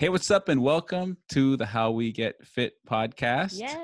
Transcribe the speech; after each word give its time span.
Hey, 0.00 0.08
what's 0.08 0.30
up, 0.30 0.48
and 0.48 0.62
welcome 0.62 1.18
to 1.32 1.58
the 1.58 1.66
How 1.66 1.90
We 1.90 2.10
Get 2.10 2.36
Fit 2.42 2.72
podcast. 2.90 3.58
Yeah. 3.60 3.76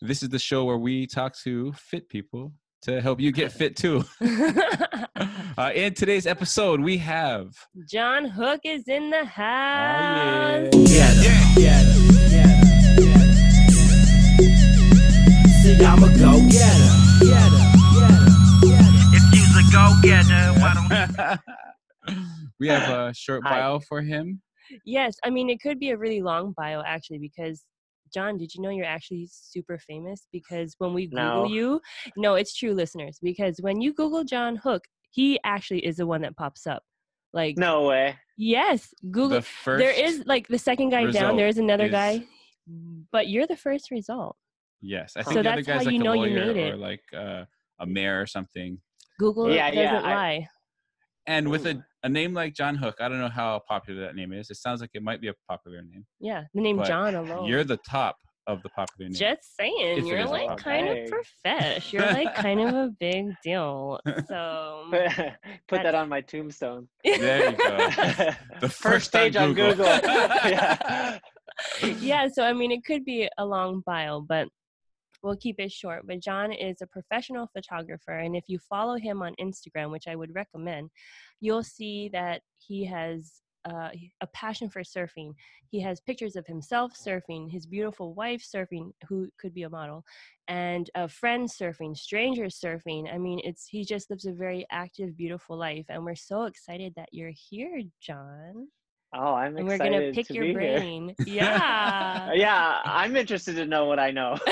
This 0.00 0.22
is 0.22 0.28
the 0.28 0.38
show 0.38 0.64
where 0.64 0.78
we 0.78 1.08
talk 1.08 1.36
to 1.38 1.72
fit 1.72 2.08
people 2.08 2.52
to 2.82 3.00
help 3.00 3.18
you 3.18 3.32
get 3.32 3.50
fit 3.50 3.74
too. 3.74 4.04
uh, 5.58 5.72
in 5.74 5.94
today's 5.94 6.28
episode, 6.28 6.80
we 6.80 6.96
have 6.98 7.48
John 7.90 8.24
Hook 8.26 8.60
is 8.64 8.86
in 8.86 9.10
the 9.10 9.22
Oh, 9.22 9.24
house. 9.24 10.70
yeah. 10.74 11.12
Get 11.12 11.26
him, 11.26 11.54
get 11.56 11.86
him, 11.86 12.06
get 12.30 12.46
him, 12.46 13.00
get 13.00 14.38
him. 14.38 14.62
See, 15.60 15.84
I'm 15.84 16.04
a 16.04 16.08
go 16.20 16.38
getter. 16.50 16.92
If 19.12 19.24
you's 19.34 19.56
a 19.58 19.64
go-getter, 19.72 20.60
why 20.60 20.72
don't 22.06 22.20
we 22.60 22.68
have 22.68 22.88
a 22.88 23.12
short 23.12 23.42
Hi. 23.44 23.58
bio 23.58 23.80
for 23.80 24.02
him. 24.02 24.40
Yes, 24.84 25.16
I 25.24 25.30
mean 25.30 25.48
it 25.50 25.60
could 25.60 25.78
be 25.78 25.90
a 25.90 25.96
really 25.96 26.22
long 26.22 26.52
bio 26.56 26.82
actually 26.86 27.18
because 27.18 27.64
John, 28.12 28.36
did 28.36 28.54
you 28.54 28.60
know 28.60 28.68
you're 28.70 28.84
actually 28.84 29.26
super 29.32 29.78
famous? 29.78 30.26
Because 30.32 30.74
when 30.78 30.92
we 30.92 31.06
Google 31.06 31.44
No. 31.44 31.46
you, 31.46 31.80
no, 32.16 32.34
it's 32.34 32.54
true, 32.54 32.74
listeners. 32.74 33.18
Because 33.22 33.56
when 33.62 33.80
you 33.80 33.94
Google 33.94 34.22
John 34.22 34.56
Hook, 34.56 34.82
he 35.12 35.40
actually 35.44 35.84
is 35.86 35.96
the 35.96 36.06
one 36.06 36.20
that 36.22 36.36
pops 36.36 36.66
up. 36.66 36.82
Like, 37.32 37.56
No 37.56 37.86
way. 37.86 38.16
yes, 38.36 38.92
Google. 39.10 39.38
The 39.38 39.42
first 39.42 39.80
there 39.82 39.92
is 40.06 40.24
like 40.26 40.46
the 40.48 40.58
second 40.58 40.90
guy 40.90 41.10
down. 41.10 41.36
There 41.36 41.48
is 41.48 41.56
another 41.56 41.86
is- 41.86 41.90
guy, 41.90 42.22
but 43.12 43.28
you're 43.28 43.46
the 43.46 43.56
first 43.56 43.90
result. 43.90 44.36
Yes, 44.82 45.14
I 45.16 45.22
So 45.22 45.30
think 45.30 45.44
the 45.44 45.50
other 45.52 45.62
that's 45.62 45.68
how 45.68 45.74
guy's 45.78 45.86
like 45.86 45.94
you 45.94 46.00
a 46.00 46.04
know 46.04 46.12
you 46.12 46.34
made 46.34 46.56
it. 46.56 46.72
or 46.74 46.76
like 46.76 47.04
uh, 47.16 47.44
a 47.78 47.86
mayor 47.86 48.20
or 48.20 48.26
something. 48.26 48.78
Google 49.18 49.50
Yeah, 49.50 49.70
doesn't 49.70 49.82
yeah, 49.84 50.00
I- 50.04 50.48
lie. 51.26 51.34
And 51.34 51.50
with 51.50 51.66
a, 51.66 51.82
a 52.02 52.08
name 52.08 52.34
like 52.34 52.54
John 52.54 52.74
Hook, 52.76 52.96
I 53.00 53.08
don't 53.08 53.20
know 53.20 53.28
how 53.28 53.60
popular 53.68 54.02
that 54.02 54.14
name 54.16 54.32
is. 54.32 54.50
It 54.50 54.56
sounds 54.56 54.80
like 54.80 54.90
it 54.94 55.02
might 55.02 55.20
be 55.20 55.28
a 55.28 55.34
popular 55.48 55.82
name. 55.82 56.06
Yeah, 56.20 56.44
the 56.54 56.60
name 56.60 56.82
John 56.84 57.14
alone. 57.14 57.46
You're 57.46 57.64
the 57.64 57.78
top 57.88 58.16
of 58.46 58.62
the 58.62 58.68
popular 58.70 59.08
name. 59.08 59.14
Just 59.14 59.56
saying, 59.56 59.74
If 59.78 60.04
you're 60.04 60.24
like 60.24 60.48
pop 60.48 60.58
kind 60.58 60.88
of 60.88 60.96
tag. 60.96 61.08
profesh. 61.44 61.92
You're 61.92 62.06
like 62.06 62.34
kind 62.34 62.60
of 62.60 62.74
a 62.74 62.90
big 62.98 63.26
deal. 63.44 64.00
So 64.28 64.86
Put, 64.90 65.12
put 65.68 65.82
that 65.82 65.94
on 65.94 66.08
my 66.08 66.20
tombstone. 66.20 66.88
There 67.04 67.50
you 67.50 67.56
go. 67.56 67.76
The 68.60 68.68
First 68.68 69.14
on 69.14 69.20
page 69.20 69.36
on 69.36 69.54
Google. 69.54 69.86
yeah. 69.86 71.18
yeah, 72.00 72.28
so 72.32 72.44
I 72.44 72.52
mean, 72.52 72.72
it 72.72 72.84
could 72.84 73.04
be 73.04 73.28
a 73.38 73.44
long 73.44 73.82
bio, 73.86 74.20
but 74.20 74.48
we'll 75.22 75.36
keep 75.36 75.58
it 75.58 75.72
short. 75.72 76.06
But 76.06 76.20
John 76.20 76.52
is 76.52 76.82
a 76.82 76.86
professional 76.86 77.48
photographer, 77.52 78.18
and 78.18 78.36
if 78.36 78.44
you 78.48 78.58
follow 78.58 78.96
him 78.96 79.22
on 79.22 79.34
Instagram, 79.40 79.90
which 79.90 80.08
I 80.08 80.16
would 80.16 80.34
recommend, 80.34 80.90
you'll 81.40 81.62
see 81.62 82.08
that 82.12 82.42
he 82.58 82.84
has 82.86 83.42
uh, 83.64 83.90
a 84.20 84.26
passion 84.28 84.68
for 84.68 84.82
surfing. 84.82 85.32
He 85.70 85.80
has 85.80 86.00
pictures 86.00 86.34
of 86.36 86.46
himself 86.46 86.92
surfing, 86.94 87.50
his 87.50 87.64
beautiful 87.66 88.12
wife 88.14 88.42
surfing, 88.42 88.90
who 89.08 89.28
could 89.38 89.54
be 89.54 89.62
a 89.62 89.70
model, 89.70 90.02
and 90.48 90.90
a 90.96 91.08
friend 91.08 91.48
surfing, 91.48 91.96
strangers 91.96 92.58
surfing. 92.60 93.12
I 93.12 93.18
mean, 93.18 93.40
it's 93.44 93.66
he 93.66 93.84
just 93.84 94.10
lives 94.10 94.26
a 94.26 94.32
very 94.32 94.66
active, 94.72 95.16
beautiful 95.16 95.56
life, 95.56 95.86
and 95.88 96.04
we're 96.04 96.16
so 96.16 96.44
excited 96.44 96.92
that 96.96 97.08
you're 97.12 97.32
here, 97.50 97.82
John. 98.00 98.68
Oh, 99.14 99.34
I'm 99.34 99.56
And 99.58 99.66
we're 99.68 99.78
gonna 99.78 100.10
pick 100.12 100.28
to 100.28 100.34
your 100.34 100.44
be 100.44 100.48
here. 100.48 100.78
brain. 100.78 101.14
Yeah. 101.26 102.32
yeah, 102.32 102.80
I'm 102.84 103.14
interested 103.14 103.56
to 103.56 103.66
know 103.66 103.84
what 103.84 103.98
I 103.98 104.10
know. 104.10 104.38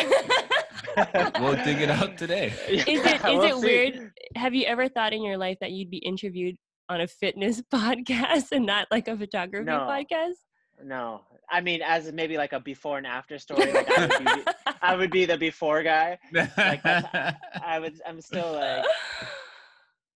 We'll 1.40 1.56
dig 1.64 1.80
it 1.82 1.90
out 1.90 2.16
today. 2.18 2.52
is 2.68 2.84
it 2.86 2.88
is 2.88 3.22
We'll 3.24 3.42
it 3.44 3.54
see. 3.60 3.66
weird? 3.66 4.12
Have 4.36 4.54
you 4.54 4.64
ever 4.66 4.88
thought 4.88 5.12
in 5.12 5.22
your 5.22 5.36
life 5.36 5.58
that 5.60 5.70
you'd 5.72 5.90
be 5.90 5.98
interviewed 5.98 6.56
on 6.88 7.00
a 7.00 7.06
fitness 7.06 7.62
podcast 7.72 8.52
and 8.52 8.66
not 8.66 8.86
like 8.90 9.08
a 9.08 9.16
photography 9.16 9.64
No. 9.64 9.80
podcast? 9.80 10.34
No, 10.82 11.20
I 11.50 11.60
mean, 11.60 11.82
as 11.82 12.10
maybe 12.12 12.38
like 12.38 12.52
a 12.54 12.60
before 12.60 12.96
and 12.96 13.06
after 13.06 13.38
story. 13.38 13.70
Like 13.70 13.90
I 13.98 14.06
would 14.06 14.24
be, 14.24 14.52
I 14.80 14.96
would 14.96 15.10
be 15.10 15.24
the 15.26 15.36
before 15.36 15.82
guy. 15.82 16.18
Like 16.32 16.80
I 16.86 17.78
would. 17.78 18.00
I'm 18.06 18.20
still 18.22 18.52
like 18.54 18.86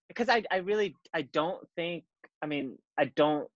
because 0.09 0.29
I 0.29 0.43
I 0.51 0.57
really 0.59 0.95
I 1.13 1.23
don't 1.23 1.63
think 1.77 2.05
I 2.43 2.47
mean 2.47 2.79
I 2.99 3.07
don't 3.17 3.49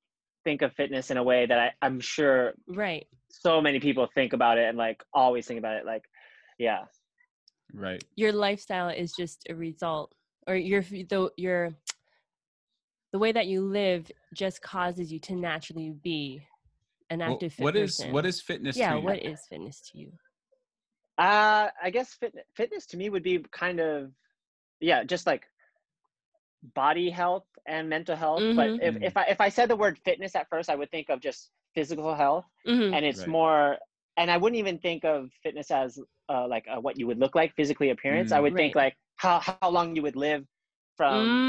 think 0.45 0.63
of 0.63 0.73
fitness 0.75 1.11
in 1.11 1.17
a 1.17 1.23
way 1.23 1.47
that 1.47 1.59
I 1.59 1.71
I'm 1.83 2.01
sure 2.01 2.53
right. 2.69 3.07
so 3.31 3.61
many 3.61 3.81
people 3.81 4.09
think 4.15 4.33
about 4.33 4.59
it 4.59 4.69
and 4.69 4.77
like 4.79 5.03
always 5.13 5.47
think 5.47 5.59
about 5.59 5.77
it 5.77 5.85
like 5.87 6.03
yeah 6.59 6.85
right. 7.73 8.03
Your 8.17 8.33
lifestyle 8.33 8.89
is 8.89 9.13
just 9.13 9.47
a 9.49 9.55
result, 9.55 10.15
or 10.47 10.55
your 10.57 10.83
the 10.83 11.31
your 11.37 11.71
the 13.13 13.19
way 13.19 13.33
that 13.33 13.47
you 13.47 13.63
live 13.63 14.11
just 14.35 14.61
causes 14.63 15.11
you 15.13 15.19
to 15.21 15.35
naturally 15.35 15.91
be 16.03 16.43
an 17.11 17.21
Well, 17.21 17.33
active 17.35 17.53
fit 17.55 17.65
what 17.65 17.77
is 17.77 17.99
person. 17.99 18.13
what 18.13 18.27
is 18.27 18.41
fitness 18.41 18.77
yeah? 18.77 18.93
to 18.93 18.99
you? 18.99 19.05
What 19.05 19.23
is 19.23 19.41
fitness 19.49 19.81
to 19.93 19.99
you? 19.99 20.13
uh 21.19 21.69
I 21.83 21.91
guess 21.91 22.15
fit, 22.15 22.35
fitness 22.55 22.87
to 22.87 22.97
me 22.97 23.11
would 23.11 23.25
be 23.25 23.45
kind 23.51 23.81
of 23.81 24.13
yeah 24.81 25.03
just 25.03 25.27
like 25.27 25.47
body 26.75 27.11
health 27.11 27.47
and 27.67 27.89
mental 27.89 28.15
health 28.17 28.43
Mhm. 28.43 28.57
but 28.57 28.71
if, 28.83 28.95
Mhm. 28.95 29.03
if 29.03 29.17
I 29.17 29.25
if 29.25 29.41
I 29.41 29.49
said 29.49 29.69
the 29.69 29.77
word 29.77 29.99
fitness 30.05 30.37
at 30.37 30.49
first 30.49 30.71
I 30.71 30.77
would 30.77 30.91
think 30.91 31.09
of 31.09 31.21
just 31.21 31.51
physical 31.75 32.15
health 32.15 32.47
Mhm. 32.67 32.95
and 32.95 33.05
it's 33.05 33.21
Right. 33.21 33.29
more 33.29 33.79
and 34.17 34.31
i 34.31 34.37
wouldn't 34.37 34.59
even 34.59 34.79
think 34.79 35.05
of 35.05 35.31
fitness 35.43 35.71
as 35.71 35.99
uh, 36.29 36.47
like 36.49 36.65
uh, 36.71 36.81
what 36.81 36.99
you 36.99 37.07
would 37.07 37.19
look 37.19 37.35
like 37.35 37.55
physically 37.57 37.91
appearance 37.91 38.33
i 38.33 38.39
Mm. 38.39 38.43
would 38.43 38.57
think 38.57 38.75
like 38.75 38.95
how 39.17 39.41
how 39.41 39.71
long 39.71 39.95
you 39.97 40.03
would 40.03 40.17
live 40.17 40.45
from 40.97 41.43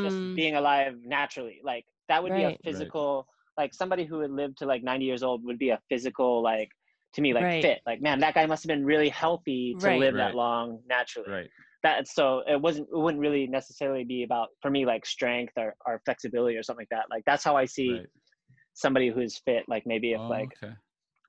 just 0.00 0.22
Mm. 0.22 0.34
being 0.34 0.54
alive 0.56 0.94
naturally 1.04 1.60
like 1.64 1.84
that 2.08 2.22
would 2.22 2.32
Right. 2.32 2.38
be 2.38 2.42
a 2.44 2.56
physical 2.64 3.26
like 3.58 3.74
somebody 3.74 4.04
who 4.04 4.18
would 4.18 4.30
live 4.30 4.54
to 4.56 4.66
like 4.66 4.82
90 4.82 5.04
years 5.04 5.22
old 5.22 5.44
would 5.44 5.58
be 5.58 5.70
a 5.70 5.80
physical 5.88 6.42
like 6.42 6.68
to 7.14 7.20
me 7.20 7.32
like 7.34 7.44
Right. 7.44 7.62
fit 7.62 7.80
like 7.86 8.00
man 8.00 8.18
that 8.20 8.34
guy 8.34 8.46
must 8.46 8.62
have 8.62 8.68
been 8.68 8.84
really 8.84 9.08
healthy 9.08 9.76
to 9.80 9.86
Right. 9.86 9.98
live 10.00 10.14
Right. 10.14 10.30
that 10.30 10.34
long 10.34 10.80
naturally 10.86 11.28
Right. 11.30 11.50
that 11.82 12.06
so 12.08 12.42
it 12.48 12.60
wasn't 12.60 12.88
it 12.92 12.96
wouldn't 12.98 13.20
really 13.20 13.46
necessarily 13.46 14.04
be 14.04 14.22
about 14.22 14.48
for 14.60 14.70
me 14.70 14.86
like 14.86 15.04
strength 15.04 15.52
or, 15.56 15.74
or 15.86 16.00
flexibility 16.04 16.56
or 16.56 16.62
something 16.62 16.82
like 16.90 16.98
that 16.98 17.06
like 17.10 17.22
that's 17.26 17.44
how 17.44 17.56
i 17.56 17.64
see 17.64 17.98
Right. 17.98 18.06
somebody 18.74 19.10
who's 19.10 19.38
fit 19.44 19.64
like 19.68 19.84
maybe 19.86 20.12
if 20.12 20.20
Oh, 20.20 20.30
like 20.30 20.48
okay. 20.56 20.72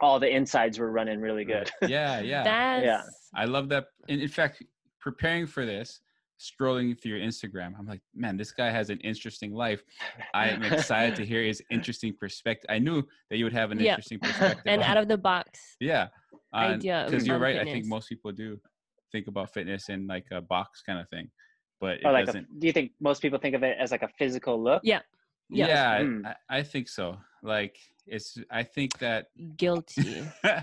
All 0.02 0.20
the 0.20 0.30
insides 0.34 0.80
were 0.80 0.92
running 0.92 1.20
really 1.22 1.46
good. 1.46 1.70
Right. 1.82 1.90
Yeah, 1.92 2.20
yeah. 2.20 2.44
That's 2.44 3.30
I 3.36 3.46
love 3.46 3.70
that. 3.70 3.86
In, 4.08 4.20
in 4.20 4.28
fact, 4.28 4.64
preparing 5.00 5.46
for 5.48 5.66
this, 5.66 6.02
scrolling 6.40 7.00
through 7.00 7.18
your 7.18 7.20
Instagram, 7.26 7.74
I'm 7.80 7.86
like, 7.88 8.02
man, 8.14 8.36
this 8.38 8.52
guy 8.52 8.70
has 8.70 8.90
an 8.90 9.00
interesting 9.00 9.54
life. 9.54 9.82
I 10.34 10.50
am 10.50 10.64
excited 10.64 11.16
to 11.16 11.26
hear 11.26 11.42
his 11.44 11.62
interesting 11.72 12.14
perspective. 12.20 12.68
I 12.70 12.80
knew 12.80 13.04
that 13.30 13.38
you 13.38 13.46
would 13.46 13.54
have 13.54 13.72
an 13.72 13.80
Yeah. 13.80 13.92
interesting 13.92 14.20
perspective. 14.20 14.64
and 14.66 14.82
out 14.82 14.98
of 14.98 15.08
the 15.08 15.18
box. 15.18 15.76
yeah, 15.80 16.08
idea 16.54 17.06
Because 17.10 17.26
you're 17.26 17.38
on 17.38 17.42
right. 17.42 17.60
I 17.60 17.64
think 17.64 17.86
most 17.86 18.10
people 18.10 18.32
do 18.32 18.60
think 19.12 19.28
about 19.28 19.54
fitness 19.54 19.90
in 19.90 20.08
like 20.08 20.26
a 20.32 20.42
box 20.42 20.82
kind 20.82 21.00
of 21.00 21.08
thing, 21.10 21.30
but 21.80 21.98
it 21.98 22.04
like, 22.04 22.26
doesn't. 22.26 22.60
do 22.60 22.68
you 22.68 22.74
think 22.74 22.92
most 23.00 23.22
people 23.22 23.40
think 23.40 23.56
of 23.56 23.64
it 23.64 23.78
as 23.80 23.92
like 23.92 24.04
a 24.04 24.10
physical 24.20 24.62
look? 24.62 24.82
Yeah. 24.84 25.00
Yes. 25.50 25.68
Yeah, 25.70 25.92
I- 25.92 26.02
Mm. 26.04 26.26
I, 26.26 26.36
I 26.60 26.64
think 26.64 26.88
so. 26.90 27.18
Like 27.42 27.78
it's. 28.08 28.38
I 28.50 28.64
think 28.64 28.98
that. 29.00 29.28
Guilty. 29.58 30.24
uh, 30.44 30.62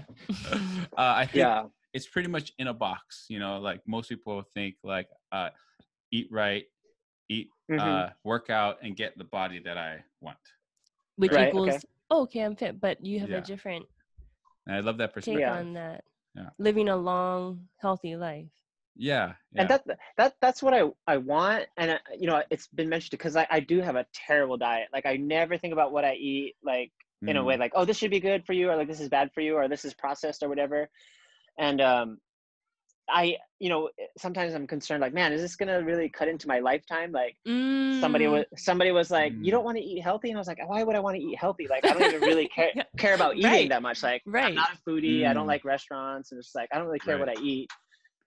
I 0.96 1.26
think 1.26 1.36
Yeah. 1.36 1.66
it's 1.92 2.06
pretty 2.06 2.28
much 2.28 2.52
in 2.58 2.68
a 2.68 2.74
box 2.74 3.26
you 3.28 3.38
know 3.40 3.58
like 3.58 3.80
most 3.86 4.08
people 4.08 4.42
think 4.54 4.76
like 4.84 5.08
uh 5.32 5.50
eat 6.12 6.28
right 6.30 6.64
eat 7.28 7.48
Mhm. 7.70 7.80
uh 7.80 8.10
work 8.24 8.48
out 8.50 8.78
and 8.82 8.94
get 8.96 9.16
the 9.18 9.24
body 9.24 9.58
that 9.58 9.76
i 9.76 10.02
want 10.20 10.38
which 11.16 11.32
Right, 11.32 11.48
equals 11.48 11.68
okay. 11.68 11.78
oh, 12.10 12.22
okay 12.22 12.40
i'm 12.42 12.54
fit 12.56 12.80
but 12.80 13.04
you 13.04 13.18
have 13.20 13.30
Yeah. 13.30 13.38
a 13.38 13.40
different 13.42 13.86
and 14.66 14.76
i 14.76 14.80
love 14.80 14.98
that 14.98 15.12
perspective 15.12 15.40
Yeah. 15.40 15.58
on 15.58 15.72
that 15.74 16.04
Yeah. 16.36 16.50
living 16.58 16.88
a 16.88 16.96
long 16.96 17.68
healthy 17.82 18.14
life 18.16 18.50
yeah, 18.96 19.34
yeah. 19.52 19.62
And 19.62 19.68
that 19.68 19.84
that 20.16 20.34
that's 20.40 20.62
what 20.62 20.74
I 20.74 20.90
I 21.06 21.16
want. 21.18 21.66
And 21.76 21.92
uh, 21.92 21.98
you 22.18 22.26
know, 22.26 22.42
it's 22.50 22.68
been 22.68 22.88
mentioned 22.88 23.12
because 23.12 23.36
I, 23.36 23.46
I 23.50 23.60
do 23.60 23.80
have 23.80 23.96
a 23.96 24.06
terrible 24.14 24.56
diet. 24.56 24.88
Like 24.92 25.06
I 25.06 25.16
never 25.16 25.58
think 25.58 25.72
about 25.72 25.92
what 25.92 26.04
I 26.04 26.14
eat 26.14 26.56
like 26.64 26.92
in 27.26 27.36
a 27.36 27.40
Mm, 27.40 27.44
way 27.44 27.56
like 27.58 27.72
oh 27.74 27.84
this 27.84 27.98
should 27.98 28.10
be 28.10 28.20
good 28.20 28.44
for 28.46 28.54
you 28.54 28.70
or 28.70 28.76
like 28.76 28.88
this 28.88 29.00
is 29.00 29.08
bad 29.08 29.30
for 29.34 29.40
you 29.40 29.54
or 29.56 29.68
this 29.68 29.84
is 29.84 29.94
processed 29.94 30.42
or 30.42 30.48
whatever. 30.48 30.88
And 31.58 31.80
um, 31.80 32.18
I 33.08 33.36
you 33.58 33.68
know 33.68 33.90
sometimes 34.18 34.54
I'm 34.54 34.66
concerned 34.66 35.00
like 35.02 35.14
man 35.14 35.32
is 35.32 35.42
this 35.42 35.56
gonna 35.56 35.82
really 35.82 36.08
cut 36.08 36.28
into 36.28 36.48
my 36.48 36.60
lifetime 36.60 37.12
like 37.12 37.36
somebody 37.90 38.26
Mm. 38.26 38.32
was 38.32 38.44
somebody 38.56 38.92
was 38.92 39.10
like 39.10 39.34
you 39.40 39.50
Mm. 39.50 39.50
don't 39.50 39.64
want 39.64 39.76
to 39.78 39.82
eat 39.82 40.00
healthy 40.00 40.28
and 40.30 40.38
i 40.38 40.40
was 40.40 40.46
like 40.48 40.58
why 40.68 40.82
would 40.84 40.94
i 40.96 41.00
want 41.00 41.16
to 41.16 41.22
eat 41.22 41.36
healthy 41.38 41.66
like 41.68 41.84
i 41.88 41.92
don't 41.92 42.04
even 42.04 42.22
really 42.22 42.46
care 42.54 42.72
care 42.98 43.14
about 43.14 43.36
eating 43.36 43.44
Right. 43.44 43.68
that 43.68 43.82
much 43.82 44.02
like 44.02 44.22
Right. 44.26 44.46
i'm 44.48 44.54
not 44.54 44.70
a 44.74 44.90
foodie 44.90 45.26
i 45.26 45.32
don't 45.34 45.44
Mm. 45.44 45.48
like 45.48 45.64
restaurants 45.64 46.30
and 46.32 46.38
it's 46.38 46.54
like 46.54 46.68
i 46.72 46.78
don't 46.78 46.86
really 46.86 47.00
care 47.00 47.18
what 47.18 47.28
i 47.28 47.34
eat 47.34 47.68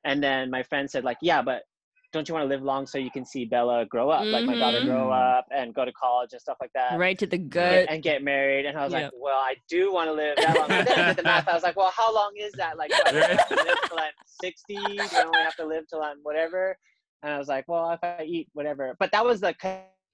and 0.04 0.22
then 0.24 0.50
my 0.50 0.64
friend 0.64 0.90
said 0.90 1.04
like 1.04 1.18
yeah 1.22 1.42
but 1.42 1.64
don't 2.12 2.28
you 2.30 2.34
want 2.36 2.44
to 2.44 2.48
live 2.48 2.62
long 2.62 2.86
so 2.86 3.00
you 3.00 3.10
can 3.10 3.26
see 3.26 3.44
bella 3.44 3.88
grow 3.88 4.08
up? 4.12 4.32
Like 4.32 4.46
my 4.46 4.56
daughter 4.56 4.82
grow 4.82 5.08
Mhm. 5.10 5.40
up 5.40 5.46
and 5.50 5.74
go 5.74 5.84
to 5.84 5.92
college 5.94 6.30
and 6.34 6.40
stuff 6.40 6.58
like 6.62 6.70
that 6.76 7.00
right 7.00 7.18
to 7.18 7.26
the 7.26 7.40
gut. 7.40 7.88
and 7.90 8.04
get 8.04 8.22
married. 8.22 8.68
And 8.68 8.78
i 8.78 8.84
was 8.84 8.94
Yeah. 8.94 9.06
like 9.06 9.12
well 9.16 9.40
i 9.40 9.56
do 9.68 9.92
want 9.92 10.08
to 10.10 10.14
live 10.14 10.38
that 10.38 10.56
long. 10.56 10.68
But 10.70 10.86
then 10.86 11.00
i 11.00 11.08
did 11.08 11.18
the 11.18 11.24
math. 11.24 11.48
I 11.48 11.54
was 11.56 11.64
like 11.64 11.76
well 11.76 11.92
how 11.96 12.14
long 12.14 12.32
is 12.38 12.52
that? 12.54 12.78
Like 12.78 12.92
do 12.92 13.02
i 13.08 13.20
have 13.20 13.48
to 13.50 13.56
live 13.56 13.78
till 13.88 13.98
i'm 14.00 14.12
60 14.26 14.76
do 14.76 15.08
i 15.18 15.24
only 15.24 15.42
have 15.42 15.56
to 15.56 15.66
live 15.66 15.86
till 15.90 16.04
i'm 16.04 16.18
whatever? 16.22 16.78
And 17.24 17.34
i 17.34 17.38
was 17.40 17.48
like 17.48 17.66
well 17.68 17.90
if 17.92 18.04
i 18.04 18.24
eat 18.24 18.48
whatever. 18.54 18.96
But 19.00 19.12
that 19.12 19.26
was 19.26 19.42
the 19.42 19.56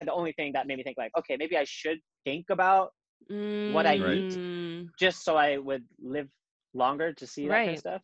the 0.01 0.13
only 0.13 0.31
thing 0.31 0.53
that 0.53 0.67
made 0.67 0.77
me 0.77 0.83
think 0.83 0.97
like 0.97 1.11
okay 1.17 1.35
maybe 1.37 1.57
i 1.57 1.65
should 1.65 1.99
think 2.23 2.45
about 2.49 2.91
what 3.27 3.85
I 3.85 3.95
eat. 3.95 4.31
Mm, 4.31 4.87
just 4.97 5.23
so 5.25 5.35
I 5.35 5.57
would 5.57 5.83
live 6.01 6.29
longer 6.73 7.11
to 7.13 7.27
see 7.27 7.47
that 7.49 7.53
kind 7.65 7.69
of 7.71 7.77
stuff. 7.79 8.01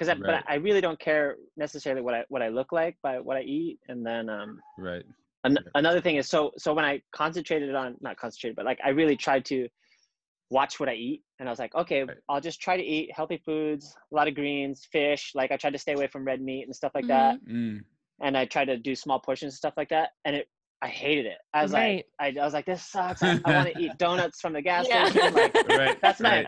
Because 0.00 0.08
I, 0.08 0.18
Right. 0.18 0.42
but 0.42 0.50
I 0.50 0.54
really 0.54 0.80
don't 0.80 0.98
care 0.98 1.36
necessarily 1.58 2.00
what 2.00 2.14
I 2.14 2.24
what 2.30 2.40
I 2.40 2.48
look 2.48 2.72
like 2.72 2.96
by 3.02 3.20
what 3.20 3.36
I 3.36 3.42
eat. 3.42 3.78
And 3.88 4.04
then 4.04 4.30
um, 4.30 4.58
Right. 4.78 5.04
an- 5.44 5.52
Yeah. 5.62 5.70
another 5.74 6.00
thing 6.00 6.16
is 6.16 6.26
so 6.26 6.52
so 6.56 6.72
when 6.72 6.86
I 6.86 7.02
concentrated 7.12 7.74
on 7.74 7.96
not 8.00 8.16
concentrated, 8.16 8.56
but 8.56 8.64
like 8.64 8.78
I 8.82 8.88
really 8.90 9.14
tried 9.14 9.44
to 9.46 9.68
watch 10.50 10.80
what 10.80 10.88
I 10.88 10.94
eat, 10.94 11.22
and 11.38 11.48
I 11.48 11.52
was 11.52 11.58
like, 11.58 11.74
okay, 11.74 12.04
Right. 12.04 12.16
I'll 12.30 12.40
just 12.40 12.62
try 12.62 12.78
to 12.78 12.82
eat 12.82 13.12
healthy 13.14 13.42
foods, 13.44 13.94
a 14.10 14.14
lot 14.14 14.26
of 14.26 14.34
greens, 14.34 14.88
fish. 14.90 15.32
Like 15.34 15.52
I 15.52 15.58
tried 15.58 15.74
to 15.74 15.78
stay 15.78 15.92
away 15.92 16.06
from 16.06 16.24
red 16.24 16.40
meat 16.40 16.64
and 16.64 16.74
stuff 16.74 16.92
like 16.94 17.06
that, 17.08 17.36
Mm. 17.44 17.80
and 18.22 18.38
I 18.38 18.46
tried 18.46 18.66
to 18.66 18.78
do 18.78 18.94
small 18.96 19.20
portions 19.20 19.52
and 19.52 19.58
stuff 19.58 19.74
like 19.76 19.90
that, 19.90 20.12
and 20.24 20.34
it. 20.36 20.48
I 20.82 20.88
hated 20.88 21.26
it. 21.26 21.36
I 21.52 21.62
was 21.62 21.72
Right. 21.74 22.06
like, 22.18 22.36
I, 22.38 22.40
I 22.40 22.42
was 22.46 22.54
like, 22.54 22.64
this 22.64 22.82
sucks. 22.86 23.22
I, 23.22 23.38
I 23.44 23.52
want 23.52 23.68
to 23.68 23.78
eat 23.82 23.92
donuts 23.98 24.40
from 24.40 24.54
the 24.54 24.62
gas 24.62 24.86
Yeah. 24.88 25.04
station. 25.10 25.34
Like, 25.34 25.54
Right. 25.68 26.00
That's 26.00 26.20
my 26.20 26.36
right. 26.36 26.46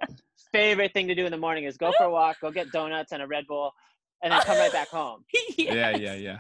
Favorite 0.53 0.93
thing 0.93 1.09
to 1.09 1.15
do 1.15 1.25
in 1.25 1.31
the 1.33 1.39
morning 1.39 1.65
is 1.65 1.77
go 1.77 1.93
for 1.99 2.05
a 2.05 2.11
walk, 2.11 2.37
go 2.41 2.51
get 2.51 2.71
donuts 2.73 3.13
and 3.13 3.23
a 3.23 3.27
Red 3.27 3.47
Bull, 3.47 3.73
and 4.23 4.33
then 4.33 4.41
come 4.43 4.57
right 4.59 4.73
back 4.73 4.89
home. 5.01 5.25
Yeah. 5.57 5.73
Yes. 5.75 6.01
Yeah. 6.01 6.15
Yeah. 6.15 6.39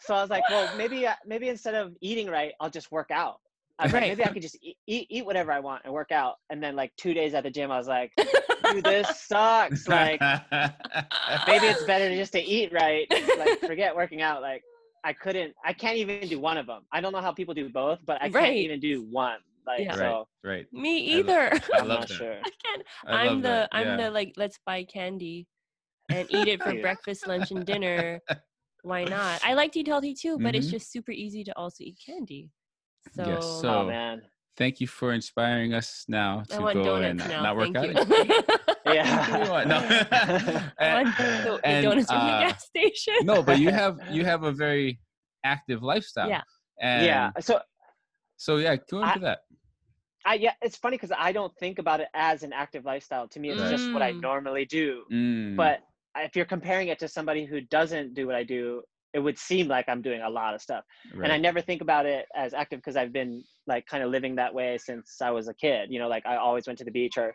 So 0.00 0.14
I 0.14 0.20
was 0.20 0.30
like, 0.30 0.44
well, 0.48 0.70
maybe 0.76 1.06
uh, 1.06 1.14
maybe 1.26 1.48
instead 1.48 1.74
of 1.74 1.94
eating 2.00 2.28
right, 2.28 2.52
I'll 2.60 2.70
just 2.70 2.90
work 2.92 3.10
out. 3.10 3.40
I 3.80 3.84
was 3.84 3.92
like, 3.92 4.02
maybe 4.02 4.24
I 4.24 4.28
could 4.32 4.42
just 4.42 4.56
eat, 4.62 4.76
eat 4.88 5.06
eat 5.10 5.24
whatever 5.26 5.52
I 5.52 5.60
want 5.60 5.82
and 5.84 5.92
work 5.92 6.10
out. 6.12 6.36
And 6.50 6.62
then 6.62 6.74
like 6.76 6.92
two 6.96 7.14
days 7.14 7.34
at 7.34 7.44
the 7.44 7.50
gym, 7.50 7.70
I 7.70 7.78
was 7.78 7.86
like, 7.88 8.12
dude, 8.72 8.84
this 8.84 9.08
sucks. 9.28 9.86
Like 9.88 10.20
maybe 11.46 11.66
it's 11.66 11.84
better 11.84 12.14
just 12.14 12.32
to 12.32 12.40
eat 12.42 12.72
right. 12.72 13.06
Like 13.38 13.60
forget 13.60 13.94
working 13.94 14.22
out. 14.22 14.42
Like 14.42 14.62
I 15.04 15.12
couldn't. 15.12 15.54
I 15.64 15.72
can't 15.72 15.96
even 15.96 16.28
do 16.28 16.40
one 16.40 16.56
of 16.58 16.66
them. 16.66 16.82
I 16.92 17.00
don't 17.00 17.12
know 17.12 17.20
how 17.20 17.32
people 17.32 17.54
do 17.54 17.68
both, 17.68 18.00
but 18.04 18.16
I 18.20 18.24
can't 18.30 18.34
Right. 18.34 18.56
even 18.56 18.80
do 18.80 19.02
one. 19.10 19.38
Like 19.68 19.80
Yeah. 19.84 19.94
so, 19.96 20.28
right. 20.42 20.66
Me 20.72 20.96
either. 21.20 21.52
I 21.52 21.78
I'm 21.78 21.88
not 21.88 22.08
that. 22.08 22.10
sure. 22.10 22.38
I 22.44 22.50
can't. 22.64 22.82
I 23.06 23.26
I'm 23.28 23.36
the 23.42 23.48
that. 23.48 23.68
I'm 23.72 23.86
yeah. 23.86 23.96
the 23.98 24.10
like 24.10 24.32
let's 24.36 24.58
buy 24.64 24.84
candy 24.84 25.46
and 26.10 26.26
eat 26.30 26.48
it 26.48 26.62
for 26.62 26.72
Dude. 26.72 26.80
breakfast, 26.82 27.28
lunch, 27.28 27.50
and 27.50 27.64
dinner. 27.66 28.18
Why 28.82 29.04
not? 29.04 29.44
I 29.44 29.52
like 29.54 29.72
to 29.72 29.80
eat 29.80 29.88
healthy 29.88 30.14
too, 30.14 30.38
but 30.40 30.54
it's 30.54 30.68
Mhm. 30.68 30.70
just 30.80 30.90
super 30.90 31.12
easy 31.12 31.44
to 31.44 31.52
also 31.58 31.84
eat 31.84 31.98
candy. 32.04 32.48
So, 33.14 33.26
Yes, 33.26 33.44
Oh 33.44 33.60
So- 33.62 33.86
man. 33.86 34.22
Thank 34.56 34.80
you 34.80 34.88
for 34.88 35.12
inspiring 35.12 35.72
us 35.72 36.04
now 36.08 36.42
to 36.50 36.58
go 36.58 36.66
and 36.96 37.20
donuts 37.20 37.28
now. 37.30 37.42
not 37.42 37.56
work 37.56 37.72
Thank 37.74 37.94
out. 37.96 38.08
Yeah. 38.86 39.44
You 39.44 39.50
want- 39.52 39.68
no. 39.68 39.76
I 40.80 41.02
want 41.04 41.20
And- 41.20 41.44
do- 41.44 41.60
and, 41.62 41.84
donuts 41.84 42.10
from 42.10 42.26
the 42.26 42.32
uh, 42.32 42.40
gas 42.48 42.64
station. 42.64 43.14
no, 43.22 43.42
but 43.42 43.58
you 43.60 43.70
have 43.70 43.98
you 44.10 44.24
have 44.24 44.42
a 44.44 44.50
very 44.52 44.98
active 45.44 45.82
lifestyle. 45.82 46.28
Yeah. 46.28 46.42
And 46.80 47.04
yeah. 47.06 47.30
So 47.38 47.60
So 48.36 48.56
yeah, 48.56 48.76
go 48.90 49.00
I- 49.02 49.08
into 49.08 49.20
that. 49.28 49.40
I 50.28 50.34
yeah, 50.34 50.52
it's 50.62 50.76
funny 50.76 50.96
because 50.96 51.12
I 51.18 51.32
don't 51.32 51.56
think 51.58 51.78
about 51.78 52.00
it 52.00 52.08
as 52.14 52.42
an 52.42 52.52
active 52.52 52.84
lifestyle. 52.84 53.28
To 53.28 53.40
me, 53.40 53.50
it's 53.50 53.66
just 53.68 53.92
what 53.92 54.02
I 54.02 54.12
Mm. 54.12 54.22
normally 54.22 54.66
do. 54.66 55.04
Mm, 55.10 55.56
But 55.56 55.80
if 56.16 56.36
you're 56.36 56.44
comparing 56.44 56.88
it 56.88 56.98
to 57.00 57.08
somebody 57.08 57.46
who 57.46 57.62
doesn't 57.62 58.14
do 58.14 58.26
what 58.26 58.36
I 58.36 58.44
do, 58.44 58.82
it 59.14 59.20
would 59.20 59.38
seem 59.38 59.68
like 59.68 59.88
I'm 59.88 60.02
doing 60.02 60.20
a 60.22 60.28
lot 60.28 60.54
of 60.54 60.60
stuff. 60.60 60.84
And 61.24 61.32
I 61.32 61.38
never 61.38 61.62
think 61.62 61.80
about 61.80 62.06
it 62.06 62.26
as 62.36 62.52
active 62.54 62.80
because 62.80 62.96
I've 62.96 63.12
been 63.12 63.42
like 63.66 63.86
kind 63.86 64.04
of 64.04 64.10
living 64.10 64.36
that 64.36 64.52
way 64.54 64.78
since 64.78 65.22
I 65.22 65.30
was 65.30 65.48
a 65.48 65.54
kid. 65.54 65.90
You 65.90 65.98
know, 65.98 66.08
like 66.08 66.26
I 66.26 66.36
always 66.36 66.66
went 66.66 66.78
to 66.80 66.84
the 66.84 66.90
beach 66.90 67.16
or 67.16 67.34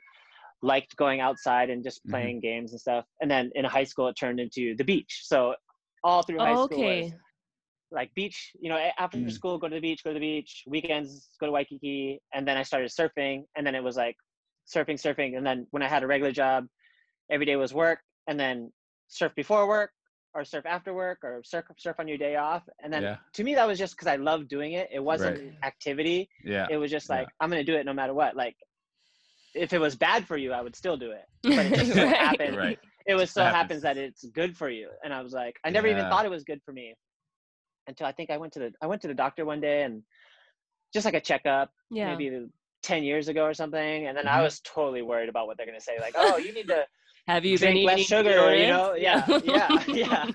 liked 0.62 0.96
going 0.98 1.20
outside 1.20 1.70
and 1.72 1.84
just 1.84 2.06
Mhm. 2.08 2.10
playing 2.10 2.42
games 2.42 2.72
and 2.72 2.80
stuff. 2.82 3.06
And 3.22 3.30
then 3.32 3.52
in 3.56 3.66
high 3.66 3.86
school, 3.86 4.08
it 4.08 4.16
turned 4.18 4.40
into 4.40 4.76
the 4.76 4.84
beach. 4.84 5.22
So 5.24 5.56
all 6.04 6.24
through 6.24 6.42
high 6.42 6.56
Oh, 6.56 6.64
school 6.64 6.84
okay. 6.84 7.02
was 7.02 7.14
like 7.94 8.14
beach, 8.16 8.52
you 8.60 8.70
know, 8.70 8.78
after 8.98 9.18
Mm. 9.18 9.32
school, 9.32 9.58
go 9.58 9.70
to 9.70 9.76
the 9.76 9.82
beach, 9.82 10.04
go 10.04 10.10
to 10.12 10.16
the 10.16 10.20
beach, 10.20 10.64
weekends, 10.68 11.30
go 11.40 11.46
to 11.46 11.52
Waikiki. 11.52 12.20
And 12.34 12.48
then 12.48 12.58
I 12.58 12.64
started 12.64 12.90
surfing. 12.92 13.44
And 13.56 13.66
then 13.66 13.76
it 13.76 13.84
was 13.84 13.96
like 13.96 14.18
surfing, 14.68 14.96
surfing. 15.02 15.38
And 15.38 15.46
then 15.46 15.68
when 15.72 15.84
I 15.84 15.88
had 15.88 16.04
a 16.04 16.08
regular 16.08 16.32
job, 16.32 16.68
every 17.32 17.46
day 17.46 17.56
was 17.56 17.74
work. 17.74 18.00
And 18.28 18.40
then 18.40 18.72
surf 19.08 19.32
before 19.36 19.68
work 19.68 19.92
or 20.34 20.44
surf 20.44 20.66
after 20.66 20.94
work 20.94 21.20
or 21.24 21.42
surf, 21.44 21.66
surf 21.78 21.96
on 22.00 22.08
your 22.08 22.18
day 22.18 22.36
off. 22.36 22.64
And 22.84 22.92
then 22.92 23.04
Yeah. 23.04 23.18
to 23.36 23.44
me, 23.44 23.56
that 23.56 23.68
was 23.68 23.78
just 23.78 23.96
because 23.96 24.08
I 24.08 24.16
loved 24.18 24.48
doing 24.50 24.74
it. 24.74 24.90
It 24.92 25.00
wasn't 25.04 25.38
Right. 25.38 25.54
activity. 25.64 26.30
Yeah. 26.44 26.68
It 26.70 26.78
was 26.78 26.90
just 26.92 27.10
Yeah. 27.10 27.18
like, 27.18 27.30
I'm 27.40 27.50
going 27.50 27.64
to 27.66 27.72
do 27.72 27.78
it 27.78 27.86
no 27.86 27.94
matter 27.94 28.14
what. 28.14 28.36
Like, 28.36 28.56
if 29.54 29.72
it 29.74 29.80
was 29.80 29.96
bad 29.96 30.28
for 30.28 30.38
you, 30.38 30.52
I 30.52 30.62
would 30.62 30.76
still 30.76 30.98
do 30.98 31.12
it. 31.12 31.26
But 31.56 31.68
it 31.68 31.74
just 31.76 31.94
so 31.94 32.08
Right. 32.08 32.16
happened 32.16 32.58
Right. 32.58 32.80
it 33.06 33.16
was 33.16 33.32
so 33.32 33.42
Happens. 33.42 33.56
happens 33.56 33.82
that 33.84 33.98
it's 33.98 34.24
good 34.30 34.56
for 34.58 34.70
you 34.70 34.90
and 35.04 35.14
i 35.14 35.22
was 35.22 35.34
like 35.34 35.58
i 35.66 35.70
never 35.70 35.88
even 35.88 36.06
thought 36.10 36.26
it 36.26 36.32
was 36.32 36.44
good 36.44 36.62
for 36.64 36.72
me 36.72 36.96
until 37.88 38.06
i 38.08 38.12
think 38.12 38.30
i 38.30 38.38
went 38.38 38.52
to 38.54 38.60
the 38.60 38.72
i 38.82 38.88
went 38.88 39.02
to 39.02 39.08
the 39.08 39.14
doctor 39.14 39.46
one 39.46 39.62
day 39.62 39.84
and 39.84 40.02
just 40.94 41.06
like 41.06 41.14
a 41.14 41.22
checkup 41.22 41.70
yeah. 41.92 42.16
maybe 42.16 42.46
10 42.84 43.04
years 43.04 43.28
ago 43.28 43.44
or 43.44 43.54
something 43.54 44.08
and 44.08 44.18
then 44.18 44.28
i 44.28 44.40
Mhm. 44.40 44.44
was 44.44 44.60
totally 44.62 45.02
worried 45.02 45.30
about 45.30 45.48
what 45.48 45.58
they're 45.58 45.66
going 45.66 45.78
to 45.78 45.84
say 45.84 45.98
like 46.00 46.14
oh 46.18 46.38
you 46.38 46.54
need 46.54 46.68
to 46.76 46.86
Have 47.28 47.46
you 47.46 47.58
been 47.58 47.74
drink 47.74 47.86
less 47.88 48.00
eating 48.00 48.08
sugar 48.18 48.56
you 48.56 48.68
know 48.68 48.94
yeah 48.96 49.26
yeah 49.44 49.84
yeah 49.88 50.26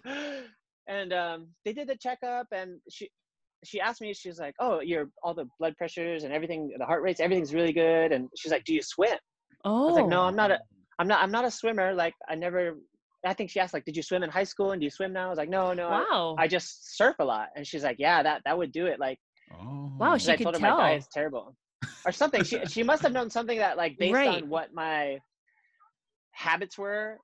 and 0.89 1.13
um 1.13 1.49
they 1.65 1.73
did 1.73 1.89
the 1.89 1.97
checkup 1.97 2.47
and 2.53 2.81
she 2.91 3.11
she 3.65 3.81
asked 3.81 4.01
me 4.01 4.15
she's 4.15 4.39
like 4.39 4.55
oh 4.61 4.81
your 4.81 5.11
all 5.23 5.35
the 5.35 5.47
blood 5.59 5.77
pressures 5.77 6.25
and 6.25 6.33
everything 6.33 6.73
the 6.79 6.85
heart 6.87 7.03
rates 7.03 7.21
everything's 7.21 7.53
really 7.55 7.73
good 7.73 8.13
and 8.13 8.29
she's 8.37 8.53
like 8.53 8.65
do 8.65 8.75
you 8.75 8.83
swim 8.83 9.19
Oh. 9.65 9.83
I 9.83 9.87
was 9.87 9.97
like, 9.97 10.07
no, 10.09 10.23
I'm 10.23 10.37
not 10.37 10.53
a, 10.53 10.61
I'm 11.01 11.09
not, 11.09 11.21
I'm 11.21 11.33
not 11.33 11.45
a 11.45 11.51
swimmer. 11.51 11.93
Like, 11.93 12.15
I 12.29 12.37
never. 12.37 12.77
I 13.27 13.35
think 13.35 13.51
she 13.51 13.59
asked, 13.61 13.75
like, 13.75 13.85
did 13.85 13.97
you 13.97 14.03
swim 14.03 14.23
in 14.23 14.31
high 14.31 14.45
school 14.45 14.71
and 14.73 14.81
do 14.81 14.85
you 14.85 14.91
swim 14.91 15.13
now? 15.13 15.27
I 15.27 15.29
was 15.31 15.39
like, 15.39 15.49
no, 15.49 15.73
no, 15.73 15.89
I- 15.89 16.01
Wow. 16.11 16.37
I, 16.39 16.47
just 16.47 16.97
surf 16.97 17.17
a 17.19 17.25
lot. 17.25 17.49
And 17.57 17.67
she's 17.67 17.83
like, 17.83 17.97
yeah, 17.99 18.23
that 18.23 18.43
that 18.45 18.57
would 18.57 18.71
do 18.73 18.87
it. 18.87 18.99
Like, 19.01 19.19
Oh. 19.53 19.91
Wow, 19.99 20.11
'cause 20.13 20.23
she 20.23 20.33
I 20.33 20.37
could 20.37 20.45
told 20.45 20.57
her 20.57 20.61
tell. 20.61 20.77
my 20.77 20.91
diet's 20.91 21.09
terrible, 21.13 21.57
or 22.05 22.13
something. 22.13 22.45
She 22.45 22.65
she 22.67 22.83
must 22.83 23.03
have 23.03 23.13
known 23.13 23.31
something 23.31 23.59
that 23.59 23.77
like 23.79 23.97
based 23.99 24.15
Right. 24.15 24.43
on 24.43 24.49
what 24.51 24.73
my 24.75 25.19
habits 26.33 26.77
were. 26.79 27.19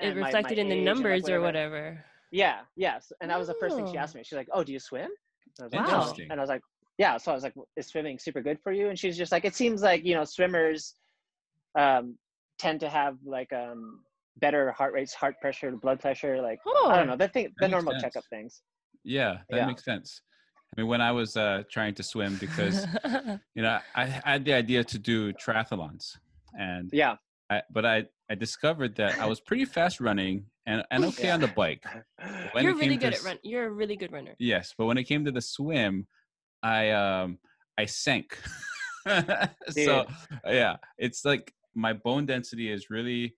it 0.00 0.06
and 0.08 0.14
my- 0.16 0.20
my 0.22 0.26
reflected 0.28 0.58
in 0.58 0.68
the 0.68 0.74
age 0.74 0.78
and, 0.78 0.86
like, 0.86 0.94
numbers 0.96 1.28
or 1.28 1.40
whatever. 1.40 2.04
Yeah, 2.30 2.60
yes. 2.76 3.10
And 3.20 3.30
that 3.30 3.38
was 3.38 3.48
the 3.48 3.54
first 3.54 3.74
thing 3.76 3.86
she 3.90 3.96
Oh. 3.96 4.00
asked 4.00 4.14
me. 4.14 4.22
She's 4.24 4.36
like, 4.36 4.48
oh, 4.52 4.62
do 4.62 4.72
you 4.72 4.78
swim? 4.78 5.10
And 5.58 5.60
I 5.60 5.64
was 5.64 5.72
like, 5.72 5.80
Wow. 5.82 5.86
"No." 5.90 5.94
Interesting. 6.00 6.30
And 6.30 6.40
I 6.40 6.42
was 6.42 6.48
like, 6.50 6.62
yeah. 6.98 7.16
So 7.16 7.30
I 7.32 7.34
was 7.34 7.42
like, 7.42 7.54
is 7.76 7.86
swimming 7.86 8.18
super 8.18 8.40
good 8.42 8.60
for 8.60 8.70
you? 8.72 8.88
And 8.90 8.98
she's 8.98 9.16
just 9.16 9.32
like, 9.32 9.44
it 9.44 9.54
seems 9.56 9.80
like 9.82 10.04
you 10.04 10.14
know 10.14 10.24
swimmers 10.24 10.94
um, 11.76 12.18
tend 12.58 12.80
to 12.80 12.88
have 12.88 13.16
like 13.24 13.52
um, 13.52 14.04
better 14.40 14.72
heart 14.72 14.92
rates, 14.92 15.14
heart 15.14 15.36
pressure, 15.40 15.70
blood 15.76 16.00
pressure. 16.00 16.40
Like 16.40 16.60
Oh. 16.66 16.88
I 16.90 16.96
don't 16.96 17.06
know, 17.06 17.16
the 17.16 17.28
thing, 17.28 17.54
the 17.58 17.68
normal 17.68 17.92
sense. 17.92 18.02
checkup 18.02 18.24
things. 18.30 18.62
Yeah, 19.04 19.38
that 19.50 19.56
Yeah. 19.58 19.66
makes 19.66 19.84
sense. 19.84 20.22
I 20.76 20.80
mean, 20.80 20.88
when 20.88 21.00
I 21.00 21.12
was 21.12 21.36
uh, 21.36 21.62
trying 21.70 21.94
to 21.94 22.02
swim, 22.02 22.36
because 22.38 22.86
you 23.54 23.62
know, 23.62 23.78
I 23.94 24.04
had 24.04 24.44
the 24.44 24.52
idea 24.52 24.84
to 24.84 24.98
do 24.98 25.32
triathlons, 25.32 26.16
and 26.58 26.90
Yeah, 26.92 27.16
I, 27.50 27.62
but 27.70 27.86
I 27.86 28.04
I 28.30 28.34
discovered 28.34 28.94
that 28.96 29.20
I 29.20 29.26
was 29.26 29.40
pretty 29.40 29.64
fast 29.64 30.00
running 30.00 30.44
and 30.66 30.84
and 30.90 31.04
okay 31.10 31.30
on 31.30 31.40
the 31.40 31.48
bike. 31.48 31.84
When 32.52 32.64
You're 32.64 32.74
really 32.74 32.98
came 32.98 33.00
to 33.00 33.06
good 33.06 33.14
at 33.14 33.22
run. 33.24 33.38
You're 33.42 33.66
a 33.66 33.70
really 33.70 33.96
good 33.96 34.12
runner. 34.12 34.34
Yes, 34.38 34.74
but 34.76 34.84
when 34.86 34.98
it 34.98 35.04
came 35.04 35.24
to 35.24 35.32
the 35.32 35.40
swim, 35.40 36.06
I 36.62 36.90
um 36.90 37.38
I 37.78 37.86
sank. 37.86 38.38
so 39.70 40.04
yeah, 40.46 40.76
it's 40.98 41.24
like 41.24 41.54
my 41.74 41.92
bone 41.94 42.26
density 42.26 42.70
is 42.70 42.90
really. 42.90 43.34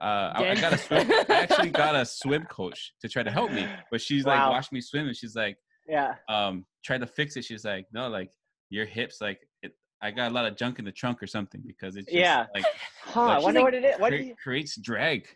Uh, 0.00 0.32
I, 0.34 0.50
I 0.50 0.54
got 0.54 0.72
a 0.72 0.78
swim. 0.78 1.10
I 1.28 1.34
actually 1.42 1.70
got 1.84 1.94
a 1.94 2.04
swim 2.04 2.44
coach 2.44 2.94
to 3.00 3.08
try 3.08 3.22
to 3.22 3.30
help 3.30 3.52
me, 3.52 3.66
but 3.90 4.00
she's 4.00 4.24
like 4.24 4.38
Wow. 4.38 4.50
watched 4.52 4.72
me 4.72 4.80
swim, 4.80 5.06
and 5.06 5.16
she's 5.16 5.36
like, 5.36 5.56
yeah, 5.86 6.14
um, 6.28 6.64
tried 6.84 7.00
to 7.02 7.06
fix 7.06 7.36
it. 7.36 7.44
She's 7.44 7.64
like, 7.64 7.86
no, 7.92 8.08
like 8.08 8.30
your 8.70 8.86
hips, 8.86 9.20
like 9.20 9.40
it. 9.62 9.72
I 10.00 10.10
got 10.10 10.30
a 10.32 10.34
lot 10.34 10.46
of 10.46 10.56
junk 10.56 10.78
in 10.78 10.84
the 10.84 10.92
trunk 10.92 11.22
or 11.22 11.26
something 11.28 11.62
because 11.66 11.94
it's 11.96 12.06
just, 12.06 12.16
Yeah. 12.16 12.46
like 12.54 12.64
huh? 13.02 13.26
Like, 13.26 13.38
I 13.38 13.40
wonder 13.40 13.60
like, 13.60 13.64
what 13.66 13.74
it 13.74 13.84
is. 13.84 14.00
What 14.00 14.10
cre- 14.10 14.16
you, 14.16 14.34
creates 14.42 14.76
drag. 14.76 15.26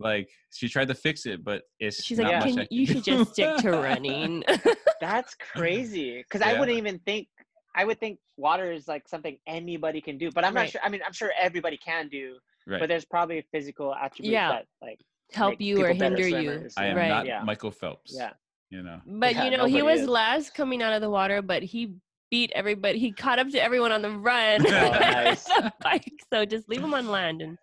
Like 0.00 0.28
she 0.52 0.68
tried 0.68 0.88
to 0.88 0.94
fix 0.94 1.24
it, 1.26 1.44
but 1.44 1.62
it's 1.78 2.02
She's 2.02 2.18
not 2.18 2.32
like, 2.32 2.40
much 2.46 2.50
Can, 2.54 2.60
I 2.62 2.66
you 2.70 2.84
should 2.86 3.04
just 3.04 3.32
stick 3.32 3.56
to 3.58 3.70
running. 3.72 4.42
that's 5.00 5.34
crazy. 5.36 6.18
Because 6.18 6.42
I 6.42 6.58
wouldn't 6.58 6.76
even 6.78 6.98
think. 7.00 7.28
I 7.76 7.84
would 7.84 8.00
think 8.00 8.18
water 8.36 8.72
is 8.72 8.88
like 8.88 9.06
something 9.06 9.38
anybody 9.46 10.00
can 10.00 10.18
do, 10.18 10.30
but 10.34 10.44
I'm 10.44 10.52
Right. 10.54 10.62
not 10.62 10.70
sure. 10.70 10.80
I 10.82 10.88
mean, 10.88 11.00
I'm 11.06 11.12
sure 11.12 11.30
everybody 11.40 11.76
can 11.76 12.08
do, 12.08 12.38
right. 12.68 12.80
but 12.80 12.88
there's 12.88 13.04
probably 13.04 13.38
a 13.38 13.44
physical 13.52 13.94
attributes 13.94 14.32
Yeah. 14.32 14.48
that 14.50 14.66
like 14.82 15.00
Help 15.32 15.60
you 15.60 15.82
or 15.84 15.88
hinder 15.92 16.26
you. 16.26 16.68
I 16.78 16.86
am 16.86 16.96
Right. 16.96 17.08
not 17.08 17.26
Yeah. 17.26 17.42
Michael 17.42 17.70
Phelps. 17.70 18.14
Yeah. 18.16 18.32
You 18.70 18.82
know. 18.82 19.00
But 19.06 19.34
Yeah, 19.34 19.44
you 19.44 19.56
know, 19.56 19.64
he 19.66 19.82
was 19.82 20.00
is. 20.02 20.08
last 20.08 20.54
coming 20.54 20.82
out 20.82 20.92
of 20.94 21.00
the 21.02 21.10
water, 21.10 21.42
but 21.42 21.62
he 21.62 21.94
beat 22.30 22.50
everybody. 22.54 22.98
He 22.98 23.12
caught 23.12 23.38
up 23.38 23.48
to 23.50 23.62
everyone 23.62 23.92
on 23.92 24.00
the 24.02 24.10
run. 24.10 24.62
Oh, 24.66 24.70
nice. 24.70 25.44
the 25.48 25.72
bike. 25.82 26.10
So 26.32 26.44
just 26.46 26.68
leave 26.68 26.82
him 26.82 26.94
on 26.94 27.08
land. 27.08 27.42
And 27.42 27.58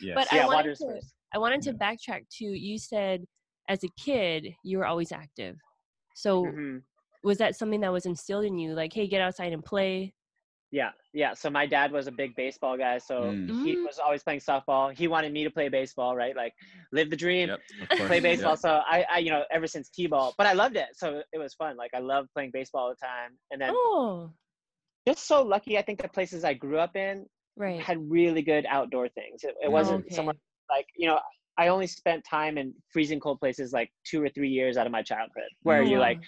Yes. 0.00 0.14
But 0.14 0.32
I 0.32 0.36
yeah, 0.36 0.46
wanted 0.46 0.76
to- 0.76 0.86
first. 0.86 1.12
I 1.34 1.38
wanted 1.38 1.60
to 1.62 1.74
backtrack 1.74 2.26
too. 2.30 2.46
You 2.54 2.78
said 2.78 3.24
as 3.68 3.84
a 3.84 3.88
kid 4.02 4.48
you 4.64 4.78
were 4.78 4.86
always 4.86 5.12
active. 5.12 5.56
So 6.14 6.44
Mhm. 6.44 6.82
was 7.22 7.36
that 7.38 7.54
something 7.54 7.80
that 7.82 7.92
was 7.92 8.06
instilled 8.06 8.46
in 8.46 8.58
you? 8.58 8.72
Like, 8.74 8.92
hey, 8.94 9.06
get 9.06 9.20
outside 9.20 9.52
and 9.52 9.62
play. 9.64 10.14
Yeah, 10.72 10.90
yeah. 11.12 11.34
So 11.34 11.50
my 11.50 11.66
dad 11.66 11.90
was 11.90 12.06
a 12.06 12.12
big 12.12 12.36
baseball 12.36 12.78
guy, 12.78 12.98
so 12.98 13.14
Mm. 13.14 13.62
he 13.62 13.72
Mm. 13.72 13.84
was 13.84 13.98
always 13.98 14.22
playing 14.22 14.40
softball. 14.40 14.96
He 14.96 15.08
wanted 15.08 15.32
me 15.32 15.42
to 15.42 15.50
play 15.50 15.68
baseball, 15.68 16.14
right? 16.14 16.36
Like 16.36 16.54
live 16.92 17.10
the 17.10 17.16
dream, 17.16 17.48
Yep, 17.48 17.60
of 17.82 17.88
course. 17.88 18.08
play 18.08 18.18
Yep. 18.18 18.22
baseball. 18.22 18.56
So 18.56 18.80
I, 18.86 19.04
I, 19.10 19.18
you 19.18 19.30
know, 19.30 19.42
ever 19.50 19.66
since 19.66 19.88
t-ball, 19.88 20.34
but 20.38 20.46
I 20.46 20.52
loved 20.52 20.76
it. 20.76 20.88
So 20.94 21.22
it 21.32 21.38
was 21.38 21.54
fun. 21.54 21.76
Like 21.76 21.90
I 21.92 21.98
loved 21.98 22.28
playing 22.34 22.50
baseball 22.52 22.82
all 22.84 22.90
the 22.90 23.04
time. 23.04 23.36
And 23.50 23.60
then 23.60 23.72
Oh, 23.74 24.30
just 25.08 25.26
so 25.26 25.42
lucky. 25.42 25.76
I 25.78 25.82
think 25.82 26.00
the 26.00 26.08
places 26.08 26.44
I 26.44 26.54
grew 26.54 26.78
up 26.78 26.94
in 26.94 27.26
Right. 27.56 27.80
had 27.80 27.98
really 28.08 28.42
good 28.42 28.64
outdoor 28.68 29.08
things. 29.08 29.42
It, 29.42 29.54
it 29.62 29.70
wasn't 29.72 30.04
Okay. 30.06 30.14
somewhere 30.14 30.34
like 30.70 30.86
you 30.96 31.08
know. 31.08 31.18
I 31.58 31.68
only 31.68 31.88
spent 31.88 32.24
time 32.24 32.56
in 32.56 32.72
freezing 32.90 33.20
cold 33.20 33.38
places 33.38 33.70
like 33.72 33.90
two 34.04 34.22
or 34.22 34.30
three 34.30 34.48
years 34.48 34.78
out 34.78 34.86
of 34.86 34.92
my 34.92 35.02
childhood, 35.02 35.50
where 35.62 35.82
Oh, 35.82 35.86
you 35.90 35.98
like 35.98 36.18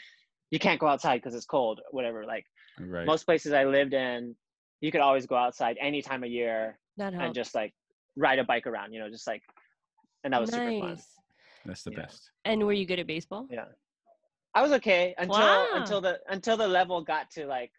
you 0.53 0.59
can't 0.61 0.79
go 0.79 0.87
outside 0.87 1.17
because 1.17 1.35
it's 1.35 1.47
cold, 1.47 1.81
whatever. 1.91 2.25
Like 2.25 2.45
Right. 2.79 3.07
most 3.07 3.25
places 3.25 3.53
I 3.53 3.65
lived 3.65 3.95
in, 3.95 4.37
you 4.81 4.93
could 4.93 5.01
always 5.01 5.27
go 5.27 5.35
outside 5.37 5.77
any 5.81 6.01
time 6.03 6.23
of 6.23 6.31
year 6.31 6.79
and 6.99 7.35
just 7.35 7.55
like 7.55 7.73
ride 8.17 8.39
a 8.39 8.45
bike 8.45 8.67
around, 8.67 8.93
you 8.93 9.01
know, 9.01 9.09
just 9.11 9.27
like, 9.27 9.43
and 10.25 10.33
that 10.33 10.41
was 10.41 10.51
super 10.51 10.79
fun. 10.79 10.99
That's 11.65 11.83
the 11.83 11.91
yeah. 11.93 12.01
best. 12.03 12.31
And 12.45 12.65
were 12.65 12.73
you 12.73 12.87
good 12.87 12.99
at 12.99 13.07
baseball? 13.07 13.47
Yeah. 13.51 13.65
I 14.55 14.61
was 14.63 14.73
okay 14.73 15.15
until 15.19 15.39
Wow. 15.41 15.69
until 15.75 16.01
the 16.03 16.21
until 16.29 16.57
the 16.59 16.69
level 16.69 17.01
got 17.03 17.31
to 17.33 17.47
like 17.47 17.73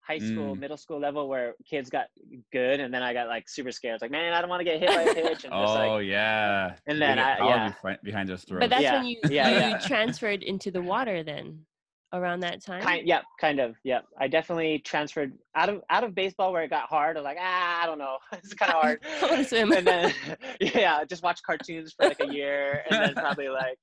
high 0.00 0.18
school, 0.18 0.56
Mm. 0.56 0.60
middle 0.60 0.76
school 0.76 0.98
level 0.98 1.28
where 1.28 1.54
kids 1.64 1.90
got 1.90 2.06
good, 2.50 2.80
and 2.80 2.92
then 2.92 3.02
I 3.02 3.12
got 3.12 3.28
like 3.28 3.48
super 3.48 3.70
scared. 3.70 3.94
It's 3.96 4.02
like, 4.02 4.10
man, 4.10 4.32
I 4.32 4.40
don't 4.40 4.50
want 4.50 4.60
to 4.60 4.64
get 4.64 4.80
hit 4.80 4.88
by 4.88 5.02
a 5.02 5.14
pitch, 5.14 5.44
and 5.44 5.52
just 5.52 5.52
Oh 5.52 5.96
like, 5.98 6.06
yeah. 6.06 6.74
and 6.86 7.00
then 7.00 7.18
I- 7.18 7.36
power 7.38 7.48
yeah. 7.50 7.72
befi- 7.82 8.02
behind 8.02 8.30
us 8.30 8.44
throws. 8.44 8.60
But 8.60 8.70
that's 8.70 8.82
Yeah, 8.82 8.96
when 8.96 9.06
you 9.06 9.16
yeah, 9.30 9.48
you 9.50 9.56
yeah. 9.72 9.78
transferred 9.78 10.42
into 10.42 10.70
the 10.72 10.82
water 10.82 11.22
then 11.22 11.64
around 12.12 12.40
that 12.40 12.64
time. 12.64 12.82
kind, 12.82 13.06
yep, 13.06 13.24
kind 13.40 13.60
of, 13.60 13.76
yep. 13.84 14.04
I 14.18 14.28
definitely 14.28 14.78
transferred 14.80 15.32
out 15.54 15.68
of 15.68 15.82
out 15.90 16.04
of 16.04 16.14
baseball 16.14 16.52
where 16.52 16.62
it 16.62 16.70
got 16.70 16.88
hard. 16.88 17.16
I 17.16 17.20
was 17.20 17.24
like, 17.24 17.38
ah, 17.40 17.82
I 17.82 17.86
don't 17.86 17.98
know, 17.98 18.16
it's 18.32 18.54
kind 18.54 18.72
of 18.72 18.80
hard. 18.80 19.00
I 19.22 19.26
wanna 19.30 19.44
swim. 19.44 19.72
and 19.72 19.86
then 19.86 20.14
yeah, 20.60 21.04
just 21.04 21.22
watch 21.22 21.42
cartoons 21.42 21.92
for 21.92 22.06
like 22.08 22.20
a 22.20 22.32
year, 22.32 22.82
and 22.90 23.02
then 23.02 23.14
probably 23.14 23.48
like 23.48 23.78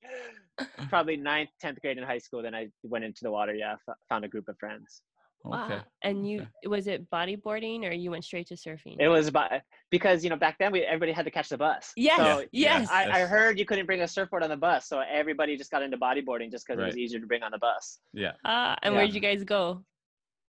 probably 0.88 1.16
ninth, 1.16 1.50
tenth 1.60 1.80
grade 1.80 1.98
in 1.98 2.04
high 2.04 2.18
school. 2.18 2.42
Then 2.42 2.54
I 2.54 2.68
went 2.82 3.04
into 3.04 3.20
the 3.22 3.30
water. 3.30 3.54
Yeah, 3.54 3.74
f- 3.88 3.96
found 4.08 4.24
a 4.24 4.28
group 4.28 4.48
of 4.48 4.58
friends. 4.58 5.02
Wow. 5.50 5.80
And 6.02 6.28
you 6.28 6.46
was 6.66 6.86
it 6.86 7.08
bodyboarding 7.10 7.84
or 7.84 7.92
you 7.92 8.10
went 8.10 8.24
straight 8.24 8.48
to 8.48 8.54
surfing? 8.54 8.96
It 8.98 9.08
was 9.08 9.28
about 9.28 9.50
because 9.90 10.24
you 10.24 10.30
know 10.30 10.36
back 10.36 10.58
then 10.58 10.72
we 10.72 10.82
everybody 10.82 11.12
had 11.12 11.24
to 11.24 11.30
catch 11.30 11.48
the 11.48 11.58
bus. 11.58 11.92
Yes, 11.96 12.18
So 12.18 12.44
yes. 12.52 12.88
I, 12.90 13.22
I 13.22 13.26
heard 13.26 13.58
you 13.58 13.64
couldn't 13.64 13.86
bring 13.86 14.00
a 14.02 14.08
surfboard 14.08 14.42
on 14.42 14.50
the 14.50 14.56
bus, 14.56 14.88
so 14.88 15.00
everybody 15.00 15.56
just 15.56 15.70
got 15.70 15.82
into 15.82 15.96
bodyboarding 15.96 16.50
just 16.50 16.66
because 16.66 16.80
it 16.80 16.86
was 16.86 16.96
easier 16.98 17.20
to 17.20 17.26
bring 17.26 17.42
on 17.42 17.52
the 17.52 17.58
bus. 17.58 18.00
Yeah. 18.12 18.32
Ah, 18.44 18.76
and 18.82 18.92
Yeah. 18.94 19.00
where'd 19.00 19.14
you 19.14 19.20
guys 19.20 19.44
go? 19.44 19.84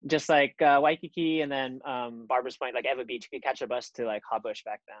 Just 0.07 0.29
like 0.29 0.59
uh, 0.61 0.79
Waikiki 0.81 1.41
and 1.41 1.51
then 1.51 1.79
um, 1.85 2.25
Barbers 2.27 2.57
Point, 2.57 2.73
like 2.73 2.85
Ewa 2.91 3.05
Beach, 3.05 3.27
you 3.31 3.37
could 3.37 3.43
catch 3.43 3.61
a 3.61 3.67
bus 3.67 3.91
to 3.91 4.05
like 4.05 4.23
Hau 4.29 4.39
Bush 4.39 4.63
back 4.63 4.81
then. 4.87 4.97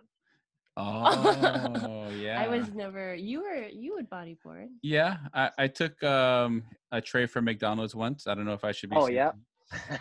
Oh 0.77 2.09
yeah. 2.17 2.41
I 2.41 2.47
was 2.47 2.71
never. 2.73 3.13
You 3.13 3.41
were. 3.41 3.67
You 3.67 3.95
would 3.95 4.09
bodyboard. 4.09 4.67
Yeah, 4.81 5.17
I, 5.33 5.49
I 5.57 5.67
took 5.67 6.01
um 6.03 6.63
a 6.91 7.01
tray 7.01 7.25
from 7.25 7.45
McDonald's 7.45 7.95
once. 7.95 8.27
I 8.27 8.35
don't 8.35 8.45
know 8.45 8.53
if 8.53 8.63
I 8.63 8.71
should 8.71 8.89
be. 8.89 8.95
Oh, 8.95 9.05
saying 9.05 9.17
yeah. 9.17 9.31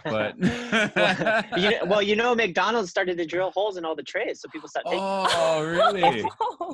But- 0.05 0.35
well, 0.41 1.45
you 1.59 1.71
know, 1.71 1.85
well, 1.87 2.03
you 2.03 2.17
know, 2.17 2.35
McDonald's 2.35 2.91
started 2.91 3.17
to 3.19 3.27
drill 3.27 3.51
holes 3.53 3.77
in 3.77 3.85
all 3.85 3.95
the 3.95 4.03
trays, 4.03 4.41
so 4.41 4.49
people 4.49 4.69
start 4.69 4.87
taking. 4.87 5.01
Oh 5.03 5.65
really? 5.67 6.25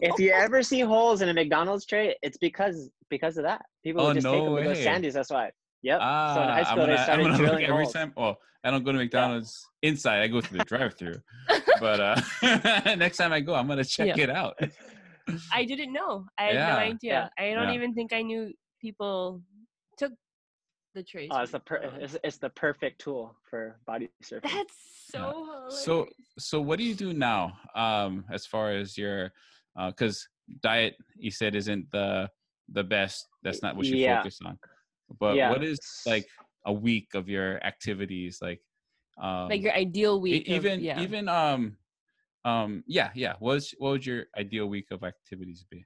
If 0.03 0.19
you 0.19 0.31
ever 0.33 0.63
see 0.63 0.81
holes 0.81 1.21
in 1.23 1.29
a 1.29 1.35
McDonald's 1.35 1.85
tray, 1.87 2.15
it's 2.23 2.39
because 2.39 2.91
because 3.11 3.37
of 3.37 3.45
that. 3.45 3.63
People 3.85 4.03
Oh, 4.03 4.07
would 4.09 4.15
just 4.15 4.25
no 4.25 4.33
take 4.33 4.41
them 4.45 4.49
to 4.49 4.55
way. 4.61 4.65
those 4.65 4.83
Sandy's. 4.83 5.15
That's 5.15 5.31
why. 5.31 5.51
Yep. 5.83 5.99
Ah, 6.03 6.35
so 6.35 6.43
in 6.43 6.49
high 6.49 6.59
I'm 6.59 6.65
school, 6.65 6.77
gonna, 6.77 6.87
they 6.87 6.93
I'm 6.99 7.05
started 7.05 7.23
gonna 7.23 7.33
look 7.37 7.41
drilling 7.47 7.65
every 7.65 7.83
holes. 7.85 7.93
time. 7.93 8.13
Well, 8.17 8.37
I 8.65 8.71
don't 8.71 8.83
go 8.85 8.93
to 8.93 8.99
McDonald's 8.99 9.65
inside. 9.83 10.23
I 10.23 10.27
go 10.29 10.41
through 10.41 10.59
the 10.59 10.65
drive-through. 10.73 11.15
but 11.81 12.01
uh 12.01 12.21
next 12.97 13.19
time 13.19 13.33
I 13.33 13.41
go, 13.41 13.55
I'm 13.55 13.69
gonna 13.69 13.85
check 13.85 14.17
Yeah. 14.17 14.25
it 14.25 14.31
out. 14.31 14.59
I 15.53 15.65
didn't 15.65 15.93
know. 15.93 16.25
I 16.39 16.45
had 16.45 16.55
Yeah. 16.55 16.73
no 16.73 16.79
idea. 16.79 17.31
I 17.39 17.53
don't 17.53 17.69
Yeah. 17.69 17.75
even 17.75 17.95
think 17.95 18.13
I 18.13 18.23
knew 18.23 18.53
people 18.81 19.41
took 19.41 19.43
the 20.97 21.03
trays. 21.03 21.29
Oh, 21.31 21.41
it's 21.41 21.53
the 21.53 21.61
per- 21.61 21.83
it's, 22.01 22.17
it's 22.25 22.39
the 22.39 22.51
perfect 22.51 23.01
tool 23.01 23.37
for 23.49 23.77
body 23.87 24.11
surfing. 24.25 24.51
That's 24.51 24.75
so. 25.13 25.69
So 25.69 26.07
so 26.39 26.61
what 26.61 26.79
do 26.79 26.85
you 26.85 26.95
do 26.95 27.13
now? 27.13 27.59
Um, 27.75 28.25
as 28.33 28.47
far 28.47 28.73
as 28.73 28.99
your, 28.99 29.31
because 29.87 30.27
diet 30.63 30.97
you 31.17 31.31
said 31.31 31.55
isn't 31.55 31.91
the 31.93 32.29
the 32.73 32.83
best. 32.83 33.29
That's 33.45 33.63
not 33.63 33.77
what 33.77 33.87
you 33.87 33.97
Yeah. 33.97 34.19
focus 34.19 34.41
on. 34.45 34.59
But 35.21 35.37
Yeah. 35.37 35.51
what 35.51 35.63
is 35.63 35.79
like 36.07 36.27
a 36.65 36.73
week 36.73 37.15
of 37.15 37.29
your 37.29 37.63
activities 37.63 38.39
like? 38.43 38.61
Um, 39.19 39.49
like 39.49 39.63
your 39.63 39.73
ideal 39.73 40.21
week. 40.21 40.49
of- 40.49 40.55
even 40.55 40.81
yeah. 40.81 41.01
even 41.01 41.29
um 41.29 41.77
um 42.45 42.85
yeah 42.87 43.11
yeah 43.15 43.35
what's 43.39 43.73
what 43.79 43.91
would 43.91 44.07
your 44.07 44.25
ideal 44.37 44.67
week 44.67 44.91
of 44.91 45.03
activities 45.05 45.65
be 45.71 45.85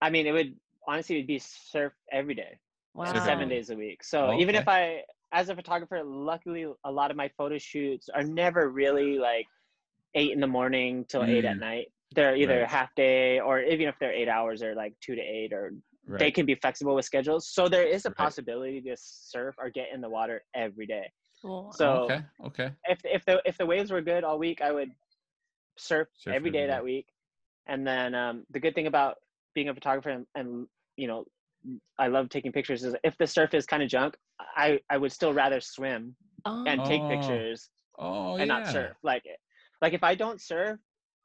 I 0.00 0.10
mean, 0.10 0.26
it 0.26 0.32
would 0.32 0.54
honestly 0.86 1.16
it'd 1.16 1.26
be 1.26 1.40
surf 1.40 1.92
every 2.12 2.34
day, 2.34 2.58
wow. 2.98 3.24
seven 3.24 3.48
days 3.48 3.70
a 3.70 3.76
week. 3.76 4.02
So 4.04 4.32
even 4.38 4.54
if 4.54 4.68
I, 4.68 5.02
as 5.32 5.48
a 5.48 5.54
photographer, 5.54 6.02
luckily 6.04 6.66
a 6.84 6.90
lot 6.90 7.10
of 7.10 7.16
my 7.16 7.30
photo 7.36 7.58
shoots 7.58 8.08
are 8.08 8.22
never 8.24 8.68
really 8.70 9.18
like 9.18 9.46
eight 10.14 10.32
in 10.32 10.40
the 10.40 10.46
morning 10.46 11.04
till 11.08 11.24
eight 11.24 11.44
at 11.44 11.56
Mm. 11.56 11.60
night. 11.60 11.92
They're 12.14 12.36
either 12.36 12.60
Right. 12.60 12.68
half 12.68 12.94
day 12.94 13.38
or 13.40 13.60
even 13.60 13.88
if 13.88 13.98
they're 13.98 14.12
eight 14.12 14.28
hours, 14.28 14.60
they're 14.60 14.74
like 14.74 14.94
two 15.00 15.14
to 15.14 15.20
eight 15.20 15.52
or 15.52 15.74
right 16.06 16.18
they 16.18 16.30
can 16.30 16.46
be 16.46 16.54
flexible 16.54 16.94
with 16.94 17.04
schedules. 17.04 17.46
So 17.46 17.68
there 17.68 17.84
is 17.86 18.06
a 18.06 18.08
Right. 18.08 18.16
possibility 18.16 18.80
to 18.80 18.96
surf 18.96 19.54
or 19.58 19.68
get 19.68 19.88
in 19.92 20.00
the 20.00 20.08
water 20.08 20.42
every 20.54 20.86
day. 20.86 21.12
Cool. 21.42 21.70
So 21.72 22.04
okay 22.04 22.24
okay 22.44 22.72
if 22.88 22.98
if 23.04 23.24
the 23.26 23.42
if 23.44 23.58
the 23.58 23.66
waves 23.66 23.90
were 23.90 24.00
good 24.00 24.24
all 24.24 24.38
week, 24.38 24.62
I 24.62 24.72
would 24.72 24.90
surf, 25.76 26.08
Surf 26.14 26.34
every 26.34 26.50
day 26.50 26.66
that 26.66 26.82
week. 26.82 27.06
And 27.66 27.86
then 27.86 28.14
um, 28.14 28.46
the 28.50 28.60
good 28.60 28.74
thing 28.74 28.86
about 28.86 29.16
being 29.54 29.68
a 29.68 29.74
photographer 29.74 30.10
and, 30.10 30.26
and 30.34 30.66
you 30.96 31.06
know, 31.06 31.26
I 31.98 32.06
love 32.08 32.28
taking 32.28 32.52
pictures 32.52 32.84
is 32.84 32.94
if 33.04 33.16
the 33.18 33.26
surf 33.26 33.54
is 33.54 33.66
kind 33.66 33.82
of 33.82 33.88
junk, 33.88 34.16
I 34.56 34.78
I 34.90 34.96
would 34.98 35.12
still 35.12 35.32
rather 35.32 35.60
swim 35.60 36.14
and 36.66 36.84
take 36.84 37.02
Oh, 37.02 37.08
pictures 37.08 37.70
oh 37.98 38.36
and 38.36 38.48
yeah 38.48 38.58
not 38.58 38.68
surf. 38.68 38.96
Like 39.02 39.24
like 39.82 39.92
if 39.92 40.02
I 40.02 40.14
don't 40.14 40.40
surf, 40.40 40.78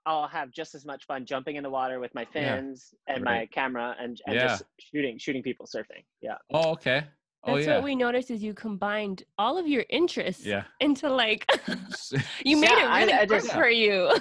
I'll 0.06 0.28
have 0.28 0.52
just 0.52 0.76
as 0.76 0.86
much 0.86 1.06
fun 1.06 1.26
jumping 1.26 1.56
in 1.56 1.64
the 1.64 1.70
water 1.70 2.00
with 2.00 2.14
my 2.14 2.26
Yeah. 2.34 2.56
fins 2.58 2.94
and 3.08 3.24
my 3.24 3.46
camera 3.52 3.96
and, 4.00 4.20
and 4.28 4.36
Yeah. 4.36 4.48
just 4.48 4.64
shooting 4.80 5.18
shooting 5.18 5.44
people 5.44 5.66
surfing. 5.66 6.04
Yeah. 6.22 6.38
oh 6.54 6.72
okay 6.72 7.06
oh 7.46 7.56
That's 7.56 7.68
yeah 7.68 7.76
what 7.76 7.84
we 7.84 7.96
noticed 7.96 8.30
is 8.32 8.42
you 8.42 8.54
combined 8.54 9.24
all 9.38 9.58
of 9.58 9.68
your 9.68 9.86
interests 9.90 10.46
yeah 10.46 10.64
into 10.80 11.10
like 11.10 11.46
you 12.46 12.58
made 12.58 12.70
Yeah, 12.70 12.86
it 12.86 12.98
really 13.00 13.14
I 13.14 13.20
work 13.20 13.30
just- 13.44 13.52
for 13.54 13.70
you. 13.70 14.12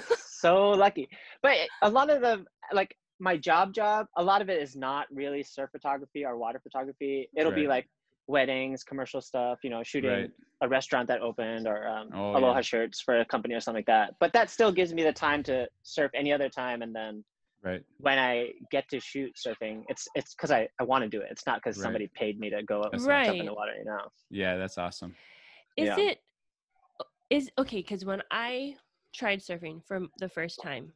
so 0.45 0.69
lucky. 0.71 1.07
But 1.41 1.55
a 1.81 1.89
lot 1.89 2.09
of 2.09 2.21
the 2.21 2.45
like 2.73 2.95
my 3.23 3.37
job 3.37 3.73
job, 3.73 4.07
a 4.17 4.23
lot 4.23 4.41
of 4.41 4.49
it 4.49 4.61
is 4.61 4.75
not 4.75 5.07
really 5.09 5.43
surf 5.43 5.69
photography 5.71 6.25
or 6.25 6.37
water 6.37 6.59
photography. 6.61 7.29
It'll 7.37 7.53
be 7.53 7.67
like 7.67 7.87
weddings, 8.27 8.83
commercial 8.83 9.21
stuff, 9.21 9.59
you 9.63 9.69
know, 9.69 9.81
shooting 9.81 10.09
Right. 10.09 10.31
a 10.61 10.67
restaurant 10.67 11.07
that 11.07 11.21
opened 11.21 11.65
or 11.65 11.87
um, 11.87 12.09
Oh, 12.13 12.37
aloha 12.37 12.55
yeah. 12.55 12.61
shirts 12.61 12.99
for 13.01 13.21
a 13.21 13.25
company 13.25 13.55
or 13.55 13.61
something 13.61 13.79
like 13.79 13.85
that. 13.85 14.15
But 14.19 14.33
that 14.33 14.49
still 14.49 14.73
gives 14.73 14.93
me 14.93 15.03
the 15.03 15.13
time 15.13 15.41
to 15.43 15.67
surf 15.83 16.11
any 16.13 16.33
other 16.33 16.49
time 16.49 16.81
and 16.81 16.93
then 16.93 17.23
right 17.63 17.81
when 17.99 18.19
I 18.19 18.49
get 18.71 18.89
to 18.89 18.99
shoot 18.99 19.31
surfing, 19.35 19.83
it's 19.87 20.05
it's 20.15 20.35
because 20.35 20.51
I, 20.51 20.67
I 20.81 20.83
want 20.83 21.03
to 21.03 21.09
do 21.09 21.21
it. 21.21 21.27
It's 21.31 21.47
not 21.47 21.61
because 21.63 21.77
Right. 21.77 21.83
somebody 21.83 22.11
paid 22.13 22.37
me 22.39 22.49
to 22.49 22.61
go 22.63 22.81
up 22.81 22.91
That's 22.91 23.07
and 23.07 23.25
jump 23.25 23.39
in 23.39 23.45
the 23.45 23.53
water, 23.53 23.73
you 23.77 23.85
know. 23.85 24.01
yeah 24.29 24.57
that's 24.57 24.77
awesome 24.77 25.15
Is 25.77 25.87
Yeah. 25.87 25.99
it 26.09 26.17
is 27.29 27.49
okay 27.57 27.77
because 27.77 28.03
when 28.03 28.21
I 28.31 28.75
tried 29.15 29.39
surfing 29.39 29.85
for 29.87 30.01
the 30.19 30.27
first 30.27 30.59
time, 30.61 30.91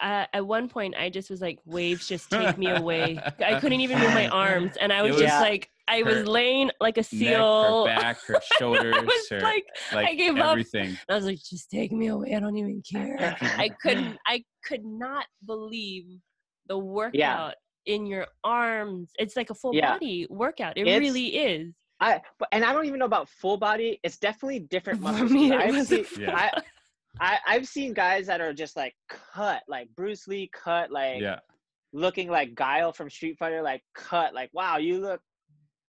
I, 0.00 0.26
at 0.32 0.46
one 0.46 0.68
point 0.68 0.94
I 0.96 1.08
just 1.10 1.30
was 1.30 1.40
like, 1.40 1.58
waves 1.64 2.06
just 2.08 2.30
take 2.30 2.56
me 2.58 2.68
away. 2.70 3.18
I 3.44 3.58
couldn't 3.60 3.80
even 3.80 3.98
move 3.98 4.14
my 4.14 4.28
arms, 4.28 4.76
and 4.80 4.92
I 4.92 5.02
was, 5.02 5.12
was 5.12 5.22
just 5.22 5.40
like, 5.40 5.68
I 5.88 6.02
was 6.02 6.26
laying 6.26 6.70
like 6.80 6.96
a 6.96 7.00
neck 7.00 7.06
seal. 7.06 7.86
her 7.86 7.94
back 8.00 8.18
her 8.26 8.40
shoulders 8.58 8.94
I 8.98 9.00
was 9.00 9.28
her 9.30 9.40
like, 9.40 9.64
like 9.92 10.16
gave 10.16 10.36
up. 10.38 10.52
everything 10.52 10.96
I 11.08 11.14
was 11.16 11.24
like, 11.26 11.38
just 11.42 11.70
take 11.70 11.92
me 11.92 12.06
away. 12.08 12.34
I 12.34 12.40
don't 12.40 12.56
even 12.56 12.82
care. 12.90 13.36
I 13.40 13.68
couldn't. 13.82 14.16
I 14.26 14.44
could 14.64 14.84
not 14.84 15.26
believe 15.44 16.04
the 16.68 16.78
workout 16.78 17.54
in 17.86 18.06
your 18.06 18.26
arms. 18.44 19.10
It's 19.18 19.36
like 19.36 19.50
a 19.50 19.54
full 19.54 19.74
Yeah. 19.74 19.94
body 19.94 20.26
workout. 20.30 20.78
It 20.78 20.82
It's- 20.86 21.00
really 21.00 21.36
is. 21.36 21.74
I 22.00 22.20
and 22.50 22.64
I 22.64 22.72
don't 22.72 22.86
even 22.86 22.98
know 22.98 23.04
about 23.04 23.28
full 23.28 23.56
body. 23.58 24.00
It's 24.02 24.18
definitely 24.18 24.58
different 24.60 24.98
For 25.00 25.04
muscles. 25.12 25.30
me, 25.30 25.50
'cause 25.50 25.60
it 25.60 25.64
I've 25.68 25.74
wasn't 25.76 26.06
seen, 26.08 26.20
Yeah. 26.22 26.36
I, 26.36 26.62
I 27.22 27.38
I've 27.46 27.66
seen 27.68 27.94
guys 27.94 28.26
that 28.26 28.40
are 28.40 28.52
just 28.52 28.76
like 28.76 28.94
cut, 29.08 29.62
like 29.68 29.88
Bruce 29.94 30.26
Lee 30.26 30.50
cut, 30.52 30.90
like 30.90 31.22
yeah 31.22 31.38
looking 31.92 32.28
like 32.28 32.54
Guile 32.54 32.92
from 32.92 33.08
Street 33.08 33.38
Fighter, 33.38 33.62
like 33.62 33.82
cut, 33.94 34.34
like 34.34 34.50
wow, 34.52 34.78
you 34.78 34.98
look 34.98 35.20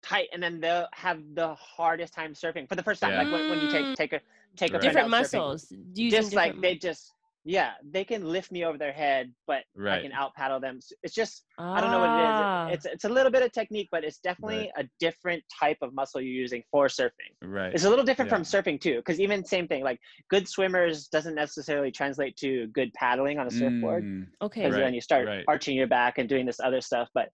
tight, 0.03 0.29
and 0.33 0.43
then 0.43 0.61
they'll 0.61 0.89
have 0.93 1.21
the 1.35 1.55
hardest 1.55 2.13
time 2.13 2.35
surfing 2.35 2.69
for 2.69 2.75
the 2.75 2.83
first 2.83 3.01
time. 3.01 3.13
Yeah. 3.13 3.19
Like 3.23 3.33
when, 3.33 3.51
when 3.51 3.61
you 3.61 3.69
take 3.69 3.95
take 3.95 4.13
a 4.13 4.21
take 4.57 4.71
a 4.71 4.75
Right. 4.75 4.83
friend 4.83 4.99
Different 4.99 5.15
out 5.15 5.27
surfing. 5.27 5.33
muscles. 5.33 5.73
Using 5.95 6.11
just 6.11 6.35
like 6.35 6.53
different 6.53 6.63
they 6.63 6.75
just 6.77 7.13
yeah, 7.45 7.73
they 7.85 8.05
can 8.05 8.25
lift 8.25 8.53
me 8.53 8.65
over 8.65 8.79
their 8.79 8.93
head, 8.93 9.33
but 9.47 9.65
I 9.89 9.99
can 10.03 10.13
out 10.13 10.35
paddle 10.35 10.61
them. 10.61 10.79
It's 11.03 11.15
just 11.15 11.45
Ah, 11.59 11.75
I 11.77 11.81
don't 11.81 11.91
know 11.91 12.01
what 12.01 12.11
it 12.11 12.19
is. 12.19 12.41
It's 12.69 12.87
it's 12.87 13.05
a 13.05 13.09
little 13.09 13.33
bit 13.33 13.43
of 13.43 13.53
technique, 13.53 13.89
but 13.91 14.05
it's 14.05 14.19
definitely 14.19 14.71
Right. 14.73 14.85
a 14.85 14.89
different 15.01 15.43
type 15.61 15.79
of 15.83 15.93
muscle 15.95 16.21
you're 16.21 16.33
using 16.33 16.63
for 16.71 16.87
surfing. 16.87 17.33
right 17.43 17.75
It's 17.75 17.85
a 17.85 17.91
little 17.91 18.05
different 18.05 18.31
Yeah. 18.31 18.37
from 18.37 18.45
surfing 18.45 18.81
too, 18.81 18.97
because 18.97 19.19
even 19.21 19.45
same 19.45 19.67
thing, 19.67 19.83
like 19.83 19.99
good 20.31 20.47
swimmers 20.49 21.09
doesn't 21.09 21.35
necessarily 21.35 21.91
translate 21.91 22.37
to 22.37 22.69
good 22.69 22.93
paddling 22.95 23.39
on 23.39 23.47
a 23.47 23.51
surfboard, 23.51 24.05
Mm, 24.05 24.27
okay. 24.43 24.63
because 24.63 24.75
Right, 24.75 24.83
then 24.85 24.95
you 24.95 25.01
start 25.01 25.27
right. 25.27 25.45
arching 25.49 25.77
your 25.77 25.89
back 25.89 26.19
and 26.19 26.29
doing 26.29 26.47
this 26.47 26.61
other 26.61 26.81
stuff. 26.81 27.09
But 27.15 27.31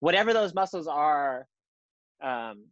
whatever 0.00 0.32
those 0.32 0.54
muscles 0.54 0.86
are, 0.86 1.46
um, 2.22 2.64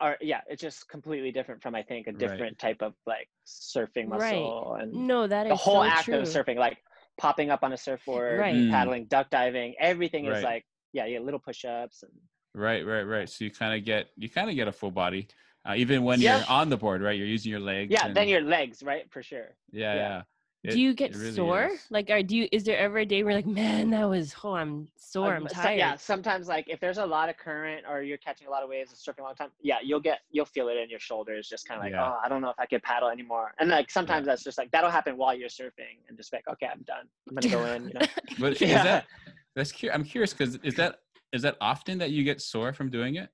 are 0.00 0.16
yeah, 0.20 0.40
it's 0.48 0.62
just 0.62 0.88
completely 0.88 1.32
different 1.32 1.62
from 1.62 1.74
I 1.74 1.82
think 1.82 2.06
a 2.06 2.10
Right. 2.10 2.18
different 2.18 2.58
type 2.58 2.82
of 2.82 2.94
like 3.06 3.28
surfing 3.46 4.08
Right. 4.08 4.32
muscle 4.34 4.74
and 4.80 4.92
No, 4.92 5.26
that 5.26 5.46
is 5.46 5.50
the 5.50 5.56
whole 5.56 5.82
so 5.82 5.84
act 5.84 6.04
true. 6.04 6.18
of 6.18 6.24
surfing, 6.24 6.56
like 6.56 6.78
popping 7.18 7.50
up 7.50 7.62
on 7.64 7.72
a 7.72 7.76
surfboard, 7.76 8.38
Right. 8.38 8.54
Mm. 8.54 8.70
paddling, 8.70 9.04
duck 9.06 9.30
diving, 9.30 9.74
everything 9.78 10.26
is 10.26 10.42
like 10.42 10.64
yeah, 10.92 11.04
yeah, 11.04 11.18
little 11.18 11.40
push-ups 11.40 12.02
and 12.02 12.12
Right, 12.54 12.84
right, 12.84 13.02
right. 13.02 13.28
So 13.28 13.44
you 13.44 13.50
kind 13.50 13.78
of 13.78 13.84
get 13.84 14.08
you 14.16 14.28
kind 14.28 14.48
of 14.48 14.56
get 14.56 14.68
a 14.68 14.72
full 14.72 14.90
body, 14.90 15.28
uh, 15.68 15.74
even 15.76 16.02
when 16.02 16.20
Yeah. 16.20 16.38
you're 16.38 16.46
on 16.48 16.70
the 16.70 16.76
board, 16.76 17.02
right? 17.02 17.16
You're 17.16 17.26
using 17.26 17.50
your 17.50 17.60
legs. 17.60 17.92
yeah, 17.92 18.06
and- 18.06 18.16
then 18.16 18.28
your 18.28 18.40
legs, 18.40 18.82
right? 18.82 19.10
For 19.12 19.22
sure. 19.22 19.54
yeah, 19.70 19.94
yeah. 19.94 20.00
yeah. 20.00 20.22
It- 20.64 20.72
do 20.72 20.80
you 20.80 20.92
get 20.92 21.14
really 21.14 21.32
sore? 21.32 21.66
is. 21.66 21.86
Like, 21.88 22.10
are 22.10 22.22
do 22.22 22.36
you? 22.36 22.48
Is 22.50 22.64
there 22.64 22.76
ever 22.78 22.98
a 22.98 23.06
day 23.06 23.22
where 23.22 23.32
like, 23.34 23.46
man, 23.46 23.90
that 23.90 24.04
was 24.08 24.34
oh, 24.42 24.54
I'm 24.54 24.88
sore, 24.96 25.34
I'm 25.36 25.42
Um, 25.42 25.48
so- 25.48 25.54
tired. 25.62 25.78
yeah, 25.78 25.96
sometimes 25.96 26.48
like 26.48 26.68
if 26.68 26.80
there's 26.80 26.98
a 26.98 27.06
lot 27.06 27.28
of 27.28 27.36
current 27.36 27.84
or 27.88 28.02
you're 28.02 28.18
catching 28.18 28.48
a 28.48 28.50
lot 28.50 28.64
of 28.64 28.68
waves 28.68 28.90
and 28.90 28.98
surfing 28.98 29.20
a 29.20 29.22
long 29.24 29.36
time, 29.36 29.50
yeah, 29.60 29.76
you'll 29.84 30.00
get 30.00 30.20
you'll 30.30 30.44
feel 30.46 30.68
it 30.68 30.76
in 30.76 30.90
your 30.90 30.98
shoulders, 30.98 31.48
just 31.48 31.66
kind 31.68 31.78
of 31.78 31.84
like, 31.84 31.92
Yeah. 31.92 32.04
oh, 32.10 32.18
I 32.24 32.28
don't 32.28 32.42
know 32.42 32.50
if 32.50 32.58
I 32.58 32.66
could 32.66 32.82
paddle 32.82 33.08
anymore. 33.08 33.52
And 33.60 33.70
like 33.70 33.88
sometimes 33.90 34.26
that's 34.26 34.42
just 34.42 34.58
like 34.58 34.70
that'll 34.72 34.90
happen 34.90 35.16
while 35.16 35.32
you're 35.34 35.48
surfing 35.48 35.98
and 36.08 36.16
just 36.16 36.32
like, 36.32 36.46
okay, 36.48 36.66
I'm 36.66 36.82
done. 36.82 37.06
I'm 37.28 37.36
gonna 37.36 37.48
go 37.54 37.64
in. 37.66 37.88
You 37.88 37.94
know? 37.94 38.06
But 38.40 38.52
is 38.60 38.62
Yeah. 38.62 38.82
that 38.82 39.06
that's 39.54 39.70
cu- 39.70 39.90
I'm 39.92 40.02
curious 40.04 40.34
because 40.34 40.56
is 40.64 40.74
that 40.74 40.96
is 41.32 41.42
that 41.42 41.56
often 41.60 41.98
that 41.98 42.10
you 42.10 42.24
get 42.24 42.40
sore 42.40 42.72
from 42.72 42.90
doing 42.90 43.14
it? 43.14 43.28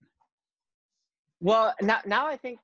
Well, 1.41 1.75
now 1.81 2.01
now 2.05 2.27
I 2.27 2.37
think 2.37 2.59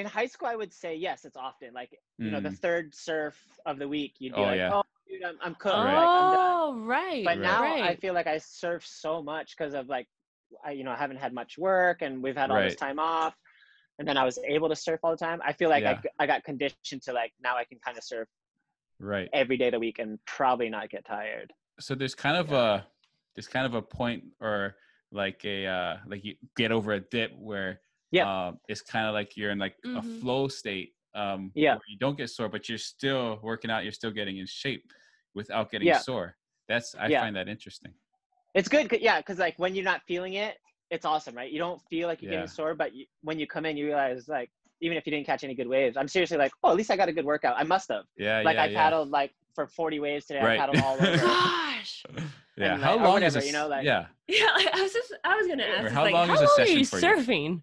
in 0.00 0.06
high 0.06 0.26
school 0.26 0.48
I 0.48 0.56
would 0.56 0.72
say 0.72 0.94
yes, 0.96 1.24
it's 1.24 1.36
often 1.36 1.72
like 1.72 1.90
you 2.18 2.30
know 2.30 2.40
the 2.40 2.48
Mm. 2.50 2.58
third 2.58 2.94
surf 2.94 3.36
of 3.66 3.78
the 3.78 3.86
week 3.88 4.14
you'd 4.18 4.34
be 4.34 4.40
Oh, 4.40 4.44
like, 4.44 4.56
yeah. 4.58 4.74
oh, 4.74 4.82
dude, 5.08 5.22
I'm 5.24 5.38
I'm 5.42 5.54
cooked. 5.54 5.76
Right. 5.76 5.94
Like, 5.94 6.10
I'm 6.10 6.30
oh, 6.38 6.78
right. 6.84 7.24
But 7.24 7.38
Right. 7.38 7.42
now 7.42 7.62
I 7.64 7.94
feel 7.96 8.14
like 8.14 8.26
I 8.26 8.38
surf 8.38 8.84
so 8.86 9.22
much 9.22 9.56
because 9.56 9.74
of 9.74 9.88
like 9.88 10.08
I 10.64 10.72
you 10.72 10.84
know 10.84 10.90
I 10.90 10.96
haven't 10.96 11.18
had 11.18 11.32
much 11.32 11.56
work 11.58 12.02
and 12.02 12.22
we've 12.22 12.36
had 12.36 12.50
all 12.50 12.60
this 12.60 12.76
time 12.76 12.98
off, 12.98 13.34
and 13.98 14.08
then 14.08 14.16
I 14.16 14.24
was 14.24 14.38
able 14.46 14.68
to 14.68 14.76
surf 14.76 15.00
all 15.02 15.12
the 15.12 15.16
time. 15.16 15.40
I 15.44 15.52
feel 15.52 15.70
like 15.70 15.84
I 15.84 15.92
Yeah. 15.92 16.00
g- 16.02 16.08
I, 16.18 16.26
got 16.26 16.42
conditioned 16.44 17.02
to 17.02 17.12
like 17.12 17.32
now 17.42 17.56
I 17.56 17.64
can 17.64 17.78
kind 17.84 17.96
of 17.96 18.04
surf 18.04 18.28
Right. 18.98 19.28
every 19.32 19.56
day 19.56 19.68
of 19.68 19.72
the 19.72 19.78
week 19.78 19.98
and 19.98 20.18
probably 20.26 20.68
not 20.68 20.90
get 20.90 21.04
tired. 21.06 21.52
So 21.78 21.94
there's 21.94 22.14
kind 22.14 22.36
of 22.36 22.52
a 22.52 22.86
there's 23.34 23.48
kind 23.48 23.64
of 23.66 23.74
a 23.74 23.82
point 23.82 24.24
or 24.40 24.76
like 25.12 25.44
a 25.44 25.66
uh 25.66 25.96
like 26.06 26.24
you 26.24 26.34
get 26.56 26.72
over 26.72 26.92
a 26.92 27.00
dip 27.00 27.32
where 27.38 27.80
Yeah. 28.12 28.46
um 28.48 28.58
it's 28.68 28.80
kind 28.82 29.06
of 29.06 29.14
like 29.14 29.36
you're 29.36 29.50
in 29.50 29.58
like 29.58 29.76
a 29.84 29.88
Mhm. 29.88 30.20
flow 30.20 30.48
state 30.48 30.94
um 31.14 31.50
Yeah. 31.54 31.74
where 31.74 31.80
you 31.88 31.98
don't 31.98 32.16
get 32.16 32.28
sore 32.30 32.48
but 32.48 32.68
you're 32.68 32.78
still 32.78 33.38
working 33.42 33.70
out 33.70 33.82
you're 33.84 33.92
still 33.92 34.10
getting 34.10 34.38
in 34.38 34.46
shape 34.46 34.84
without 35.34 35.70
getting 35.70 35.88
Yeah. 35.88 35.98
sore 35.98 36.36
that's 36.68 36.94
i 36.96 37.06
Yeah. 37.08 37.20
find 37.22 37.36
that 37.36 37.48
interesting 37.48 37.92
It's 38.52 38.68
good, 38.68 38.90
'cause- 38.90 38.98
yeah, 39.00 39.18
because 39.18 39.38
like 39.38 39.56
when 39.60 39.76
you're 39.76 39.84
not 39.84 40.02
feeling 40.08 40.34
it, 40.34 40.56
it's 40.90 41.04
awesome, 41.04 41.36
right? 41.36 41.52
You 41.52 41.60
don't 41.60 41.80
feel 41.88 42.08
like 42.08 42.20
you're 42.20 42.32
Yeah. 42.32 42.38
getting 42.38 42.48
sore, 42.50 42.74
but 42.74 42.92
you, 42.92 43.06
when 43.22 43.38
you 43.38 43.46
come 43.46 43.64
in, 43.64 43.76
you 43.76 43.86
realize 43.86 44.26
like 44.26 44.50
even 44.80 44.96
if 44.96 45.06
you 45.06 45.12
didn't 45.12 45.24
catch 45.26 45.44
any 45.44 45.54
good 45.54 45.68
waves, 45.68 45.96
I'm 45.96 46.08
seriously 46.08 46.36
like, 46.36 46.50
oh, 46.64 46.70
at 46.70 46.76
least 46.76 46.90
I 46.90 46.96
got 46.96 47.08
a 47.08 47.12
good 47.12 47.24
workout. 47.24 47.54
I 47.56 47.62
must 47.62 47.88
have. 47.90 48.06
yeah 48.16 48.40
Like 48.40 48.56
yeah, 48.56 48.62
I 48.64 48.66
yeah. 48.66 48.82
paddled 48.82 49.10
like 49.10 49.32
for 49.54 49.68
40 49.68 50.00
waves 50.00 50.26
today. 50.26 50.40
Right. 50.42 50.58
I 50.58 50.66
paddled 50.66 50.82
all 50.82 50.94
over. 51.00 51.16
Gosh. 51.16 52.02
yeah 52.56 52.74
and, 52.74 52.82
how 52.82 52.90
like, 52.96 53.00
or 53.00 53.04
long 53.04 53.12
whatever, 53.14 53.38
is 53.38 53.44
a 53.44 53.46
you 53.46 53.52
know, 53.52 53.66
s- 53.66 53.70
like- 53.70 53.84
yeah 53.84 54.06
Yeah, 54.26 54.46
I 54.74 54.82
was 54.82 54.92
just 54.92 55.14
I 55.22 55.36
was 55.36 55.46
gonna 55.46 55.62
ask. 55.62 55.92
How 55.92 56.02
like, 56.02 56.12
long 56.12 56.26
how 56.26 56.34
is 56.34 56.40
a 56.40 56.42
long 56.44 56.52
are 56.52 56.56
session 56.56 56.78
you 56.80 56.86
for 56.86 56.98
you? 56.98 57.02
surfing? 57.06 57.62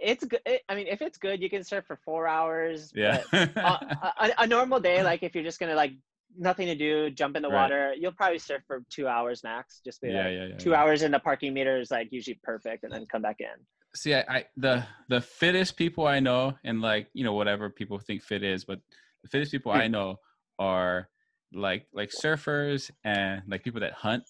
It's 0.00 0.24
good. 0.24 0.40
It, 0.46 0.62
I 0.68 0.74
mean, 0.74 0.86
if 0.86 1.02
it's 1.02 1.18
good, 1.18 1.42
you 1.42 1.50
can 1.50 1.64
surf 1.64 1.84
for 1.86 1.96
four 2.04 2.26
hours. 2.28 2.92
yeah 2.94 3.22
but, 3.32 3.42
uh, 3.64 3.78
a, 4.20 4.30
a 4.38 4.46
normal 4.46 4.80
day, 4.80 5.02
like 5.02 5.22
if 5.22 5.34
you're 5.34 5.44
just 5.44 5.60
gonna 5.60 5.74
like 5.74 5.92
nothing 6.36 6.66
to 6.66 6.74
do, 6.74 7.10
jump 7.10 7.36
in 7.36 7.42
the 7.42 7.48
Right. 7.48 7.54
water, 7.54 7.94
you'll 7.98 8.12
probably 8.12 8.38
surf 8.38 8.62
for 8.66 8.82
two 8.90 9.08
hours 9.08 9.42
max. 9.44 9.80
Just 9.84 10.00
be 10.00 10.08
yeah 10.08 10.24
like, 10.24 10.32
yeah 10.32 10.44
yeah 10.46 10.58
two 10.58 10.74
hours 10.74 11.02
in 11.02 11.10
the 11.10 11.18
parking 11.18 11.54
meter 11.54 11.78
is 11.80 11.90
like 11.90 12.08
usually 12.12 12.38
perfect, 12.42 12.84
and 12.84 12.92
then 12.92 13.06
come 13.06 13.22
back 13.22 13.36
in. 13.40 13.46
see 13.94 14.14
I, 14.14 14.20
I 14.28 14.44
the 14.56 14.84
the 15.08 15.20
fittest 15.20 15.76
people 15.76 16.06
i 16.06 16.20
know 16.20 16.54
and 16.64 16.80
like 16.80 17.08
you 17.14 17.24
know 17.24 17.32
whatever 17.32 17.70
people 17.70 17.98
think 17.98 18.22
fit 18.22 18.42
is 18.42 18.64
but 18.64 18.80
the 19.22 19.28
fittest 19.28 19.50
people 19.50 19.72
Hmm. 19.72 19.78
i 19.78 19.88
know 19.88 20.16
are 20.58 21.08
like 21.52 21.86
like 21.92 22.10
surfers 22.10 22.90
and 23.04 23.42
like 23.48 23.64
people 23.64 23.80
that 23.80 23.92
hunt 23.94 24.24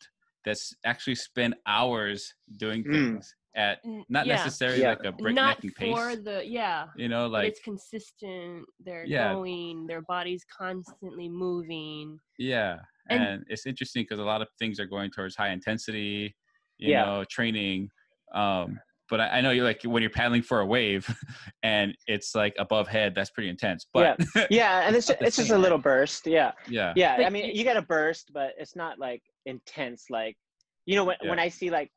that's 0.45 0.75
actually 0.85 1.17
spend 1.17 1.55
hours 1.67 2.35
doing 2.57 2.85
Mm. 2.85 2.93
things 2.93 3.35
at 3.59 3.81
not 4.09 4.25
yeah. 4.27 4.37
necessarily 4.37 4.81
Yeah. 4.81 4.91
like 4.91 5.01
a 5.01 5.11
Not 5.11 5.61
breaknecking 5.61 5.71
for 5.95 6.17
the 6.17 6.43
yeah. 6.47 6.87
you 6.97 7.09
know 7.09 7.25
but 7.29 7.33
like 7.33 7.49
it's 7.49 7.61
consistent. 7.61 8.65
They're 8.79 9.05
Yeah. 9.05 9.35
going. 9.35 9.87
Their 9.87 10.03
body's 10.03 10.45
constantly 10.57 11.29
moving. 11.29 12.19
yeah 12.39 12.79
and- 13.11 13.23
and, 13.23 13.45
it's 13.49 13.67
interesting 13.67 14.03
because 14.05 14.19
a 14.21 14.25
lot 14.33 14.41
of 14.43 14.49
things 14.59 14.79
are 14.79 14.87
going 14.87 15.11
towards 15.11 15.35
high 15.35 15.51
intensity 15.51 16.35
you 16.79 16.93
Yeah. 16.93 17.05
know 17.05 17.25
training 17.25 17.91
um 18.35 18.79
but 19.11 19.21
I, 19.21 19.39
I 19.39 19.41
know 19.41 19.51
you're 19.53 19.65
like 19.65 19.81
when 19.85 20.03
you're 20.03 20.11
paddling 20.11 20.43
for 20.43 20.61
a 20.61 20.67
wave 20.67 21.05
and 21.63 21.97
it's 22.07 22.35
like 22.35 22.55
above 22.59 22.87
head 22.87 23.15
that's 23.17 23.31
pretty 23.31 23.49
intense 23.49 23.87
but 23.95 24.21
Yeah, 24.37 24.47
yeah 24.51 24.87
and 24.87 24.95
it's 24.99 25.09
Not 25.09 25.19
just, 25.19 25.27
it's 25.29 25.37
just 25.39 25.51
a 25.51 25.59
little 25.59 25.79
burst. 25.79 26.27
Yeah, 26.27 26.53
yeah 26.69 26.93
yeah. 26.95 27.17
But 27.17 27.27
I 27.27 27.31
mean, 27.31 27.47
you- 27.47 27.55
you 27.55 27.65
get 27.65 27.77
a 27.79 27.83
burst, 27.83 28.31
but 28.35 28.51
it's 28.59 28.77
not 28.77 28.99
like 28.99 29.23
intense. 29.47 30.05
Like, 30.11 30.37
you 30.85 30.95
know, 30.97 31.05
when 31.05 31.17
Yeah. 31.23 31.31
when 31.31 31.39
I 31.39 31.49
see 31.49 31.71
like 31.71 31.91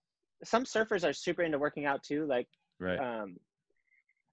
some 0.44 0.66
surfers 0.66 1.08
are 1.08 1.14
super 1.14 1.44
into 1.44 1.60
working 1.60 1.86
out 1.86 2.04
too. 2.04 2.26
Like, 2.26 2.48
right 2.80 3.00
um, 3.00 3.38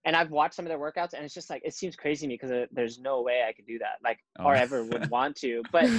and 0.05 0.17
I've 0.17 0.31
watched 0.31 0.55
some 0.55 0.65
of 0.65 0.71
their 0.71 0.79
workouts, 0.79 1.13
and 1.13 1.25
it's 1.25 1.35
just 1.35 1.51
like 1.51 1.63
it 1.65 1.75
seems 1.75 1.97
crazy 1.97 2.27
to 2.27 2.29
me 2.29 2.39
because 2.41 2.67
there's 2.73 2.99
no 2.99 3.23
way 3.23 3.45
I 3.47 3.53
could 3.53 3.67
do 3.67 3.79
that, 3.81 3.99
like, 4.03 4.19
or 4.45 4.55
Oh. 4.55 4.59
ever 4.59 4.85
would 4.85 5.07
want 5.11 5.37
to. 5.37 5.67
But 5.71 5.85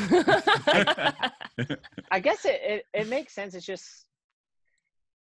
I 2.11 2.19
guess 2.19 2.45
it, 2.45 2.59
it 2.63 2.85
it 2.93 3.07
makes 3.07 3.33
sense. 3.33 3.53
It's 3.53 3.65
just 3.65 4.05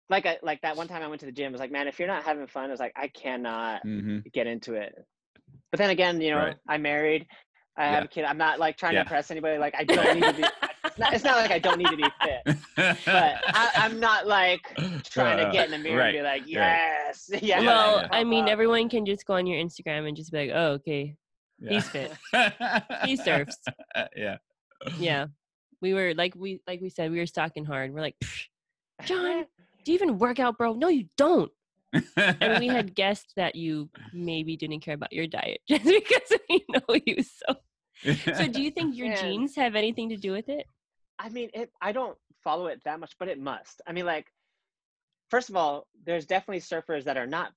like 0.09 0.25
I, 0.25 0.39
like 0.41 0.61
that 0.61 0.75
one 0.75 0.87
time 0.87 1.03
I 1.03 1.07
went 1.07 1.19
to 1.19 1.27
the 1.27 1.31
gym. 1.31 1.47
I 1.47 1.51
was 1.51 1.59
like, 1.59 1.71
man, 1.71 1.87
if 1.87 1.99
you're 1.99 2.07
not 2.07 2.23
having 2.23 2.47
fun, 2.47 2.65
I 2.65 2.71
was 2.71 2.79
like, 2.79 2.93
I 2.95 3.09
cannot 3.09 3.81
hmm 3.83 4.19
get 4.33 4.47
into 4.47 4.73
it. 4.73 4.95
But 5.71 5.77
then 5.77 5.91
again, 5.91 6.19
you 6.19 6.31
know, 6.31 6.45
Right. 6.45 6.55
I'm 6.67 6.81
married. 6.81 7.27
I 7.77 7.85
have 7.87 8.03
a 8.05 8.07
kid. 8.07 8.25
I'm 8.25 8.37
not 8.37 8.59
like 8.59 8.77
trying 8.77 8.93
Yeah. 8.93 8.99
to 9.03 9.05
impress 9.07 9.31
anybody. 9.31 9.57
Like 9.57 9.73
I 9.77 9.83
don't 9.83 10.15
need 10.15 10.23
to 10.23 10.33
be. 10.33 10.43
It's 10.85 10.97
not, 10.97 11.13
it's 11.13 11.23
not 11.23 11.37
like 11.37 11.51
I 11.51 11.59
don't 11.59 11.77
need 11.77 11.87
to 11.89 11.97
be 11.97 12.05
fit, 12.23 12.57
but 12.75 12.97
I, 13.05 13.69
I'm 13.75 13.99
not 13.99 14.27
like 14.27 14.61
trying 15.09 15.37
to 15.45 15.51
get 15.51 15.65
in 15.65 15.71
the 15.71 15.77
mirror 15.77 16.01
and 16.01 16.15
be 16.17 16.21
like, 16.21 16.43
yes, 16.45 17.29
yeah. 17.41 17.59
well, 17.61 18.01
yeah. 18.01 18.07
I 18.11 18.23
mean, 18.23 18.45
Uh, 18.45 18.51
everyone 18.51 18.89
can 18.89 19.05
just 19.05 19.25
go 19.25 19.33
on 19.33 19.45
your 19.45 19.63
Instagram 19.63 20.07
and 20.07 20.15
just 20.15 20.31
be 20.31 20.37
like, 20.47 20.51
"Oh, 20.53 20.71
okay, 20.73 21.15
he's 21.67 21.87
fit. 21.87 22.11
He 23.05 23.15
surfs." 23.15 23.57
yeah 24.15 24.37
yeah." 24.97 25.27
We 25.81 25.93
were 25.93 26.13
like 26.13 26.33
we 26.35 26.59
like 26.67 26.81
we 26.81 26.89
said 26.89 27.11
we 27.11 27.19
were 27.19 27.25
stalking 27.25 27.63
hard. 27.65 27.93
We're 27.93 28.01
like, 28.01 28.15
John, 29.05 29.45
do 29.85 29.91
you 29.91 29.95
even 29.95 30.17
work 30.17 30.39
out, 30.39 30.57
bro? 30.57 30.73
No, 30.73 30.89
you 30.89 31.05
don't. 31.17 31.51
And 32.41 32.59
we 32.59 32.69
had 32.69 32.95
guessed 32.95 33.33
that 33.35 33.55
you 33.55 33.89
maybe 34.13 34.55
didn't 34.55 34.81
care 34.81 34.93
about 34.93 35.13
your 35.13 35.27
diet 35.27 35.59
just 35.67 35.83
because 35.83 36.39
we 36.49 36.65
know 36.69 36.95
you 37.05 37.21
so. 37.23 37.55
So, 38.33 38.47
do 38.47 38.61
you 38.61 38.71
think 38.71 38.95
your 38.97 39.09
Man. 39.09 39.17
genes 39.17 39.55
have 39.55 39.75
anything 39.75 40.09
to 40.09 40.17
do 40.17 40.31
with 40.31 40.49
it? 40.49 40.65
I 41.17 41.29
mean, 41.29 41.49
it. 41.53 41.71
I 41.81 41.91
don't 41.91 42.17
follow 42.43 42.67
it 42.67 42.81
that 42.85 42.99
much, 42.99 43.13
but 43.19 43.27
it 43.27 43.39
must. 43.39 43.81
I 43.85 43.91
mean, 43.91 44.05
like, 44.05 44.27
first 45.29 45.49
of 45.49 45.55
all, 45.55 45.87
there's 46.05 46.25
definitely 46.25 46.61
surfers 46.61 47.03
that 47.05 47.17
are 47.17 47.27
not 47.27 47.51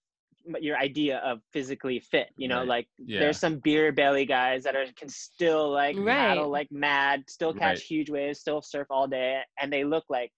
your 0.60 0.76
idea 0.76 1.18
of 1.18 1.40
physically 1.52 2.00
fit. 2.00 2.28
You 2.36 2.48
know, 2.48 2.60
Right. 2.60 2.68
like 2.68 2.88
yeah 2.98 3.20
there's 3.20 3.38
some 3.38 3.60
beer 3.62 3.92
belly 3.92 4.26
guys 4.26 4.64
that 4.64 4.74
are 4.74 4.86
can 4.96 5.08
still 5.08 5.70
like 5.70 5.96
Right. 5.96 6.16
paddle 6.16 6.50
like 6.50 6.66
mad, 6.72 7.22
still 7.28 7.52
catch 7.54 7.60
Right. 7.62 7.78
huge 7.78 8.10
waves, 8.10 8.40
still 8.40 8.60
surf 8.60 8.88
all 8.90 9.06
day, 9.06 9.40
and 9.60 9.72
they 9.72 9.84
look 9.84 10.04
like 10.08 10.32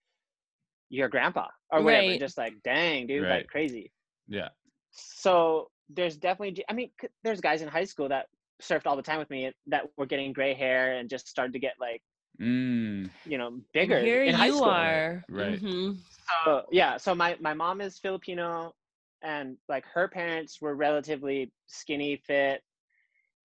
your 0.91 1.09
grandpa 1.09 1.49
or 1.71 1.83
whatever. 1.83 2.09
Right. 2.09 2.19
Just 2.19 2.39
like, 2.39 2.55
dang, 2.65 3.07
dude, 3.07 3.23
Right. 3.23 3.31
like 3.31 3.47
crazy. 3.49 3.93
yeah 4.29 4.49
So 4.91 5.71
there's 5.89 6.17
definitely. 6.17 6.65
I 6.69 6.73
mean, 6.73 6.91
there's 7.23 7.41
guys 7.41 7.63
in 7.63 7.69
high 7.69 7.85
school 7.85 8.09
that 8.09 8.27
surfed 8.63 8.87
all 8.87 8.97
the 8.97 9.03
time 9.03 9.19
with 9.19 9.31
me 9.31 9.53
that 9.67 9.85
were 9.97 10.07
getting 10.07 10.33
gray 10.33 10.55
hair 10.55 10.95
and 10.95 11.09
just 11.11 11.29
started 11.29 11.53
to 11.53 11.59
get 11.59 11.75
like 11.81 12.03
mm, 12.41 13.11
you 13.25 13.39
know 13.39 13.49
And 13.49 13.63
bigger. 13.73 14.01
here 14.01 14.23
in 14.25 14.35
high 14.35 14.47
you 14.47 14.55
school. 14.59 14.71
are. 14.71 15.25
Right. 15.29 15.61
Mhm. 15.61 15.99
So 16.45 16.63
yeah, 16.71 16.97
so 16.97 17.15
my 17.15 17.37
my 17.41 17.55
mom 17.55 17.81
is 17.81 17.99
Filipino, 17.99 18.75
and 19.23 19.57
like 19.69 19.85
her 19.95 20.09
parents 20.09 20.61
were 20.61 20.75
relatively 20.75 21.53
skinny, 21.67 22.17
fit, 22.27 22.63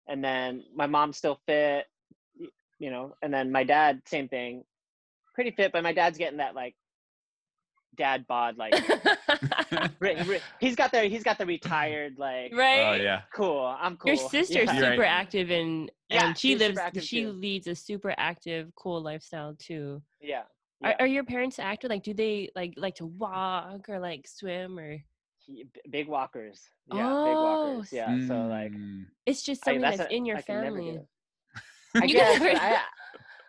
and 0.09 0.25
then 0.25 0.64
my 0.75 0.87
mom's 0.87 1.16
still 1.18 1.38
fit, 1.47 1.87
you 2.79 2.90
know, 2.90 3.14
and 3.23 3.33
then 3.33 3.53
my 3.53 3.64
dad 3.64 4.03
same 4.07 4.29
thing, 4.29 4.64
pretty 5.35 5.51
fit, 5.53 5.73
but 5.73 5.83
my 5.83 5.92
dad's 5.92 6.18
getting 6.18 6.38
that 6.38 6.55
like 6.55 6.75
dad 7.97 8.27
bod 8.27 8.57
like 8.57 8.75
ri- 10.01 10.23
ri- 10.25 10.41
he's 10.61 10.75
got 10.77 10.91
the 10.93 11.03
he's 11.03 11.23
got 11.23 11.39
the 11.39 11.47
retired 11.47 12.15
like 12.19 12.53
right. 12.57 12.81
oh 12.81 12.95
yeah 12.95 13.23
cool 13.35 13.75
I'm 13.79 13.97
cool. 13.97 14.13
Your 14.15 14.29
sister's 14.31 14.67
Yeah. 14.67 14.79
Super 14.91 15.03
right. 15.03 15.09
active 15.23 15.51
and 15.51 15.91
Yeah, 16.11 16.27
and 16.29 16.39
she 16.39 16.57
lives 16.57 16.79
she 17.01 17.23
too. 17.23 17.33
leads 17.33 17.67
a 17.67 17.75
super 17.75 18.15
active, 18.19 18.71
cool 18.77 19.01
lifestyle 19.03 19.55
too. 19.59 20.03
Yeah. 20.21 20.43
Are, 20.83 20.91
yeah. 20.91 20.97
are 21.01 21.07
your 21.07 21.25
parents 21.25 21.59
active? 21.59 21.89
Like, 21.91 22.03
do 22.03 22.13
they 22.15 22.51
like 22.55 22.75
like 22.77 22.97
to 22.97 23.07
walk 23.07 23.89
or 23.89 23.99
like 23.99 24.27
swim 24.29 24.79
or? 24.79 24.99
He- 25.47 25.67
big 25.91 26.09
walkers. 26.09 26.61
Yeah, 26.93 27.09
Oh, 27.13 27.25
big 27.25 27.35
walkers. 27.35 27.93
Yeah. 27.93 28.27
So 28.29 28.35
like 28.49 28.73
Mm, 28.73 29.07
It's 29.27 29.43
just 29.43 29.63
I- 29.63 29.73
something 29.73 29.83
that's, 29.83 30.01
a- 30.01 30.15
in 30.15 30.25
your 30.27 30.39
I 30.39 30.43
can 30.43 30.61
never 30.63 30.77
family. 30.77 30.93
do. 30.93 31.07
I 32.01 32.05
You 32.05 32.15
guess 32.15 32.41
never 32.41 32.59
I, 32.59 32.81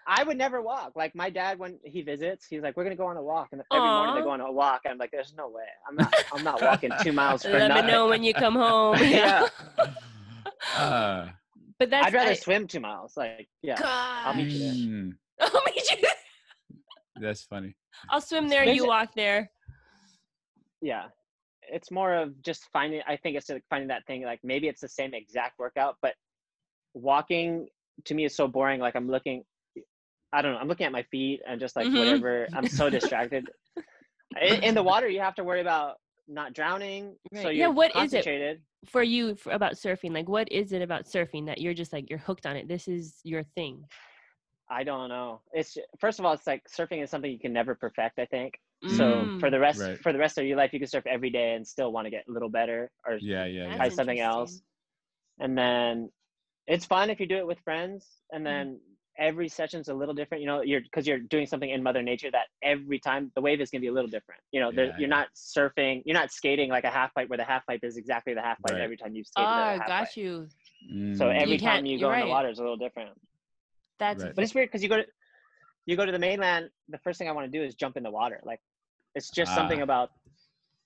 I 0.08 0.24
would 0.24 0.38
never 0.38 0.62
walk. 0.62 0.94
Like 0.96 1.15
my 1.15 1.30
dad, 1.30 1.58
when 1.58 1.80
he 1.84 2.02
visits, 2.02 2.46
he's 2.48 2.62
like, 2.62 2.78
"We're 2.78 2.84
gonna 2.84 2.96
go 2.96 3.08
on 3.08 3.18
a 3.18 3.24
walk," 3.24 3.50
and 3.52 3.62
every 3.72 3.88
morning 3.88 4.15
they 4.15 4.22
go 4.22 4.30
on 4.30 4.41
a 4.41 4.52
walk. 4.52 4.82
I'm 4.88 4.98
like, 4.98 5.12
"There's 5.12 5.34
no 5.36 5.50
way. 5.50 5.63
I'm 5.88 5.96
not. 5.96 6.13
I'm 6.34 6.44
not 6.44 6.62
walking 6.62 6.91
two 7.02 7.12
miles 7.12 7.44
for 7.44 7.50
Let 7.52 7.74
me 7.74 7.91
know 7.91 8.08
when 8.08 8.24
you 8.24 8.34
come 8.34 8.56
home. 8.56 8.98
yeah, 9.02 9.48
Uh, 10.78 11.30
But 11.80 11.89
that's 11.89 12.08
I'd 12.08 12.13
rather 12.13 12.32
I, 12.32 12.36
swim 12.36 12.68
two 12.68 12.80
miles. 12.80 13.18
Like, 13.18 13.48
yeah, 13.62 13.76
I'll 13.84 14.34
meet 14.36 14.50
you 14.52 14.60
there. 14.60 14.74
mm, 14.74 15.12
I'll 15.41 15.62
meet 15.65 15.91
you. 15.91 16.08
that's 17.22 17.44
funny. 17.44 17.76
I'll 18.10 18.22
swim 18.22 18.48
there. 18.48 18.65
There's 18.65 18.78
You 18.78 18.88
walk 18.88 19.10
there. 19.15 19.50
yeah 20.82 21.06
it's 21.68 21.89
more 21.89 22.13
of 22.13 22.39
just 22.44 22.68
finding 22.72 23.02
i 23.08 23.15
think 23.15 23.36
it's 23.36 23.50
like 23.50 23.63
finding 23.72 23.88
that 23.88 24.06
thing 24.06 24.22
like 24.24 24.39
maybe 24.44 24.68
it's 24.68 24.82
the 24.82 24.88
same 24.88 25.15
exact 25.15 25.58
workout 25.58 25.96
but 26.00 26.13
walking 26.94 27.68
to 28.04 28.13
me 28.13 28.24
is 28.26 28.36
so 28.36 28.48
boring 28.48 28.80
like 28.80 28.96
i'm 28.96 29.10
looking 29.10 29.44
i 30.34 30.42
don't 30.42 30.54
know 30.54 30.60
i'm 30.60 30.68
looking 30.68 30.86
at 30.86 30.92
my 30.92 31.04
feet 31.04 31.42
and 31.48 31.60
just 31.60 31.76
like 31.76 31.88
Mhm. 31.88 31.98
whatever 32.00 32.48
i'm 32.54 32.68
so 32.68 32.90
distracted 32.90 33.46
in, 34.42 34.64
in 34.64 34.76
the 34.76 34.84
water 34.84 35.08
you 35.08 35.20
have 35.20 35.36
to 35.36 35.44
worry 35.44 35.62
about 35.62 35.96
not 36.28 36.54
drowning 36.54 37.16
so 37.34 37.44
Right. 37.48 37.56
you're 37.56 37.68
Yeah, 37.68 37.74
what 37.74 37.96
is 37.96 38.14
it? 38.14 38.28
For 38.86 39.02
you, 39.02 39.36
for, 39.36 39.52
about 39.52 39.74
surfing, 39.74 40.14
like 40.14 40.30
what 40.30 40.52
is 40.52 40.72
it 40.72 40.82
about 40.82 41.06
surfing 41.06 41.46
that 41.48 41.60
you're 41.60 41.74
just 41.74 41.92
like 41.92 42.08
you're 42.10 42.20
hooked 42.20 42.46
on 42.46 42.56
it? 42.56 42.68
This 42.68 42.88
is 42.88 43.20
your 43.24 43.44
thing. 43.44 43.84
i 44.70 44.84
don't 44.84 45.10
know 45.10 45.42
it's 45.54 45.78
first 46.00 46.20
of 46.20 46.26
all 46.26 46.34
it's 46.34 46.48
like 46.48 46.64
surfing 46.68 47.04
is 47.04 47.10
something 47.10 47.32
you 47.32 47.40
can 47.40 47.54
never 47.54 47.76
perfect 47.76 48.18
i 48.20 48.26
think 48.26 48.54
so 48.88 49.04
Mm. 49.04 49.40
for 49.40 49.50
the 49.50 49.60
rest 49.60 49.80
Right. 49.82 49.98
for 50.04 50.12
the 50.14 50.20
rest 50.20 50.38
of 50.38 50.46
your 50.46 50.58
life 50.58 50.72
you 50.74 50.80
can 50.80 50.88
surf 50.88 51.06
every 51.08 51.30
day 51.30 51.54
and 51.56 51.66
still 51.68 51.92
want 51.92 52.06
to 52.06 52.12
get 52.12 52.24
a 52.28 52.32
little 52.32 52.50
better 52.50 52.92
or 53.08 53.18
Yeah, 53.20 53.46
yeah, 53.46 53.64
That's 53.64 53.72
yeah. 53.72 53.78
try 53.78 53.90
something 53.90 54.20
else. 54.20 54.62
and 55.40 55.58
then 55.58 56.10
it's 56.68 56.86
fun 56.86 57.10
if 57.10 57.20
you 57.20 57.28
do 57.28 57.38
it 57.38 57.48
with 57.48 57.60
friends 57.60 58.08
and 58.32 58.46
Mm. 58.46 58.80
Then 59.17 59.28
every 59.28 59.47
session's 59.49 59.88
a 59.89 59.93
little 59.93 60.13
different 60.13 60.41
you 60.41 60.47
know 60.47 60.62
you're 60.62 60.82
because 60.82 61.08
you're 61.08 61.19
doing 61.19 61.45
something 61.45 61.69
in 61.69 61.82
mother 61.84 62.01
nature 62.01 62.30
that 62.32 62.47
every 62.63 62.99
time 62.99 63.32
the 63.36 63.41
wave 63.41 63.62
is 63.62 63.69
going 63.69 63.80
to 63.82 63.86
be 63.86 63.88
a 63.89 63.93
little 63.93 64.10
different 64.10 64.41
you 64.51 64.60
know 64.60 64.69
Yeah, 64.71 64.84
you're 64.84 64.99
yeah. 65.01 65.08
not 65.08 65.28
surfing 65.36 66.01
you're 66.06 66.13
not 66.17 66.32
skating 66.32 66.69
like 66.69 66.84
a 66.84 66.89
half 66.89 67.13
pipe 67.13 67.30
where 67.30 67.38
the 67.38 67.43
half 67.43 67.65
pipe 67.65 67.82
is 67.84 67.97
exactly 67.97 68.34
the 68.34 68.41
half 68.41 68.58
pipe 68.62 68.73
Right. 68.73 68.82
every 68.82 68.97
time 68.97 69.15
you've 69.15 69.28
skated 69.28 69.49
at 69.49 69.54
a 69.54 69.84
Ah, 69.84 69.88
got 69.88 69.88
pipe. 70.08 70.17
you. 70.17 70.47
so 71.15 71.25
Mm, 71.25 71.41
every 71.41 71.58
can't- 71.58 71.78
time 71.78 71.86
you 71.86 71.97
you're 71.97 72.10
go 72.12 72.13
in 72.13 72.19
the 72.21 72.28
water 72.28 72.49
is 72.49 72.60
a 72.60 72.62
little 72.62 72.78
different 72.78 73.12
That's 73.99 74.23
Right. 74.23 74.36
but 74.36 74.43
it's 74.43 74.54
weird 74.54 74.69
because 74.69 74.84
you 74.84 74.89
go 74.89 74.97
to 74.97 75.06
you 75.86 75.95
go 75.95 76.06
to 76.06 76.12
the 76.12 76.19
mainland 76.19 76.69
the 76.89 76.97
first 76.99 77.17
thing 77.19 77.28
i 77.30 77.32
want 77.32 77.45
to 77.51 77.58
do 77.58 77.63
is 77.63 77.75
jump 77.75 77.95
in 77.97 78.04
the 78.04 78.12
water 78.12 78.39
like 78.43 78.60
it's 79.15 79.30
just 79.30 79.54
something 79.56 79.80
Ah. 79.82 79.84
about 79.89 80.10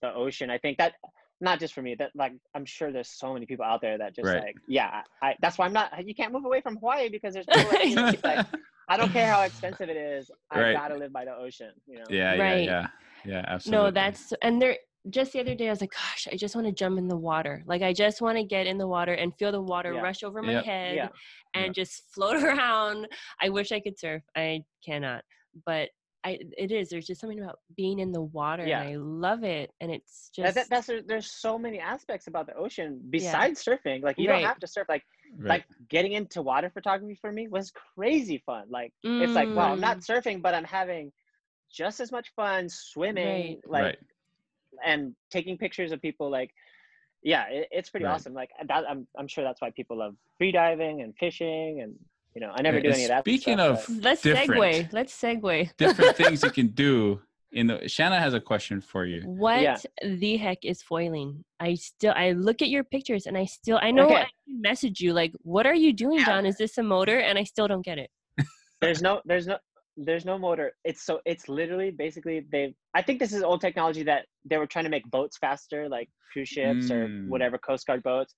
the 0.02 0.14
ocean 0.14 0.50
i 0.50 0.58
think 0.58 0.78
that 0.78 0.94
not 1.42 1.60
just 1.60 1.74
for 1.74 1.82
me 1.82 1.96
that 1.96 2.12
like 2.16 2.34
i'm 2.56 2.66
sure 2.66 2.92
there's 2.92 3.10
so 3.10 3.34
many 3.34 3.46
people 3.46 3.66
out 3.66 3.82
there 3.82 3.98
that 3.98 4.16
just 4.16 4.28
Right. 4.28 4.44
like 4.44 4.58
yeah 4.68 5.02
i 5.22 5.36
that's 5.42 5.58
why 5.58 5.66
i'm 5.66 5.74
not 5.74 6.06
you 6.06 6.14
can't 6.16 6.34
move 6.34 6.46
away 6.46 6.62
from 6.62 6.76
hawaii 6.78 7.10
because 7.10 7.34
there's 7.34 7.48
no 7.56 7.56
like, 7.68 7.86
you 7.86 7.96
know, 7.96 8.08
it's 8.08 8.24
like 8.24 8.46
i 8.90 8.98
don't 8.98 9.12
care 9.12 9.32
how 9.32 9.42
expensive 9.44 9.90
it 9.90 9.98
is 9.98 10.30
i 10.52 10.60
Right. 10.60 10.74
gotta 10.74 10.96
live 10.96 11.14
by 11.14 11.26
the 11.26 11.34
ocean 11.36 11.72
you 11.88 11.98
know 12.00 12.06
yeah, 12.10 12.36
Right. 12.36 12.66
yeah, 12.66 12.88
yeah, 13.26 13.32
yeah. 13.34 13.46
Absolutely. 13.48 13.86
no, 13.86 13.92
that's 13.92 14.34
and 14.42 14.62
there. 14.62 14.78
Just 15.10 15.32
the 15.32 15.40
other 15.40 15.56
day, 15.56 15.68
I 15.68 15.70
was 15.70 15.80
like, 15.80 15.94
"Gosh, 15.94 16.28
I 16.30 16.36
just 16.36 16.56
want 16.56 16.68
to 16.68 16.74
jump 16.74 16.98
in 16.98 17.08
the 17.08 17.16
water. 17.16 17.64
Like, 17.66 17.82
I 17.82 17.94
just 17.94 18.22
want 18.22 18.38
to 18.38 18.44
get 18.44 18.68
in 18.68 18.78
the 18.78 18.86
water 18.88 19.14
and 19.14 19.34
feel 19.40 19.52
the 19.54 19.62
water 19.62 19.94
Yeah. 19.94 20.02
rush 20.02 20.24
over 20.24 20.42
my 20.42 20.52
Yep. 20.52 20.66
head 20.66 20.96
yeah 20.96 21.08
and 21.54 21.68
Yep. 21.68 21.74
just 21.74 22.04
float 22.14 22.36
around. 22.44 23.08
I 23.42 23.48
wish 23.48 23.72
I 23.72 23.80
could 23.80 23.98
surf. 23.98 24.22
I 24.36 24.62
cannot, 24.86 25.24
but 25.66 25.90
I. 26.24 26.40
It 26.58 26.72
is. 26.72 26.90
There's 26.90 27.08
just 27.08 27.22
something 27.22 27.40
about 27.40 27.60
being 27.76 28.00
in 28.00 28.12
the 28.12 28.22
water, 28.22 28.64
Yeah. 28.66 28.82
and 28.82 28.90
I 28.90 28.96
love 28.98 29.44
it. 29.44 29.72
And 29.82 29.92
it's 29.92 30.30
just 30.36 30.56
that, 30.56 30.70
that's 30.70 30.90
there's 31.08 31.30
so 31.32 31.58
many 31.58 31.80
aspects 31.80 32.28
about 32.28 32.48
the 32.48 32.56
ocean 32.56 33.02
besides 33.10 33.64
surfing 33.64 34.02
like 34.04 34.18
you 34.18 34.28
Right. 34.28 34.42
don't 34.42 34.44
have 34.48 34.60
to 34.60 34.68
surf 34.68 34.88
like 34.90 35.04
right. 35.38 35.50
like 35.50 35.66
getting 35.90 36.14
into 36.14 36.42
water 36.42 36.70
photography 36.70 37.16
for 37.20 37.32
me 37.32 37.48
was 37.48 37.72
crazy 37.72 38.42
fun 38.46 38.66
like 38.70 38.94
it's 39.20 39.36
like 39.36 39.54
wow 39.54 39.72
i'm 39.72 39.80
not 39.80 39.98
Mm, 39.98 40.06
surfing 40.06 40.42
but 40.42 40.54
i'm 40.54 40.64
having 40.64 41.12
just 41.72 42.00
as 42.00 42.12
much 42.12 42.32
fun 42.36 42.70
swimming 42.70 43.60
Right. 43.66 43.66
like 43.68 43.84
right. 43.84 44.00
and 44.86 45.14
taking 45.32 45.58
pictures 45.58 45.92
of 45.92 46.02
people 46.02 46.30
like 46.30 46.52
yeah 47.24 47.46
it, 47.50 47.68
it's 47.72 47.90
pretty 47.90 48.06
Right. 48.06 48.14
awesome 48.14 48.34
like 48.34 48.50
that 48.68 48.84
I'm, 48.90 49.08
I'm 49.18 49.28
sure 49.28 49.44
that's 49.44 49.62
why 49.62 49.72
people 49.72 49.98
love 49.98 50.16
free 50.38 50.52
diving 50.52 51.02
and 51.02 51.14
fishing 51.18 51.82
and 51.82 51.94
you 52.36 52.42
know 52.42 52.52
i 52.56 52.62
never 52.62 52.78
Yeah, 52.78 52.84
do 52.84 52.90
any 52.92 53.04
of 53.04 53.10
that 53.10 53.24
speaking 53.24 53.56
stuff, 53.58 53.88
of 53.90 53.96
but- 53.96 54.04
let's 54.04 54.22
different. 54.22 54.52
segue. 54.62 54.94
Let's 54.94 55.22
segue. 55.22 55.78
Different 55.78 56.16
things 56.22 56.44
you 56.44 56.52
can 56.52 56.68
do 56.68 57.22
in 57.52 57.66
the. 57.68 57.90
Shanna 57.90 58.20
has 58.20 58.34
a 58.36 58.40
question 58.40 58.80
for 58.82 59.06
you. 59.06 59.22
What 59.26 59.84
the 60.04 60.38
heck 60.38 60.64
is 60.64 60.84
foiling? 60.84 61.44
I 61.60 61.74
still 61.76 62.14
I 62.16 62.34
look 62.34 62.62
at 62.62 62.70
your 62.70 62.84
pictures 62.84 63.26
and 63.26 63.36
I 63.38 63.46
still 63.46 63.80
I 63.82 63.90
know 63.92 64.06
Okay. 64.06 64.16
I 64.16 64.28
message 64.48 65.02
you 65.02 65.14
like, 65.14 65.34
what 65.42 65.66
are 65.66 65.74
you 65.86 65.92
doing, 65.92 66.20
Yeah. 66.20 66.26
John? 66.26 66.46
Is 66.46 66.58
this 66.58 66.78
a 66.78 66.84
motor? 66.84 67.18
And 67.20 67.40
I 67.40 67.44
still 67.44 67.68
don't 67.68 67.84
get 67.84 67.98
it. 67.98 68.12
there's 68.82 69.02
no 69.02 69.22
there's 69.26 69.48
no 69.48 69.58
there's 69.98 70.24
no 70.24 70.38
motor 70.38 70.72
it's 70.86 71.04
so 71.06 71.20
it's 71.26 71.50
literally 71.50 71.92
basically 71.92 72.46
they 72.54 72.74
i 72.94 73.02
think 73.02 73.20
this 73.20 73.34
is 73.34 73.44
old 73.44 73.60
technology 73.60 74.02
that 74.02 74.22
they 74.50 74.58
were 74.58 74.66
trying 74.66 74.86
to 74.86 74.90
make 74.90 75.04
boats 75.12 75.38
faster 75.38 75.90
like 75.90 76.08
cruise 76.32 76.48
ships 76.48 76.90
or 76.90 77.08
Mm. 77.10 77.28
whatever 77.28 77.58
coast 77.58 77.86
guard 77.86 78.02
boats 78.04 78.34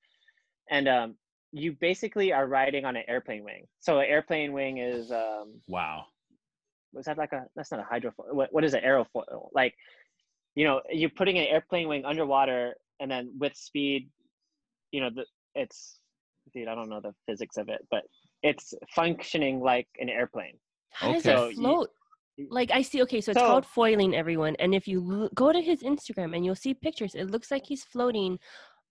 and 0.72 0.88
um 0.88 1.16
you 1.52 1.74
basically 1.80 2.32
are 2.32 2.48
riding 2.48 2.86
on 2.86 2.96
an 2.96 3.04
airplane 3.08 3.44
wing 3.44 3.66
so 3.80 4.00
an 4.00 4.06
airplane 4.08 4.54
wing 4.54 4.78
is 4.78 5.12
um 5.12 5.60
Wow. 5.68 6.06
was 6.94 7.06
that 7.06 7.18
like 7.18 7.34
a 7.34 7.46
that's 7.56 7.72
not 7.72 7.80
a 7.82 7.84
hydrofoil 7.94 8.34
what, 8.34 8.52
what 8.54 8.64
is 8.64 8.74
an 8.74 8.82
aerofoil 8.84 9.50
like 9.54 9.74
you 10.56 10.66
know 10.66 10.82
you're 10.92 11.10
putting 11.10 11.38
an 11.38 11.46
airplane 11.46 11.88
wing 11.88 12.06
underwater 12.06 12.74
and 13.00 13.10
then 13.12 13.32
with 13.40 13.56
speed 13.56 14.10
you 14.92 15.02
know 15.02 15.10
the, 15.14 15.26
it's 15.56 16.00
dude 16.54 16.68
i 16.68 16.76
don't 16.76 16.90
know 16.90 17.02
the 17.02 17.14
physics 17.28 17.58
of 17.58 17.70
it 17.70 17.86
but 17.92 18.04
it's 18.44 18.74
functioning 18.96 19.60
like 19.62 19.88
an 20.00 20.10
airplane 20.10 20.58
How 20.92 21.14
does 21.14 21.26
Okay. 21.26 21.36
So 21.36 21.46
it 21.46 21.50
you- 21.56 21.62
float? 21.62 21.90
Like 22.50 22.72
I 22.72 22.82
see, 22.82 23.04
okay, 23.04 23.22
so 23.22 23.32
it's 23.32 23.40
So- 23.40 23.46
called 23.46 23.66
foiling, 23.68 24.16
everyone. 24.16 24.56
And 24.58 24.74
if 24.74 24.88
you 24.88 24.98
l- 25.12 25.30
go 25.36 25.52
to 25.52 25.62
his 25.62 25.84
Instagram 25.84 26.36
and 26.36 26.44
you'll 26.44 26.56
see 26.56 26.74
pictures, 26.74 27.14
it 27.14 27.26
looks 27.30 27.52
like 27.52 27.68
he's 27.68 27.84
floating 27.84 28.40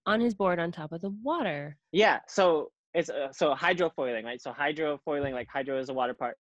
on 0.07 0.21
his 0.21 0.35
board 0.35 0.59
on 0.59 0.73
top 0.73 0.93
of 0.93 1.01
the 1.01 1.11
water. 1.23 1.77
Yeah, 1.93 2.21
so 2.27 2.71
it's 2.95 3.11
uh, 3.11 3.33
so 3.33 3.55
hydrofoiling, 3.55 4.25
right? 4.25 4.41
So 4.41 4.53
hydrofoiling, 4.53 5.33
like 5.33 5.49
hydro 5.53 5.79
is 5.79 5.89
a 5.89 5.95
water 5.95 6.15
part. 6.15 6.37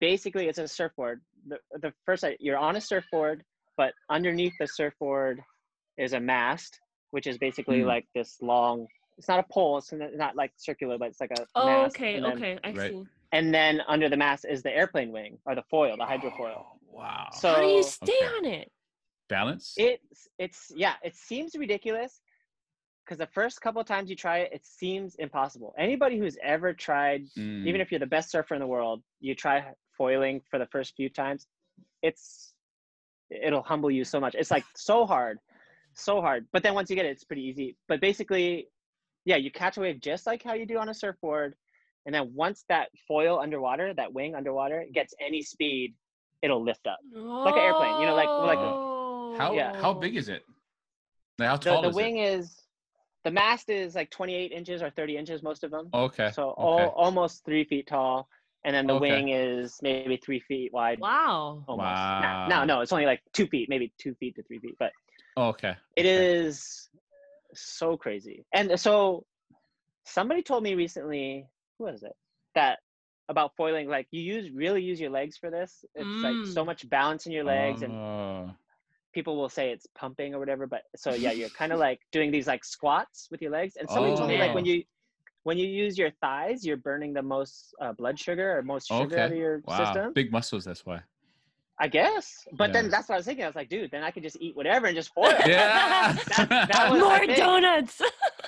Basically, 0.00 0.48
it's 0.48 0.58
a 0.58 0.66
surfboard. 0.66 1.20
The 1.46 1.58
the 1.80 1.92
first 2.04 2.24
you're 2.40 2.58
on 2.58 2.76
a 2.76 2.80
surfboard, 2.80 3.44
but 3.76 3.92
underneath 4.10 4.52
the 4.58 4.66
surfboard 4.66 5.40
is 5.98 6.12
a 6.12 6.20
mast, 6.20 6.80
which 7.10 7.26
is 7.26 7.38
basically 7.38 7.82
Hmm. 7.82 7.88
like 7.88 8.06
this 8.14 8.38
long. 8.42 8.86
It's 9.18 9.28
not 9.28 9.38
a 9.40 9.44
pole. 9.44 9.78
It's 9.78 9.92
not 9.92 10.14
not 10.14 10.36
like 10.36 10.52
circular, 10.56 10.98
but 10.98 11.08
it's 11.08 11.20
like 11.20 11.32
a 11.32 11.46
Oh, 11.54 11.66
mast. 11.66 11.96
okay, 11.96 12.18
then, 12.18 12.38
okay, 12.38 12.58
I 12.64 12.72
Right. 12.72 12.92
see. 12.92 13.04
And 13.32 13.54
then 13.54 13.80
under 13.88 14.08
the 14.08 14.16
mast 14.16 14.44
is 14.48 14.62
the 14.62 14.74
airplane 14.76 15.10
wing 15.12 15.38
or 15.46 15.54
the 15.54 15.62
foil, 15.70 15.96
the 15.96 16.04
hydrofoil. 16.04 16.56
Oh, 16.58 16.78
wow. 16.90 17.28
So 17.32 17.48
How 17.48 17.60
do 17.60 17.66
you 17.68 17.82
stay 17.82 18.12
Okay. 18.12 18.36
on 18.38 18.44
it? 18.46 18.72
Balance. 19.28 19.74
it's 19.78 20.28
it's 20.38 20.70
yeah 20.76 20.94
it 21.02 21.16
seems 21.16 21.54
ridiculous 21.56 22.20
because 23.04 23.18
the 23.18 23.26
first 23.26 23.60
couple 23.60 23.80
of 23.80 23.86
times 23.86 24.08
you 24.10 24.16
try 24.16 24.38
it 24.38 24.50
it 24.52 24.64
seems 24.64 25.14
impossible. 25.16 25.74
Anybody 25.78 26.18
who's 26.18 26.36
ever 26.42 26.72
tried 26.72 27.24
Mm, 27.38 27.66
even 27.66 27.80
if 27.80 27.90
you're 27.90 28.00
the 28.00 28.06
best 28.06 28.30
surfer 28.30 28.54
in 28.54 28.60
the 28.60 28.66
world 28.66 29.02
you 29.20 29.34
try 29.34 29.64
foiling 29.96 30.40
for 30.50 30.58
the 30.58 30.66
first 30.66 30.94
few 30.96 31.08
times 31.08 31.46
it's 32.02 32.54
it'll 33.30 33.62
humble 33.62 33.90
you 33.90 34.04
so 34.04 34.20
much. 34.20 34.34
It's 34.34 34.50
like 34.50 34.64
so 34.74 35.06
hard 35.06 35.38
so 35.94 36.22
hard. 36.22 36.46
But 36.52 36.62
then 36.62 36.72
once 36.74 36.88
you 36.88 36.96
get 36.96 37.04
it 37.04 37.10
it's 37.10 37.24
pretty 37.24 37.42
easy. 37.42 37.76
But 37.88 38.00
basically 38.00 38.68
yeah 39.24 39.36
you 39.36 39.50
catch 39.50 39.76
a 39.76 39.80
wave 39.80 40.00
just 40.00 40.26
like 40.26 40.42
how 40.42 40.54
you 40.54 40.66
do 40.66 40.78
on 40.78 40.88
a 40.88 40.94
surfboard 40.94 41.54
and 42.06 42.14
then 42.14 42.32
once 42.34 42.64
that 42.68 42.88
foil 43.06 43.38
underwater 43.38 43.94
that 43.94 44.12
wing 44.12 44.34
underwater 44.34 44.84
gets 44.92 45.14
any 45.20 45.42
speed 45.42 45.94
it'll 46.42 46.62
lift 46.62 46.86
up. 46.88 46.98
Like 47.14 47.54
an 47.54 47.60
airplane, 47.60 48.00
you 48.00 48.06
know, 48.06 48.16
like- 48.16 48.28
like 48.28 48.58
a- 48.58 49.38
how 49.38 49.54
yeah. 49.54 49.80
how 49.80 49.92
big 49.94 50.16
is 50.16 50.28
it? 50.28 50.44
Like, 51.38 51.48
how 51.48 51.56
the, 51.56 51.70
tall 51.70 51.82
the 51.82 51.88
is 51.88 51.94
wing 51.96 52.18
is 52.18 52.62
the 53.24 53.30
mast 53.30 53.70
is 53.70 53.94
like 53.94 54.10
28 54.10 54.52
inches 54.52 54.82
or 54.82 54.90
30 54.90 55.16
inches 55.16 55.42
most 55.42 55.64
of 55.64 55.70
them? 55.70 55.88
Okay. 55.94 56.30
so 56.32 56.50
okay. 56.50 56.60
all, 56.60 56.88
almost 56.96 57.44
three 57.44 57.64
feet 57.64 57.86
tall 57.86 58.28
and 58.64 58.74
then 58.74 58.86
the 58.86 58.94
Okay. 58.94 59.20
wing 59.20 59.28
is 59.30 59.78
maybe 59.82 60.16
three 60.16 60.40
feet 60.40 60.72
wide 60.72 60.98
Wow. 61.00 61.64
almost 61.66 61.88
Wow. 61.88 62.48
no, 62.48 62.58
no 62.58 62.64
no 62.64 62.80
it's 62.80 62.92
only 62.92 63.06
like 63.06 63.20
two 63.32 63.46
feet 63.46 63.68
maybe 63.68 63.92
two 63.98 64.14
feet 64.14 64.34
to 64.36 64.42
three 64.44 64.58
feet 64.58 64.76
but 64.78 64.92
okay. 65.36 65.74
it 65.96 66.06
okay. 66.06 66.34
is 66.36 66.88
so 67.54 67.96
crazy 67.96 68.44
and 68.54 68.78
so 68.80 69.24
somebody 70.04 70.42
told 70.42 70.62
me 70.62 70.74
recently 70.74 71.46
who 71.78 71.84
was 71.84 72.02
it 72.02 72.12
that 72.54 72.78
about 73.28 73.52
foiling 73.56 73.88
like 73.88 74.06
you 74.10 74.20
use 74.20 74.50
really 74.54 74.82
use 74.82 75.00
your 75.00 75.10
legs 75.10 75.36
for 75.36 75.50
this 75.50 75.84
it's 75.94 76.22
like 76.22 76.36
so 76.44 76.62
Mm. 76.62 76.66
much 76.66 76.88
balance 76.88 77.26
in 77.26 77.32
your 77.32 77.44
legs 77.44 77.82
and 77.82 77.92
Oh, 77.92 78.50
people 79.12 79.36
will 79.36 79.48
say 79.48 79.70
it's 79.70 79.86
pumping 79.94 80.34
or 80.34 80.38
whatever 80.38 80.66
but 80.66 80.82
so 80.96 81.12
yeah 81.14 81.30
you're 81.32 81.48
kind 81.50 81.72
of 81.72 81.78
like 81.88 82.00
doing 82.12 82.30
these 82.30 82.46
like 82.46 82.64
squats 82.64 83.28
with 83.30 83.40
your 83.42 83.50
legs 83.50 83.74
and 83.78 83.88
somebody 83.90 84.16
told 84.16 84.28
me 84.28 84.38
like 84.38 84.54
when 84.54 84.64
Oh. 84.64 84.68
you 84.72 84.82
when 85.44 85.58
you 85.58 85.66
use 85.66 85.98
your 85.98 86.10
thighs 86.20 86.64
you're 86.64 86.76
burning 86.76 87.12
the 87.12 87.22
most 87.22 87.74
uh, 87.80 87.92
blood 87.92 88.18
sugar 88.18 88.56
or 88.56 88.62
most 88.62 88.88
sugar 88.88 89.18
out 89.18 89.32
of 89.32 89.36
your 89.36 89.60
wow. 89.66 89.84
system 89.84 90.12
Big 90.12 90.30
muscles. 90.32 90.64
That's 90.64 90.86
why. 90.86 91.00
i 91.80 91.88
guess 91.88 92.44
but 92.52 92.72
then 92.72 92.88
that's 92.90 93.08
what 93.08 93.16
i 93.16 93.18
was 93.18 93.26
thinking 93.26 93.44
i 93.44 93.48
was 93.48 93.56
like 93.56 93.68
dude 93.68 93.90
then 93.90 94.02
i 94.04 94.10
could 94.12 94.22
just 94.22 94.36
eat 94.40 94.54
whatever 94.54 94.86
and 94.86 94.94
just 94.94 95.12
foil 95.14 95.32
Yeah. 95.46 96.12
That- 96.36 96.68
that 96.72 96.90
was 96.90 97.00
More 97.00 97.26
donuts. 97.36 98.00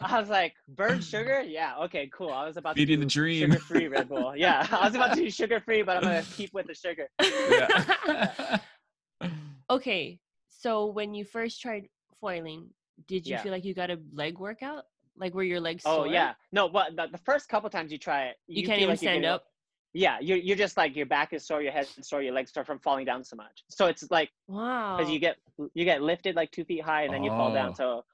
I 0.03 0.21
was 0.21 0.29
like, 0.29 0.55
burn 0.69 1.01
sugar? 1.01 1.41
Yeah, 1.47 1.75
okay, 1.85 2.11
cool. 2.13 2.31
I 2.33 2.45
was 2.49 2.57
about 2.57 2.75
Feeding 2.75 2.99
to 2.99 3.07
the 3.07 3.11
dream. 3.11 3.53
sugar-free 3.53 3.87
Red 3.89 4.09
Bull. 4.09 4.35
Yeah, 4.45 4.67
I 4.73 4.87
was 4.87 4.95
about 4.97 5.15
to 5.15 5.21
do 5.23 5.31
sugar-free, 5.31 5.83
but 5.83 5.97
I'm 5.97 6.03
gonna 6.03 6.25
keep 6.37 6.53
with 6.53 6.67
the 6.67 6.75
sugar. 6.75 7.09
Yeah. 7.21 8.59
okay, 9.71 10.19
so 10.65 10.87
when 10.87 11.13
you 11.13 11.25
first 11.27 11.61
tried 11.61 11.89
foiling, 12.23 12.71
did 13.07 13.27
you 13.27 13.35
Yeah. 13.35 13.43
feel 13.43 13.53
like 13.53 13.67
you 13.67 13.75
got 13.75 13.91
a 13.91 13.99
leg 14.15 14.39
workout? 14.39 14.85
Like 15.15 15.35
were 15.35 15.43
your 15.43 15.61
legs 15.61 15.83
Oh 15.85 15.97
sore? 15.97 16.07
yeah, 16.07 16.33
no, 16.53 16.69
but 16.71 16.97
the, 16.97 17.07
the 17.13 17.19
first 17.19 17.51
couple 17.51 17.69
times 17.69 17.93
you 17.93 17.99
try 17.99 18.21
it, 18.29 18.37
You, 18.49 18.63
you, 18.63 18.67
can't 18.67 18.79
feel 18.79 18.85
even 18.85 18.95
like 18.95 19.03
you're 19.03 19.13
stand 19.13 19.27
up. 19.27 19.45
Yeah, 19.93 20.17
you're 20.21 20.39
you're 20.39 20.57
just 20.57 20.77
like 20.79 20.97
your 20.97 21.07
back 21.07 21.35
is 21.35 21.47
sore, 21.47 21.61
your 21.61 21.71
head 21.73 21.87
is 21.99 22.09
sore, 22.09 22.23
your 22.23 22.33
legs 22.33 22.51
sore 22.53 22.65
from 22.65 22.79
falling 22.81 23.05
down 23.05 23.23
so 23.25 23.37
much. 23.37 23.63
So 23.69 23.87
it's 23.87 24.11
like 24.11 24.31
Wow. 24.49 24.97
because 24.97 25.13
you 25.13 25.19
get 25.21 25.37
you 25.75 25.85
get 25.85 26.01
lifted 26.03 26.35
like 26.35 26.51
two 26.51 26.65
feet 26.65 26.83
high 26.83 27.03
and 27.05 27.13
then 27.13 27.23
you 27.23 27.31
fall 27.31 27.51
Oh. 27.51 27.55
down. 27.55 27.75
So 27.75 28.05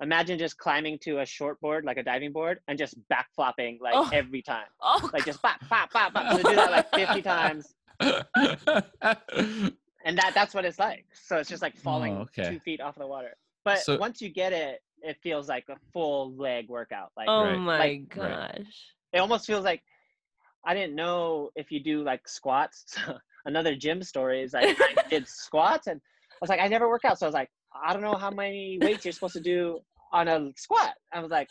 imagine 0.00 0.38
just 0.38 0.56
climbing 0.56 0.98
to 1.00 1.18
a 1.20 1.26
short 1.26 1.60
board 1.60 1.84
like 1.84 1.96
a 1.98 2.02
diving 2.04 2.32
board 2.32 2.60
and 2.68 2.78
just 2.78 2.94
back 3.08 3.26
flopping 3.34 3.78
like 3.82 3.96
Oh. 3.96 4.08
every 4.12 4.42
time, 4.42 4.68
oh, 4.80 5.10
like 5.12 5.24
just 5.26 5.42
pop 5.42 5.58
pop 5.68 5.92
pop 5.92 6.14
pop. 6.14 6.32
So 6.36 6.42
do 6.42 6.54
that 6.56 6.70
like 6.70 6.88
50 6.94 7.22
times, 7.32 7.74
and 10.06 10.16
that 10.18 10.32
that's 10.34 10.54
what 10.54 10.64
it's 10.64 10.78
like. 10.78 11.04
So 11.12 11.36
it's 11.36 11.50
just 11.50 11.60
like 11.62 11.76
falling 11.76 12.16
Oh, 12.16 12.20
okay. 12.22 12.48
two 12.50 12.60
feet 12.60 12.80
off 12.80 12.94
the 12.96 13.06
water. 13.06 13.36
But 13.64 13.80
So- 13.80 13.98
once 13.98 14.22
you 14.22 14.30
get 14.30 14.52
it, 14.54 14.80
it 15.02 15.18
feels 15.22 15.48
like 15.48 15.64
a 15.68 15.76
full 15.92 16.34
leg 16.36 16.68
workout. 16.70 17.10
Like 17.16 17.28
oh 17.28 17.44
Right. 17.44 17.58
my 17.58 17.78
Like- 17.78 18.08
gosh. 18.08 18.76
it 19.12 19.18
almost 19.18 19.46
feels 19.46 19.64
like 19.64 19.82
I 20.64 20.74
didn't 20.74 20.94
know 20.96 21.50
if 21.54 21.70
you 21.70 21.80
do 21.80 22.02
like 22.02 22.26
squats. 22.28 22.96
Another 23.44 23.76
gym 23.76 24.02
story 24.02 24.42
is 24.42 24.52
like 24.54 24.76
I 24.80 24.94
did 25.10 25.28
squats 25.28 25.86
and 25.86 26.00
I 26.32 26.36
was 26.40 26.50
like, 26.50 26.60
I 26.60 26.68
never 26.68 26.88
work 26.88 27.04
out. 27.04 27.18
So 27.18 27.26
I 27.26 27.28
was 27.28 27.34
like, 27.34 27.50
I 27.84 27.92
don't 27.92 28.02
know 28.02 28.16
how 28.16 28.30
many 28.30 28.78
weights 28.80 29.04
you're 29.04 29.12
supposed 29.12 29.34
to 29.34 29.40
do 29.40 29.80
on 30.12 30.28
a 30.28 30.50
squat. 30.56 30.94
I 31.12 31.20
was 31.20 31.30
like, 31.30 31.48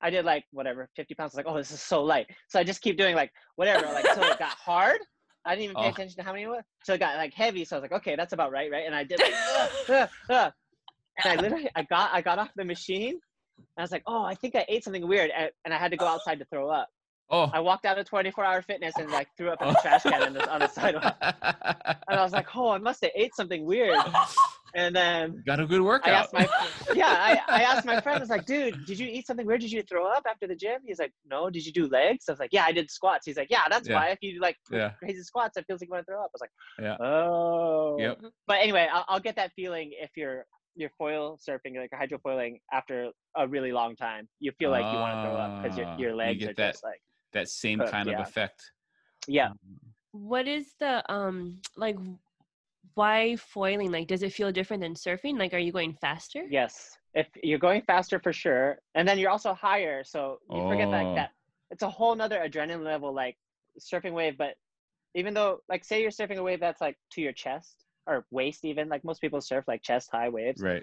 I 0.00 0.10
did 0.10 0.24
like 0.24 0.44
whatever, 0.52 0.88
50 0.96 1.14
pounds. 1.14 1.32
I 1.34 1.38
was 1.38 1.44
like, 1.44 1.52
oh, 1.52 1.56
this 1.56 1.70
is 1.70 1.80
so 1.82 2.02
light. 2.02 2.26
So 2.48 2.58
I 2.58 2.64
just 2.64 2.80
keep 2.82 2.96
doing 2.98 3.14
like 3.14 3.32
whatever, 3.56 3.86
like 3.86 4.04
till 4.14 4.22
it 4.24 4.38
got 4.38 4.50
hard. 4.50 5.00
I 5.44 5.54
didn't 5.54 5.64
even 5.64 5.76
pay 5.76 5.86
Oh. 5.86 5.90
attention 5.90 6.16
to 6.16 6.22
how 6.22 6.32
many 6.32 6.44
it 6.44 6.48
was. 6.48 6.62
So 6.84 6.94
it 6.94 6.98
got 6.98 7.16
like 7.16 7.34
heavy. 7.34 7.64
So 7.64 7.76
I 7.76 7.80
was 7.80 7.82
like, 7.90 8.00
okay, 8.00 8.16
that's 8.16 8.32
about 8.32 8.52
right, 8.52 8.70
right? 8.70 8.84
And 8.86 8.94
I 8.94 9.04
did 9.04 9.20
like, 9.20 9.32
uh, 9.34 9.92
uh, 9.92 10.06
uh. 10.32 10.50
and 11.24 11.38
I 11.38 11.42
literally, 11.42 11.68
I 11.74 11.82
got, 11.82 12.10
I 12.12 12.20
got 12.22 12.38
off 12.38 12.50
the 12.56 12.64
machine. 12.64 13.18
And 13.58 13.66
I 13.78 13.82
was 13.82 13.92
like, 13.92 14.02
oh, 14.06 14.24
I 14.24 14.34
think 14.34 14.54
I 14.56 14.64
ate 14.68 14.82
something 14.84 15.06
weird, 15.06 15.30
and, 15.36 15.50
and 15.64 15.72
I 15.74 15.78
had 15.78 15.90
to 15.92 15.96
go 15.96 16.06
outside 16.06 16.38
to 16.40 16.44
throw 16.46 16.68
up. 16.70 16.88
oh. 17.30 17.50
I 17.52 17.60
walked 17.60 17.84
out 17.86 17.98
of 17.98 18.06
24 18.06 18.44
Hour 18.44 18.62
Fitness 18.62 18.94
and 18.98 19.10
like 19.10 19.28
threw 19.36 19.50
up 19.50 19.60
in 19.62 19.68
the 19.68 19.74
trash 19.82 20.02
can 20.02 20.22
on 20.22 20.32
the, 20.34 20.50
on 20.52 20.60
the 20.60 20.68
sidewalk. 20.68 21.14
And 22.08 22.18
I 22.18 22.22
was 22.22 22.32
like, 22.32 22.54
oh, 22.56 22.70
I 22.70 22.78
must 22.78 23.02
have 23.02 23.12
ate 23.14 23.34
something 23.34 23.64
weird. 23.64 23.96
And 24.74 24.94
then 24.96 25.42
Got 25.46 25.60
a 25.60 25.66
good 25.66 25.80
I 25.80 25.84
workout. 25.84 26.08
asked 26.14 26.32
my 26.32 26.48
yeah, 26.94 27.06
I, 27.08 27.40
I 27.48 27.62
asked 27.62 27.84
my 27.84 28.00
friend. 28.00 28.16
I 28.18 28.20
was 28.20 28.30
like, 28.30 28.46
dude, 28.46 28.86
did 28.86 28.98
you 28.98 29.06
eat 29.06 29.26
something 29.26 29.46
weird? 29.46 29.60
Did 29.60 29.72
you 29.72 29.82
throw 29.82 30.06
up 30.10 30.24
after 30.28 30.46
the 30.46 30.54
gym? 30.56 30.80
He's 30.86 30.98
like, 30.98 31.12
no. 31.28 31.50
Did 31.50 31.66
you 31.66 31.72
do 31.72 31.86
legs? 31.88 32.24
I 32.28 32.32
was 32.32 32.38
like, 32.40 32.50
yeah, 32.52 32.64
I 32.66 32.72
did 32.72 32.90
squats. 32.90 33.26
He's 33.26 33.36
like, 33.36 33.48
yeah, 33.50 33.64
that's 33.68 33.88
Yeah. 33.88 33.96
why. 33.96 34.08
If 34.08 34.18
you 34.22 34.40
like 34.40 34.56
Yeah. 34.70 34.92
crazy 34.98 35.22
squats, 35.22 35.56
it 35.56 35.64
feels 35.66 35.80
like 35.80 35.88
you 35.88 35.92
want 35.92 36.06
to 36.06 36.10
throw 36.12 36.20
up. 36.22 36.30
I 36.30 36.34
was 36.34 36.40
like, 36.40 36.50
Yeah. 36.80 36.96
oh. 37.06 37.96
Yep. 37.98 38.20
But 38.46 38.58
anyway, 38.62 38.88
I'll, 38.92 39.04
I'll 39.08 39.20
get 39.20 39.36
that 39.36 39.52
feeling 39.54 39.90
if 40.00 40.10
you're 40.16 40.46
you're 40.74 40.90
foil 40.96 41.38
surfing, 41.46 41.76
like 41.76 41.90
hydrofoiling, 41.90 42.58
after 42.72 43.10
a 43.36 43.46
really 43.46 43.72
long 43.72 43.94
time. 43.94 44.26
You 44.40 44.52
feel 44.58 44.70
like 44.70 44.90
you 44.90 44.98
want 44.98 45.16
to 45.18 45.28
throw 45.28 45.36
up 45.38 45.62
because 45.62 45.76
your 45.76 45.86
Ah, 45.86 45.96
your 45.98 46.10
you 46.12 46.16
legs 46.16 46.38
get 46.40 46.50
are 46.50 46.54
that- 46.54 46.72
just 46.72 46.84
like 46.84 47.02
that 47.34 47.48
same 47.50 47.78
Cooked, 47.78 47.90
kind 47.90 48.08
of 48.08 48.12
yeah. 48.12 48.22
effect. 48.22 48.72
yeah. 49.26 49.50
What 50.12 50.48
is 50.48 50.72
the 50.80 51.02
um 51.12 51.60
like 51.76 51.96
why 52.94 53.36
foiling? 53.36 53.90
Like 53.92 54.08
does 54.08 54.22
it 54.22 54.32
feel 54.32 54.52
different 54.52 54.82
than 54.82 54.94
surfing? 54.94 55.38
Like 55.38 55.54
are 55.54 55.58
you 55.58 55.72
going 55.72 55.94
faster? 56.00 56.44
Yes. 56.48 56.96
If 57.14 57.26
you're 57.42 57.58
going 57.58 57.82
faster 57.82 58.18
for 58.18 58.32
sure. 58.32 58.78
And 58.94 59.06
then 59.06 59.18
you're 59.18 59.30
also 59.30 59.54
higher. 59.54 60.02
So 60.04 60.38
you 60.50 60.68
forget 60.68 60.88
like 60.88 61.06
Oh. 61.06 61.14
that 61.14 61.30
it's 61.70 61.82
a 61.82 61.88
whole 61.88 62.14
nother 62.14 62.38
adrenaline 62.46 62.84
level 62.84 63.14
like 63.14 63.36
surfing 63.80 64.12
wave, 64.12 64.36
but 64.36 64.54
even 65.14 65.34
though 65.34 65.60
like 65.68 65.84
say 65.84 66.02
you're 66.02 66.10
surfing 66.10 66.36
a 66.38 66.42
wave 66.42 66.60
that's 66.60 66.80
like 66.80 66.96
to 67.12 67.20
your 67.20 67.32
chest 67.32 67.84
or 68.06 68.24
waist 68.30 68.64
even, 68.64 68.88
like 68.88 69.04
most 69.04 69.20
people 69.20 69.40
surf 69.40 69.64
like 69.68 69.82
chest 69.82 70.08
high 70.12 70.28
waves. 70.28 70.60
Right. 70.60 70.82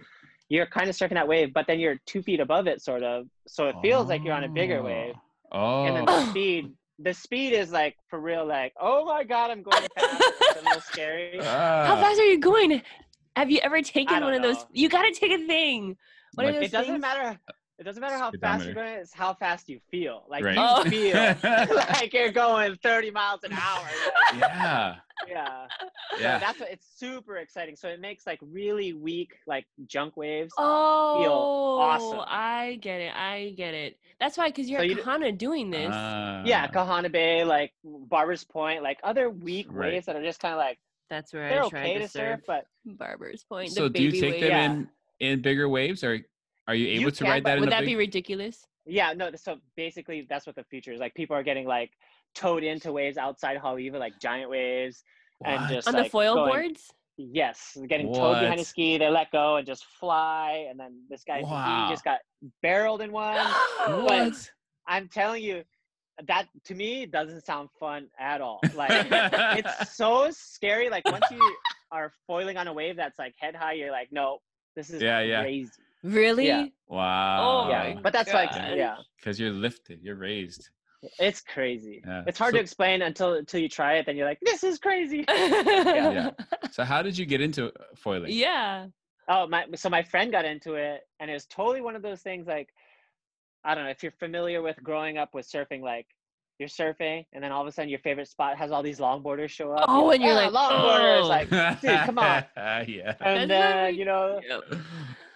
You're 0.50 0.66
kind 0.66 0.90
of 0.90 0.96
surfing 0.96 1.14
that 1.14 1.28
wave, 1.28 1.54
but 1.54 1.68
then 1.68 1.80
you're 1.80 1.98
two 2.06 2.22
feet 2.24 2.40
above 2.40 2.66
it 2.68 2.82
sort 2.82 3.04
of. 3.04 3.28
So 3.48 3.68
it 3.68 3.76
feels 3.82 4.08
like 4.08 4.24
you're 4.24 4.34
on 4.34 4.44
a 4.44 4.50
bigger 4.50 4.82
wave. 4.82 5.14
Oh. 5.52 5.60
oh. 5.60 5.86
And 5.86 5.96
then 5.96 6.06
the 6.06 6.26
speed 6.30 6.74
the 7.00 7.14
speed 7.14 7.54
is 7.54 7.72
like 7.72 7.96
for 8.10 8.20
real 8.20 8.46
like, 8.46 8.74
oh 8.80 9.06
my 9.06 9.24
god, 9.24 9.52
I'm 9.52 9.64
going 9.64 9.88
fast. 9.98 10.24
it's 12.12 12.20
a 12.20 12.22
little 12.22 12.22
scary. 12.22 12.22
How 12.22 12.22
fast 12.22 12.22
are 12.22 12.26
you 12.26 12.40
going? 12.40 12.82
Have 13.36 13.52
you 13.52 13.60
ever 13.64 13.82
taken 13.82 14.16
don't 14.20 14.24
one 14.24 14.34
of 14.34 14.42
those? 14.42 14.66
You 14.72 14.90
gotta 14.90 15.12
take 15.12 15.32
a 15.32 15.46
thing. 15.48 15.98
What 16.36 16.46
are 16.48 16.54
those 16.54 16.64
it 16.66 16.72
doesn't 16.72 16.92
things? 16.94 17.02
matter. 17.02 17.40
It 17.80 17.84
doesn't 17.84 18.02
matter 18.02 18.18
how 18.18 18.30
fast 18.42 18.66
you're 18.66 18.74
going. 18.74 18.88
It's 18.96 19.14
how 19.14 19.34
fast 19.34 19.70
you 19.70 19.80
feel. 19.90 20.26
Like 20.28 20.44
Right. 20.44 20.56
you 20.56 20.62
Oh. 20.62 20.84
feel 20.84 21.16
like 21.78 22.12
you're 22.14 22.30
going 22.32 22.76
30 22.84 23.10
miles 23.12 23.44
an 23.46 23.54
hour. 23.54 23.88
yeah. 24.38 24.96
Yeah. 25.28 25.68
So 26.12 26.18
Yeah. 26.20 26.40
that's 26.40 26.60
what, 26.60 26.70
it's 26.72 26.86
super 26.98 27.38
exciting. 27.38 27.78
So 27.78 27.88
it 27.88 28.02
makes 28.02 28.28
like 28.28 28.40
really 28.42 28.92
weak 28.92 29.32
like 29.48 29.66
junk 29.86 30.18
waves. 30.18 30.54
Oh, 30.58 31.20
feel 31.24 31.32
awesome. 32.12 32.26
I 32.28 32.78
get 32.82 33.00
it. 33.00 33.14
I 33.16 33.54
get 33.56 33.74
it. 33.74 33.98
That's 34.20 34.38
why, 34.38 34.50
because 34.50 34.70
you're 34.70 34.80
So 34.80 34.84
at 34.84 34.90
you 34.90 34.96
d- 34.96 35.32
doing 35.38 35.72
this. 35.72 35.90
yeah, 35.90 36.68
Ah. 36.70 36.72
Kahana 36.74 37.10
Bay, 37.10 37.46
like 37.46 37.72
Barber's 37.86 38.44
Point, 38.44 38.84
like 38.84 39.00
other 39.04 39.30
weak 39.30 39.68
Right. 39.70 39.94
waves 39.94 40.06
that 40.08 40.18
are 40.18 40.24
just 40.24 40.42
kind 40.42 40.54
of 40.54 40.58
like 40.58 40.78
That's 41.10 41.34
where 41.34 41.50
they're 41.50 41.64
I 41.64 41.70
tried 41.70 41.82
okay 41.84 41.94
to 41.96 42.00
to 42.02 42.08
surf, 42.08 42.40
surf. 42.40 42.42
but 42.48 42.66
Barber's 42.98 43.44
Point. 43.44 43.72
So 43.72 43.84
the 43.84 43.90
do 44.00 44.04
you 44.04 44.12
take 44.12 44.34
wave. 44.34 44.42
them 44.42 44.50
Yeah. 44.52 44.66
in 44.66 44.90
in 45.34 45.42
bigger 45.42 45.68
waves, 45.68 46.04
or 46.04 46.20
are 46.68 46.76
you 46.76 46.88
able 46.88 47.04
You 47.06 47.12
to 47.12 47.24
can, 47.24 47.32
ride 47.32 47.44
that 47.46 47.60
Would 47.60 47.68
a 47.70 47.72
that 47.72 47.80
big? 47.82 47.88
be 47.90 47.96
ridiculous? 47.96 48.66
yeah, 48.86 49.14
no. 49.14 49.32
So 49.36 49.58
basically, 49.76 50.26
that's 50.30 50.46
what 50.48 50.56
the 50.56 50.64
future 50.64 50.94
is. 50.94 51.00
Like 51.00 51.14
people 51.16 51.36
are 51.36 51.44
getting 51.44 51.68
like 51.68 51.92
towed 52.36 52.64
into 52.64 52.92
waves 52.92 53.18
outside 53.18 53.58
Haleiwa, 53.58 54.00
like 54.00 54.14
giant 54.22 54.50
waves, 54.50 55.04
and 55.44 55.68
just 55.70 55.88
On 55.88 55.96
the 55.96 56.06
foil 56.06 56.36
going- 56.36 56.52
boards? 56.52 56.90
Yes, 57.22 57.76
getting 57.90 58.14
towed 58.14 58.40
behind 58.40 58.62
a 58.62 58.64
ski, 58.64 58.98
they 58.98 59.10
let 59.10 59.30
go 59.32 59.58
and 59.58 59.68
just 59.68 59.84
fly, 60.00 60.68
and 60.70 60.80
then 60.80 61.04
this 61.10 61.26
guy 61.26 61.42
Wow. 61.42 61.88
he 61.88 61.94
just 61.94 62.06
got 62.06 62.20
barreled 62.62 63.02
in 63.02 63.12
one. 63.12 63.36
what? 64.06 64.50
I'm 64.88 65.10
telling 65.10 65.44
you, 65.44 65.64
that 66.28 66.48
to 66.66 66.76
me 66.76 67.06
doesn't 67.06 67.46
sound 67.46 67.70
fun 67.80 68.08
at 68.20 68.42
all. 68.42 68.60
Like 68.76 69.08
it's 69.12 69.96
so 69.96 70.30
scary. 70.32 70.90
Like 70.90 71.06
once 71.10 71.26
you 71.32 71.56
are 71.92 72.12
foiling 72.28 72.58
on 72.58 72.68
a 72.68 72.74
wave 72.74 72.96
that's 72.98 73.18
like 73.20 73.34
head 73.40 73.56
high, 73.56 73.74
you're 73.74 73.92
like, 73.92 74.10
no, 74.12 74.40
this 74.76 74.90
is 74.90 75.02
Yeah, 75.02 75.22
yeah. 75.22 75.42
crazy. 75.42 75.72
Really? 76.04 76.48
Yeah. 76.48 76.66
wow. 76.88 77.66
Oh 77.68 77.70
yeah, 77.70 78.00
but 78.02 78.14
that's 78.14 78.34
like 78.34 78.52
yeah, 78.54 78.96
Because 79.18 79.40
you're 79.40 79.52
lifted, 79.52 80.00
you're 80.02 80.16
raised. 80.16 80.70
it's 81.20 81.42
crazy. 81.42 82.02
Yeah. 82.06 82.24
It's 82.28 82.38
hard 82.38 82.52
So- 82.52 82.58
to 82.58 82.62
explain 82.62 83.02
until 83.02 83.34
until 83.36 83.60
you 83.62 83.70
try 83.70 83.96
it. 83.98 84.06
Then 84.06 84.16
you're 84.18 84.28
like, 84.28 84.40
this 84.42 84.64
is 84.64 84.80
crazy. 84.80 85.26
Yeah. 85.30 86.32
So 86.72 86.84
how 86.84 87.02
did 87.02 87.18
you 87.18 87.26
get 87.26 87.42
into 87.42 87.68
uh, 87.68 87.72
foiling? 87.96 88.32
Yeah. 88.32 88.88
Oh, 89.28 89.46
my 89.48 89.66
so 89.76 89.90
my 89.90 90.02
friend 90.04 90.32
got 90.32 90.44
into 90.46 90.74
it, 90.76 91.02
and 91.20 91.30
it 91.30 91.34
was 91.34 91.46
totally 91.46 91.82
one 91.82 91.96
of 91.96 92.02
those 92.02 92.22
things 92.22 92.48
like, 92.48 92.70
I 93.64 93.76
don't 93.76 93.84
know 93.84 93.90
if 93.90 94.02
you're 94.04 94.14
familiar 94.20 94.62
with 94.62 94.82
growing 94.84 95.18
up 95.18 95.34
with 95.34 95.50
surfing, 95.50 95.82
like 95.82 96.08
you're 96.60 96.70
surfing, 96.70 97.26
and 97.34 97.44
then 97.44 97.52
all 97.52 97.62
of 97.62 97.68
a 97.68 97.72
sudden 97.72 97.90
your 97.90 98.00
favorite 98.00 98.28
spot 98.28 98.58
has 98.58 98.72
all 98.72 98.84
these 98.84 99.00
longboarders 99.00 99.50
show 99.50 99.72
up. 99.72 99.86
Oh, 99.88 100.10
and 100.12 100.22
you're 100.22 100.34
"Ah, 100.34 100.48
like, 100.48 100.52
longboarders, 100.52 101.22
"Oh." 101.24 101.28
like, 101.28 101.82
dude, 101.82 102.00
come 102.06 102.20
on. 102.20 102.44
yeah. 102.88 103.16
and 103.22 103.50
then 103.50 103.76
not 103.86 103.96
you 103.96 104.06
know 104.06 104.40
Yep. 104.48 104.64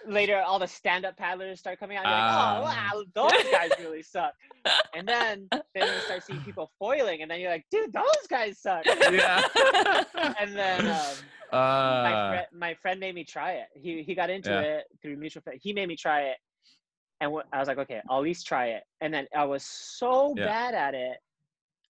later 0.06 0.42
all 0.42 0.58
the 0.58 0.66
stand-up 0.66 1.16
paddlers 1.16 1.58
start 1.58 1.78
coming 1.80 1.96
out. 1.96 2.04
And 2.04 2.10
you're 2.12 2.20
Ah. 2.20 2.58
like, 2.60 3.06
oh 3.14 3.22
wow, 3.22 3.30
those 3.30 3.52
guys 3.52 3.70
really 3.80 4.02
suck. 4.02 4.34
And 4.94 5.06
then 5.08 5.48
then 5.74 5.94
you 5.94 6.00
start 6.00 6.22
seeing 6.24 6.42
people 6.42 6.70
foiling, 6.78 7.22
and 7.22 7.30
then 7.30 7.40
you're 7.40 7.50
like, 7.50 7.64
dude, 7.70 7.92
those 7.92 8.26
guys 8.28 8.58
suck. 8.58 8.84
yeah. 8.86 9.42
And 10.40 10.54
then 10.56 10.86
um, 10.88 11.14
my, 11.52 11.58
Uh, 11.58 12.28
friend, 12.30 12.46
my 12.52 12.74
friend 12.74 13.00
made 13.00 13.14
me 13.14 13.24
try 13.24 13.52
it. 13.52 13.68
He 13.74 14.02
he 14.02 14.14
got 14.14 14.28
into 14.30 14.50
Yeah. 14.50 14.60
it 14.60 14.84
through 15.00 15.16
mutual 15.16 15.42
friend. 15.42 15.58
He 15.62 15.72
made 15.72 15.86
me 15.88 15.96
try 15.96 16.22
it, 16.22 16.36
and 17.20 17.32
wh- 17.32 17.46
I 17.52 17.58
was 17.58 17.68
like, 17.68 17.78
okay, 17.78 18.00
I'll 18.08 18.18
at 18.18 18.24
least 18.24 18.46
try 18.46 18.66
it. 18.68 18.82
And 19.00 19.12
then 19.12 19.26
I 19.36 19.44
was 19.44 19.64
so 19.64 20.34
Yeah. 20.36 20.46
bad 20.46 20.74
at 20.74 20.94
it 20.94 21.18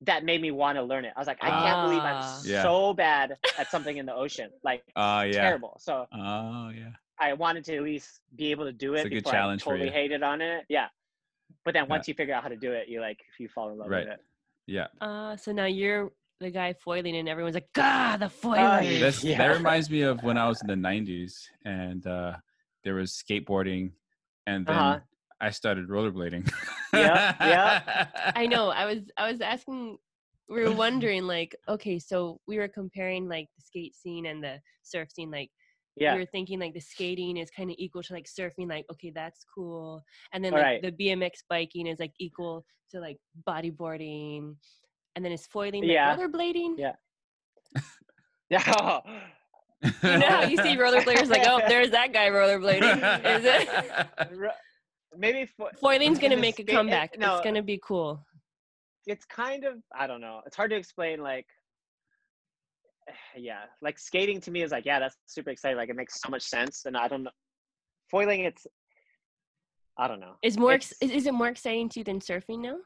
that 0.03 0.25
made 0.25 0.41
me 0.43 0.51
want 0.51 0.77
to 0.77 0.83
learn 0.83 1.05
it. 1.05 1.13
I 1.17 1.21
was 1.21 1.27
like, 1.27 1.39
I 1.43 1.49
can't 1.49 1.83
believe 1.89 2.03
I'm 2.03 2.17
Ah. 2.23 2.41
Yeah. 2.45 2.63
so 2.63 2.93
bad 2.93 3.37
at 3.59 3.71
something 3.71 3.97
in 3.97 4.05
the 4.07 4.15
ocean, 4.15 4.51
like 4.63 4.83
uh, 4.97 5.25
yeah. 5.31 5.41
terrible. 5.41 5.77
So 5.81 6.07
Oh, 6.13 6.69
yeah. 6.71 6.91
I 7.19 7.33
wanted 7.33 7.65
to 7.67 7.77
at 7.77 7.83
least 7.83 8.21
be 8.37 8.51
able 8.51 8.65
to 8.65 8.73
do 8.73 8.95
it 8.95 8.99
It's 8.99 9.07
a 9.07 9.09
good 9.09 9.15
before 9.25 9.33
challenge 9.33 9.63
I 9.63 9.65
for 9.65 9.71
totally 9.71 9.87
you. 9.89 9.93
hated 9.93 10.23
on 10.23 10.41
it. 10.41 10.65
Yeah. 10.69 10.89
But 11.65 11.75
then 11.75 11.85
Yeah. 11.85 11.91
once 11.91 12.09
you 12.09 12.15
figure 12.15 12.35
out 12.35 12.43
how 12.43 12.49
to 12.49 12.57
do 12.57 12.73
it, 12.73 12.89
you 12.89 13.01
like 13.01 13.21
if 13.33 13.41
you 13.41 13.49
fall 13.49 13.71
in 13.71 13.79
love 13.79 13.89
Right. 13.89 14.05
with 14.05 14.15
it. 14.15 14.25
Yeah. 14.67 14.87
Uh, 15.01 15.37
so 15.37 15.53
now 15.53 15.67
you're 15.67 16.11
the 16.41 16.51
guy 16.51 16.73
foiling, 16.75 17.17
and 17.17 17.29
everyone's 17.29 17.55
like, 17.55 17.73
"God, 17.73 18.21
the 18.21 18.29
foiling." 18.29 18.91
Yeah. 18.93 18.99
That's, 18.99 19.23
Yeah. 19.25 19.39
That 19.39 19.57
reminds 19.57 19.89
me 19.89 20.03
of 20.03 20.23
when 20.23 20.37
I 20.37 20.49
was 20.49 20.61
in 20.61 20.67
the 20.67 20.75
90s 20.89 21.49
and 21.65 22.05
uh, 22.07 22.37
there 22.83 22.95
was 22.95 23.13
skateboarding 23.13 23.93
and 24.47 24.67
then 24.67 24.77
Uh-huh. 24.77 25.01
I 25.41 25.51
started 25.51 25.89
rollerblading. 25.89 26.51
Yeah, 26.93 27.35
yeah. 27.41 28.07
I 28.37 28.47
know. 28.47 28.69
I 28.71 28.85
was 28.87 28.99
I 29.17 29.31
was 29.31 29.41
asking 29.41 29.99
we 30.49 30.63
were 30.63 30.73
wondering 30.85 31.25
like, 31.25 31.57
okay, 31.69 31.99
so 31.99 32.41
we 32.47 32.59
were 32.59 32.69
comparing 32.69 33.29
like 33.29 33.49
the 33.57 33.63
skate 33.63 33.95
scene 33.95 34.27
and 34.27 34.43
the 34.43 34.61
surf 34.83 35.11
scene, 35.11 35.31
like 35.31 35.51
Yeah. 35.97 36.15
you're 36.17 36.27
thinking 36.27 36.59
like 36.61 36.75
the 36.75 36.81
skating 36.81 37.37
is 37.37 37.51
kind 37.51 37.71
of 37.71 37.77
equal 37.79 38.03
to 38.03 38.13
like 38.13 38.27
surfing, 38.27 38.69
like 38.69 38.87
okay, 38.93 39.11
that's 39.15 39.45
cool, 39.55 40.03
and 40.33 40.45
then 40.45 40.53
Right. 40.55 40.83
like 40.83 40.97
the 40.97 41.09
BMX 41.09 41.43
biking 41.49 41.87
is 41.87 41.99
like 41.99 42.13
equal 42.21 42.65
to 42.91 43.01
like 43.01 43.19
bodyboarding, 43.49 44.55
and 45.17 45.25
then 45.25 45.33
it's 45.33 45.47
foiling 45.47 45.83
like 45.83 45.93
Yeah. 45.93 46.17
rollerblading. 46.17 46.75
Yeah. 46.79 46.93
Yeah. 48.51 49.01
You 50.03 50.19
know 50.19 50.27
how 50.29 50.43
you 50.45 50.57
see 50.59 50.77
rollerbladers 50.83 51.29
like, 51.29 51.43
oh, 51.47 51.61
there's 51.69 51.91
that 51.91 52.13
guy 52.13 52.29
rollerblading. 52.29 52.97
Is 53.37 53.45
it? 53.45 53.69
Maybe 55.17 55.47
fo- 55.57 55.71
Foiling's 55.81 56.19
gonna 56.19 56.37
make 56.37 56.59
a 56.59 56.63
skate- 56.63 56.69
it- 56.71 56.73
comeback. 56.73 57.19
no. 57.19 57.37
It's 57.37 57.45
gonna 57.45 57.63
be 57.63 57.81
cool. 57.87 58.25
it's 59.07 59.25
kind 59.27 59.65
of 59.65 59.75
I 59.95 60.07
don't 60.07 60.21
know. 60.21 60.41
It's 60.47 60.57
hard 60.57 60.71
to 60.71 60.77
explain. 60.77 61.21
Like, 61.23 61.47
yeah, 63.37 63.65
like 63.83 63.99
skating 63.99 64.41
to 64.43 64.51
me 64.51 64.63
is 64.63 64.73
like, 64.73 64.85
yeah, 64.87 64.99
that's 64.99 65.17
super 65.27 65.51
exciting. 65.51 65.77
Like, 65.77 65.91
it 65.91 65.97
makes 65.97 66.21
so 66.21 66.31
much 66.31 66.43
sense. 66.43 66.85
And 66.87 66.97
I 66.97 67.09
don't 67.09 67.23
know, 67.25 67.31
foiling. 68.11 68.41
It's 68.41 68.67
I 69.99 70.09
don't 70.09 70.21
know. 70.21 70.35
Is 70.43 70.59
more 70.59 70.73
ex- 70.73 70.93
is 71.01 71.27
it 71.27 71.35
more 71.35 71.49
exciting 71.49 71.89
to 71.91 72.01
you 72.01 72.05
than 72.05 72.19
surfing 72.21 72.61
now? 72.61 72.79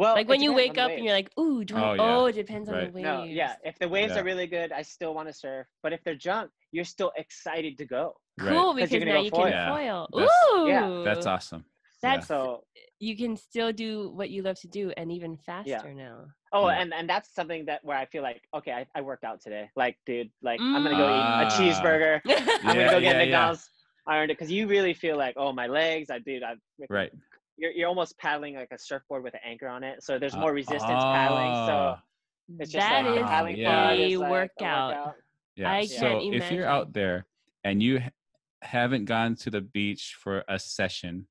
Well, 0.00 0.14
like 0.14 0.28
when 0.28 0.40
you 0.40 0.54
wake 0.54 0.78
up 0.78 0.90
and 0.90 1.04
you're 1.04 1.12
like, 1.12 1.30
ooh, 1.38 1.62
do 1.62 1.76
I, 1.76 1.96
Oh, 1.98 2.22
oh, 2.22 2.26
it 2.26 2.32
depends 2.32 2.68
on 2.70 2.74
the 2.74 2.90
waves. 2.90 2.96
No, 2.96 3.24
yeah. 3.24 3.56
If 3.64 3.78
the 3.78 3.86
waves 3.88 4.14
Yeah. 4.14 4.20
are 4.20 4.24
really 4.24 4.46
good, 4.46 4.72
I 4.72 4.80
still 4.80 5.12
want 5.14 5.28
to 5.28 5.34
surf. 5.34 5.66
But 5.82 5.92
if 5.92 6.02
they're 6.04 6.14
junk, 6.14 6.50
you're 6.72 6.86
still 6.86 7.12
excited 7.16 7.76
to 7.78 7.84
go. 7.84 8.14
Right. 8.40 8.74
Because 8.76 8.90
now 9.04 9.20
you 9.20 9.30
go 9.30 9.36
can 9.36 9.44
foil. 9.44 9.48
Yeah. 9.50 9.68
foil. 9.76 10.08
That's- 10.14 10.36
Ooh, 10.54 10.68
Yeah. 10.68 11.02
That's 11.04 11.26
awesome. 11.26 11.64
That's 12.02 12.26
So, 12.28 12.64
you 12.98 13.14
can 13.14 13.36
still 13.36 13.72
do 13.72 14.10
what 14.14 14.30
you 14.30 14.40
love 14.42 14.58
to 14.60 14.68
do 14.68 14.90
and 14.96 15.12
even 15.12 15.36
faster 15.36 15.92
now. 15.92 16.24
oh, 16.54 16.68
Yeah. 16.68 16.80
and 16.80 16.94
and 16.94 17.06
that's 17.08 17.34
something 17.34 17.66
that 17.66 17.84
where 17.84 17.98
I 17.98 18.06
feel 18.06 18.22
like, 18.22 18.40
okay, 18.54 18.72
I, 18.72 18.86
I 18.94 19.02
worked 19.02 19.24
out 19.24 19.42
today. 19.42 19.68
Like, 19.76 19.98
dude, 20.06 20.30
like 20.42 20.60
I'm 20.62 20.82
gonna 20.82 20.96
go 20.96 21.08
eat 21.08 21.22
Ah. 21.22 21.46
a 21.46 21.50
cheeseburger. 21.60 22.20
I'm 22.64 22.74
gonna 22.76 22.90
go 22.90 23.00
get 23.00 23.02
yeah, 23.02 23.12
yeah. 23.12 23.18
McDonald's. 23.24 23.68
I 24.06 24.16
earned 24.18 24.30
it 24.30 24.38
because 24.38 24.50
you 24.50 24.66
really 24.66 24.94
feel 24.94 25.18
like, 25.18 25.34
oh, 25.36 25.52
my 25.52 25.66
legs. 25.66 26.08
I 26.10 26.18
dude, 26.20 26.42
I 26.42 26.54
Right. 26.88 27.12
You're 27.60 27.72
you're 27.72 27.88
almost 27.88 28.16
paddling 28.18 28.54
like 28.56 28.72
a 28.72 28.78
surfboard 28.78 29.22
with 29.22 29.34
an 29.34 29.40
anchor 29.44 29.68
on 29.68 29.84
it. 29.84 30.02
So 30.02 30.18
there's 30.18 30.34
Uh, 30.34 30.40
more 30.40 30.52
resistance 30.54 31.04
paddling. 31.16 31.52
So 31.68 31.74
ah, 31.74 32.02
it's 32.58 32.72
just 32.72 32.88
That 32.88 33.04
like 33.04 33.14
the 33.14 33.20
is 33.20 33.26
paddling 33.28 33.56
yeah. 33.58 33.90
a 33.90 33.94
is 33.94 34.18
like 34.18 34.26
a 34.26 34.30
workout. 34.30 35.14
Yeah. 35.56 35.70
I 35.72 35.84
so 35.84 36.00
can't 36.20 36.34
if 36.34 36.50
you're 36.50 36.66
out 36.66 36.94
there 36.94 37.26
and 37.64 37.82
you 37.82 38.00
haven't 38.62 39.04
gone 39.04 39.34
to 39.36 39.50
the 39.50 39.60
beach 39.60 40.16
for 40.18 40.42
a 40.48 40.58
session, 40.58 41.26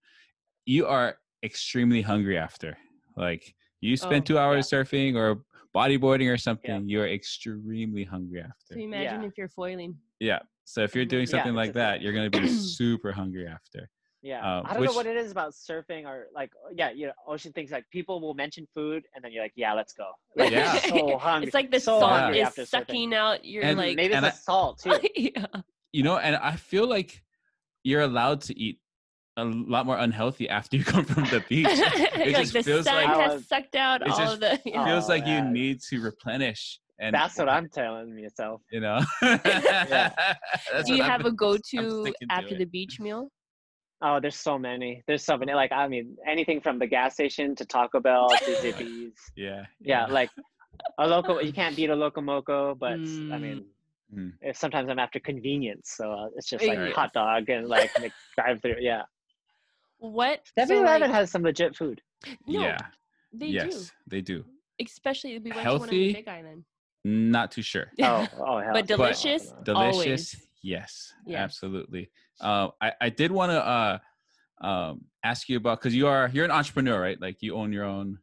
you 0.65 0.85
are 0.85 1.17
extremely 1.43 2.01
hungry 2.03 2.37
after. 2.37 2.77
Like 3.17 3.55
you 3.81 3.97
spend 3.97 4.21
Oh, 4.23 4.25
two 4.29 4.37
hours 4.37 4.69
surfing 4.69 5.15
or 5.15 5.43
bodyboarding 5.75 6.31
or 6.31 6.37
something, 6.37 6.81
Yeah. 6.87 6.91
you're 6.99 7.07
extremely 7.07 8.03
hungry 8.03 8.41
after. 8.41 8.75
So 8.75 8.79
imagine 8.79 9.21
Yeah. 9.23 9.27
if 9.29 9.37
you're 9.37 9.49
foiling. 9.49 9.97
Yeah. 10.19 10.39
So 10.65 10.83
if 10.83 10.93
you're 10.93 11.05
doing 11.05 11.25
something 11.25 11.53
it's 11.53 11.63
like 11.63 11.73
that, 11.73 12.01
you're 12.03 12.13
gonna 12.13 12.29
be 12.29 12.47
super 12.77 13.11
hungry 13.11 13.47
after. 13.47 13.89
Yeah, 14.21 14.45
Uh, 14.45 14.61
I 14.65 14.73
don't 14.73 14.81
which- 14.81 14.89
know 14.89 14.95
what 14.95 15.05
it 15.05 15.15
is 15.15 15.31
about 15.31 15.53
surfing 15.53 16.05
or 16.05 16.27
like, 16.35 16.51
yeah, 16.75 16.89
you 16.91 17.07
know, 17.07 17.13
ocean 17.25 17.53
things. 17.53 17.71
Like 17.71 17.85
people 17.89 18.19
will 18.19 18.33
mention 18.33 18.67
food, 18.73 19.03
and 19.15 19.23
then 19.23 19.31
you're 19.31 19.43
like, 19.43 19.53
yeah, 19.55 19.73
let's 19.73 19.93
go. 19.93 20.07
Like, 20.35 20.51
Yeah. 20.51 20.73
so 20.79 21.17
hungry. 21.17 21.47
It's 21.47 21.53
like 21.53 21.71
the 21.71 21.79
so 21.79 21.99
salt 21.99 22.11
hungry 22.11 22.39
is 22.41 22.47
after 22.47 22.63
surfing. 22.63 22.67
sucking 22.67 23.13
out 23.13 23.45
your 23.45 23.63
And 23.63 23.77
like 23.77 23.95
Maybe 23.95 24.13
it's 24.13 24.17
and 24.17 24.25
the 24.25 24.31
salt 24.31 24.79
too. 24.79 24.99
yeah. 25.15 25.45
You 25.93 26.03
know, 26.03 26.17
and 26.17 26.35
I 26.35 26.55
feel 26.57 26.85
like 26.87 27.23
you're 27.83 28.01
allowed 28.01 28.41
to 28.41 28.59
eat 28.59 28.79
a 29.37 29.45
lot 29.45 29.85
more 29.85 29.97
unhealthy 29.97 30.49
after 30.49 30.75
you 30.75 30.83
come 30.93 31.05
from 31.05 31.23
the 31.25 31.41
beach. 31.47 31.65
like 31.65 32.35
just 32.35 32.53
the 32.53 32.63
feels 32.63 32.85
sun 32.85 32.95
like- 33.05 33.29
has 33.31 33.47
sucked 33.47 33.75
out 33.75 34.01
all 34.01 34.17
just 34.17 34.33
of 34.33 34.39
the 34.41 34.53
It 34.65 34.73
feels 34.83 35.05
Oh, 35.05 35.07
like 35.07 35.25
you 35.27 35.41
need 35.41 35.79
to 35.89 36.01
replenish. 36.01 36.79
And 37.01 37.15
That's 37.15 37.37
what 37.37 37.47
I'm 37.47 37.69
telling 37.69 38.21
myself. 38.21 38.61
you 38.69 38.81
know. 38.81 38.99
That's 39.21 40.85
Do 40.85 40.93
you 40.93 40.99
what 40.99 41.09
have 41.09 41.21
I've 41.21 41.27
a 41.27 41.31
go-to 41.31 42.13
after 42.29 42.55
the 42.57 42.65
beach 42.65 42.99
meal? 42.99 43.29
Oh, 44.01 44.19
there's 44.19 44.35
so 44.37 44.57
many. 44.57 45.03
There's 45.07 45.23
so 45.23 45.37
many. 45.37 45.53
Like 45.53 45.71
I 45.71 45.87
mean, 45.87 46.17
anything 46.27 46.61
from 46.61 46.79
the 46.79 46.87
gas 46.87 47.13
station 47.15 47.55
to 47.55 47.65
Taco 47.65 47.99
Bell 47.99 48.29
to 48.45 48.55
Zippy's. 48.61 49.13
Yeah. 49.35 49.63
Yeah, 49.81 50.05
like 50.05 50.29
a 50.97 51.07
local. 51.07 51.41
You 51.41 51.51
can't 51.51 51.75
beat 51.75 51.89
a 51.89 51.95
locomoco, 51.95 52.77
but 52.79 52.93
I 52.93 52.95
Mm. 52.97 53.41
mean, 53.41 53.65
Mm. 54.15 54.33
sometimes 54.55 54.89
I'm 54.89 54.97
after 54.97 55.19
convenience, 55.19 55.93
so 55.95 56.11
uh, 56.11 56.29
it's 56.35 56.49
just 56.49 56.65
like 56.65 56.79
Right. 56.79 56.93
hot 56.93 57.13
dog 57.13 57.47
and 57.49 57.67
like 57.67 57.91
drive 58.35 58.59
through. 58.59 58.77
Yeah, 58.79 59.03
What? 59.99 60.41
so, 60.57 60.65
7-Eleven 60.65 61.01
like- 61.11 61.11
has 61.11 61.29
some 61.29 61.43
legit 61.43 61.75
food. 61.75 62.01
no, 62.47 62.61
yeah. 62.63 62.77
they 63.33 63.45
yes, 63.47 63.67
do. 63.75 63.85
they 64.07 64.21
do. 64.21 64.45
Especially 64.81 65.37
we 65.37 65.51
went 65.51 65.53
to 65.53 65.57
one 65.57 65.63
Healthy? 65.63 66.07
on 66.07 66.13
Big 66.13 66.27
Island. 66.27 66.63
Not 67.05 67.51
too 67.51 67.61
sure. 67.61 67.91
Oh, 68.01 68.27
oh 68.39 68.59
hell. 68.59 68.73
But 68.73 68.87
delicious? 68.87 69.53
Delicious. 69.63 69.95
Always. 69.95 70.47
Yes, 70.63 71.13
Yes. 71.27 71.39
absolutely. 71.39 72.09
Um, 72.41 72.71
I, 72.81 72.93
I 73.01 73.09
did 73.09 73.31
want 73.31 73.51
to 73.51 73.65
uh, 73.65 73.99
um, 74.61 75.05
ask 75.23 75.49
you 75.49 75.57
about 75.57 75.79
because 75.79 75.95
you 75.95 76.07
are 76.07 76.29
you're 76.33 76.45
an 76.45 76.51
entrepreneur, 76.51 76.99
right? 77.01 77.19
Like 77.19 77.37
you 77.41 77.55
own 77.55 77.71
your 77.73 77.85
own 77.85 78.19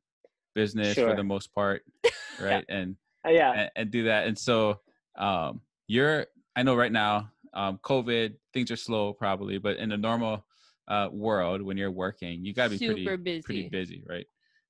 business 0.55 0.97
for 0.99 1.15
the 1.15 1.25
most 1.25 1.55
part, 1.55 1.83
right? 2.39 2.65
And 2.69 2.97
Uh, 3.25 3.31
yeah. 3.31 3.53
and, 3.53 3.71
and 3.77 3.91
do 3.91 4.05
that. 4.05 4.27
And 4.27 4.39
so 4.39 4.81
um, 5.19 5.63
you're, 5.89 6.27
I 6.55 6.63
know 6.63 6.77
right 6.77 6.93
now, 6.93 7.31
um, 7.55 7.79
COVID, 7.79 8.37
things 8.53 8.71
are 8.71 8.77
slow 8.77 9.13
probably, 9.15 9.59
but 9.59 9.79
in 9.79 9.89
the 9.89 9.97
normal 9.97 10.47
uh, 10.89 11.09
world, 11.11 11.63
when 11.63 11.77
you're 11.77 11.91
working, 11.91 12.45
you 12.45 12.55
gotta 12.55 12.71
be 12.71 12.79
Super 12.79 13.17
pretty, 13.17 13.17
busy. 13.17 13.43
pretty 13.43 13.69
busy, 13.69 14.05
right? 14.09 14.27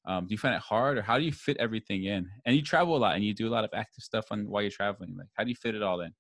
Um, 0.06 0.26
do 0.26 0.32
you 0.32 0.38
find 0.38 0.54
it 0.54 0.61
hard 0.61 0.98
or 0.98 1.02
how 1.02 1.18
do 1.18 1.24
you 1.24 1.32
fit 1.32 1.56
everything 1.59 2.04
in? 2.04 2.30
And 2.44 2.54
you 2.56 2.62
travel 2.62 2.96
a 2.96 2.98
lot 2.98 3.16
and 3.16 3.24
you 3.24 3.35
do 3.35 3.48
a 3.48 3.50
lot 3.50 3.64
of 3.64 3.70
active 3.74 4.04
stuff 4.04 4.26
on 4.30 4.48
while 4.48 4.62
you're 4.62 4.70
traveling. 4.70 5.16
Like, 5.16 5.28
how 5.35 5.42
do 5.44 5.50
you 5.50 5.56
fit 5.56 5.74
it 5.74 5.82
all 5.82 6.00
in? 6.00 6.14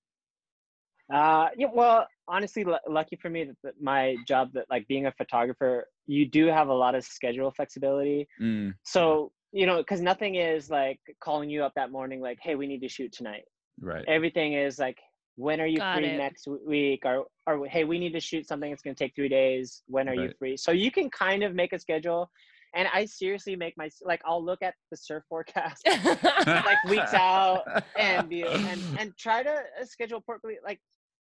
Uh, 1.12 1.48
yeah. 1.56 1.68
Well, 1.72 2.06
honestly, 2.28 2.64
l- 2.66 2.80
lucky 2.88 3.16
for 3.16 3.30
me 3.30 3.44
that, 3.44 3.56
that 3.62 3.74
my 3.80 4.16
job, 4.26 4.50
that 4.54 4.66
like 4.70 4.86
being 4.88 5.06
a 5.06 5.12
photographer, 5.12 5.86
you 6.06 6.26
do 6.28 6.46
have 6.46 6.68
a 6.68 6.74
lot 6.74 6.94
of 6.94 7.04
schedule 7.04 7.50
flexibility. 7.50 8.28
Mm, 8.40 8.74
So 8.82 9.32
you 9.52 9.64
know, 9.64 9.78
because 9.78 10.00
nothing 10.00 10.34
is 10.34 10.68
like 10.70 11.00
calling 11.20 11.48
you 11.48 11.62
up 11.62 11.72
that 11.76 11.90
morning, 11.90 12.20
like, 12.20 12.38
hey, 12.42 12.56
we 12.56 12.66
need 12.66 12.80
to 12.82 12.88
shoot 12.88 13.12
tonight. 13.12 13.44
right. 13.80 14.04
Everything 14.08 14.52
is 14.54 14.78
like, 14.78 14.98
when 15.36 15.60
are 15.60 15.66
you 15.66 15.78
Got 15.78 15.98
free 15.98 16.06
it. 16.06 16.16
next 16.16 16.46
week? 16.66 17.02
Or 17.04 17.24
or 17.46 17.66
hey, 17.66 17.84
we 17.84 17.98
need 17.98 18.12
to 18.12 18.20
shoot 18.20 18.46
something. 18.46 18.70
It's 18.70 18.82
gonna 18.82 18.94
take 18.94 19.14
three 19.14 19.28
days. 19.28 19.82
When 19.86 20.08
are 20.08 20.14
you 20.14 20.32
free? 20.38 20.56
So 20.56 20.72
you 20.72 20.90
can 20.90 21.08
kind 21.10 21.42
of 21.42 21.54
make 21.54 21.72
a 21.72 21.78
schedule. 21.78 22.28
And 22.74 22.88
I 22.92 23.06
seriously 23.06 23.56
make 23.56 23.74
my 23.78 23.88
like 24.02 24.20
I'll 24.26 24.44
look 24.44 24.62
at 24.62 24.74
the 24.90 24.96
surf 24.96 25.22
forecast 25.28 25.86
like 26.46 26.82
weeks 26.88 27.14
out 27.14 27.62
and 27.98 28.28
be, 28.28 28.42
and 28.42 28.82
and 28.98 29.16
try 29.16 29.42
to 29.42 29.50
uh, 29.50 29.84
schedule 29.84 30.18
appropriately. 30.18 30.60
Like 30.64 30.80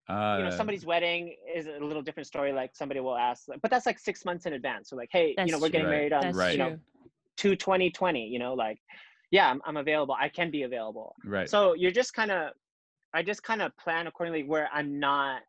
Uh, 0.09 0.37
you 0.38 0.45
know 0.45 0.51
somebody's 0.51 0.85
wedding 0.85 1.37
is 1.55 1.67
a 1.67 1.79
little 1.85 2.03
different 2.03 2.27
story 2.27 2.53
like 2.53 2.75
somebody 2.75 2.99
will 2.99 3.17
ask 3.17 3.45
but 3.62 3.71
that's 3.71 3.87
like 3.87 4.01
six 4.01 4.25
months 4.25 4.47
in 4.47 4.55
advance 4.55 4.91
so 4.91 4.97
like 4.97 5.09
hey 5.12 5.33
you 5.38 5.53
know 5.53 5.59
we're 5.61 5.69
getting 5.69 5.83
true. 5.87 5.91
married 5.91 6.12
on 6.12 6.33
Right. 6.35 6.53
you 6.53 6.59
know 6.59 6.71
true. 6.71 7.53
2 7.55 7.57
2020 7.57 8.27
you 8.27 8.38
know 8.41 8.53
like 8.53 8.79
yeah 9.31 9.49
I'm, 9.49 9.61
I'm 9.65 9.77
available 9.77 10.17
i 10.19 10.29
can 10.29 10.51
be 10.51 10.65
available 10.65 11.15
right. 11.25 11.49
so 11.49 11.75
you're 11.75 11.93
just 11.93 12.15
kind 12.15 12.33
of 12.33 12.51
i 13.15 13.23
just 13.23 13.45
kind 13.45 13.62
of 13.62 13.77
plan 13.77 14.09
accordingly 14.09 14.43
where 14.43 14.69
i'm 14.75 14.99
not 14.99 15.43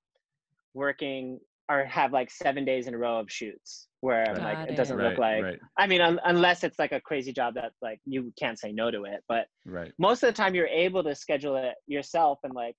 working 0.75 1.39
or 1.69 1.85
have 1.85 2.11
like 2.11 2.29
seven 2.29 2.65
days 2.65 2.87
in 2.87 2.93
a 2.93 2.97
row 2.97 3.19
of 3.19 3.31
shoots 3.31 3.87
where 4.01 4.29
I'm 4.29 4.43
like 4.43 4.67
it 4.67 4.73
it. 4.73 4.75
doesn't 4.75 4.97
right, 4.97 5.09
look 5.09 5.17
like 5.17 5.43
right, 5.43 5.59
i 5.77 5.87
mean 5.87 6.01
un- 6.01 6.19
unless 6.25 6.63
it's 6.63 6.77
like 6.77 6.91
a 6.91 7.01
crazy 7.01 7.31
job 7.31 7.55
that 7.55 7.71
like 7.81 7.99
you 8.05 8.33
can't 8.37 8.59
say 8.59 8.71
no 8.71 8.91
to 8.91 9.05
it 9.05 9.23
but 9.27 9.47
right. 9.65 9.91
most 9.97 10.23
of 10.23 10.27
the 10.27 10.33
time 10.33 10.55
you're 10.55 10.67
able 10.67 11.03
to 11.03 11.15
schedule 11.15 11.55
it 11.55 11.75
yourself 11.87 12.39
and 12.43 12.53
like 12.53 12.75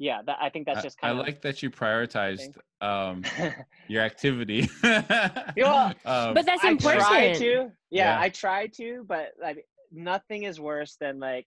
yeah 0.00 0.22
that 0.26 0.38
i 0.40 0.48
think 0.48 0.66
that's 0.66 0.80
I- 0.80 0.82
just 0.82 0.98
I, 1.02 1.08
kind 1.08 1.20
of 1.20 1.26
like 1.26 1.42
that 1.42 1.62
you 1.62 1.70
prioritized 1.70 2.56
um, 2.80 3.22
your 3.88 4.02
activity. 4.02 4.66
Yeah, 4.82 5.92
Um, 6.06 6.32
But 6.32 6.46
that's 6.46 6.64
I 6.64 6.70
important. 6.70 7.02
try 7.02 7.32
to. 7.34 7.52
Yeah, 7.90 8.14
Yeah. 8.14 8.18
I 8.18 8.30
try 8.30 8.68
to, 8.78 9.04
but 9.06 9.32
like 9.40 9.66
nothing 9.92 10.44
is 10.44 10.58
worse 10.58 10.96
than 10.98 11.20
like 11.20 11.46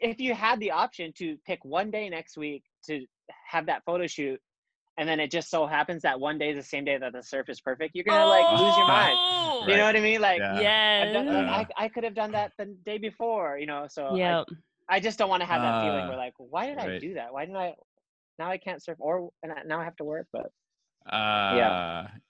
if 0.00 0.18
you 0.18 0.32
had 0.32 0.58
the 0.60 0.70
option 0.70 1.12
to 1.18 1.36
pick 1.46 1.62
one 1.64 1.90
day 1.90 2.08
next 2.08 2.38
week 2.38 2.64
to 2.86 3.04
have 3.46 3.66
that 3.66 3.82
photo 3.84 4.06
shoot, 4.06 4.40
and 4.96 5.06
then 5.06 5.20
it 5.20 5.30
just 5.30 5.50
so 5.50 5.66
happens 5.66 6.00
that 6.02 6.18
one 6.18 6.38
day 6.38 6.50
is 6.52 6.56
the 6.56 6.62
same 6.62 6.86
day 6.86 6.96
that 6.96 7.12
the 7.12 7.22
surf 7.22 7.50
is 7.50 7.60
perfect, 7.60 7.94
you're 7.94 8.04
gonna 8.04 8.24
like 8.24 8.58
lose 8.58 8.74
your 8.76 8.88
mind. 8.88 9.14
Oh, 9.18 9.64
You 9.68 9.76
know 9.76 9.84
what 9.84 9.96
I 9.96 10.00
mean? 10.00 10.20
Like, 10.22 10.38
Yeah. 10.40 11.04
I've 11.06 11.12
done- 11.12 11.26
Yes. 11.26 11.46
like, 11.58 11.70
I, 11.76 11.84
I 11.84 11.88
could 11.88 12.04
have 12.04 12.14
done 12.14 12.32
that 12.32 12.52
the 12.56 12.66
day 12.86 12.96
before, 12.96 13.58
you 13.58 13.66
know. 13.66 13.86
So 13.90 14.06
I- 14.06 14.16
Yeah. 14.16 14.44
I, 14.96 15.00
just 15.00 15.18
don't 15.18 15.28
want 15.30 15.42
to 15.42 15.46
have 15.46 15.62
that 15.62 15.78
feeling 15.80 16.06
Ah, 16.06 16.08
where 16.08 16.16
like, 16.16 16.34
why 16.38 16.66
did 16.66 16.78
I 16.78 16.90
do 16.90 17.14
that? 17.14 17.32
Why 17.32 17.44
didn't 17.46 17.56
I? 17.58 17.74
Now 18.38 18.50
I 18.50 18.58
can't 18.58 18.82
surf, 18.82 18.98
or 19.00 19.30
and 19.42 19.52
now 19.66 19.80
I 19.80 19.84
have 19.84 19.96
to 19.96 20.04
work. 20.04 20.28
But 20.32 20.50
uh, 21.10 21.14
yeah. 21.56 21.76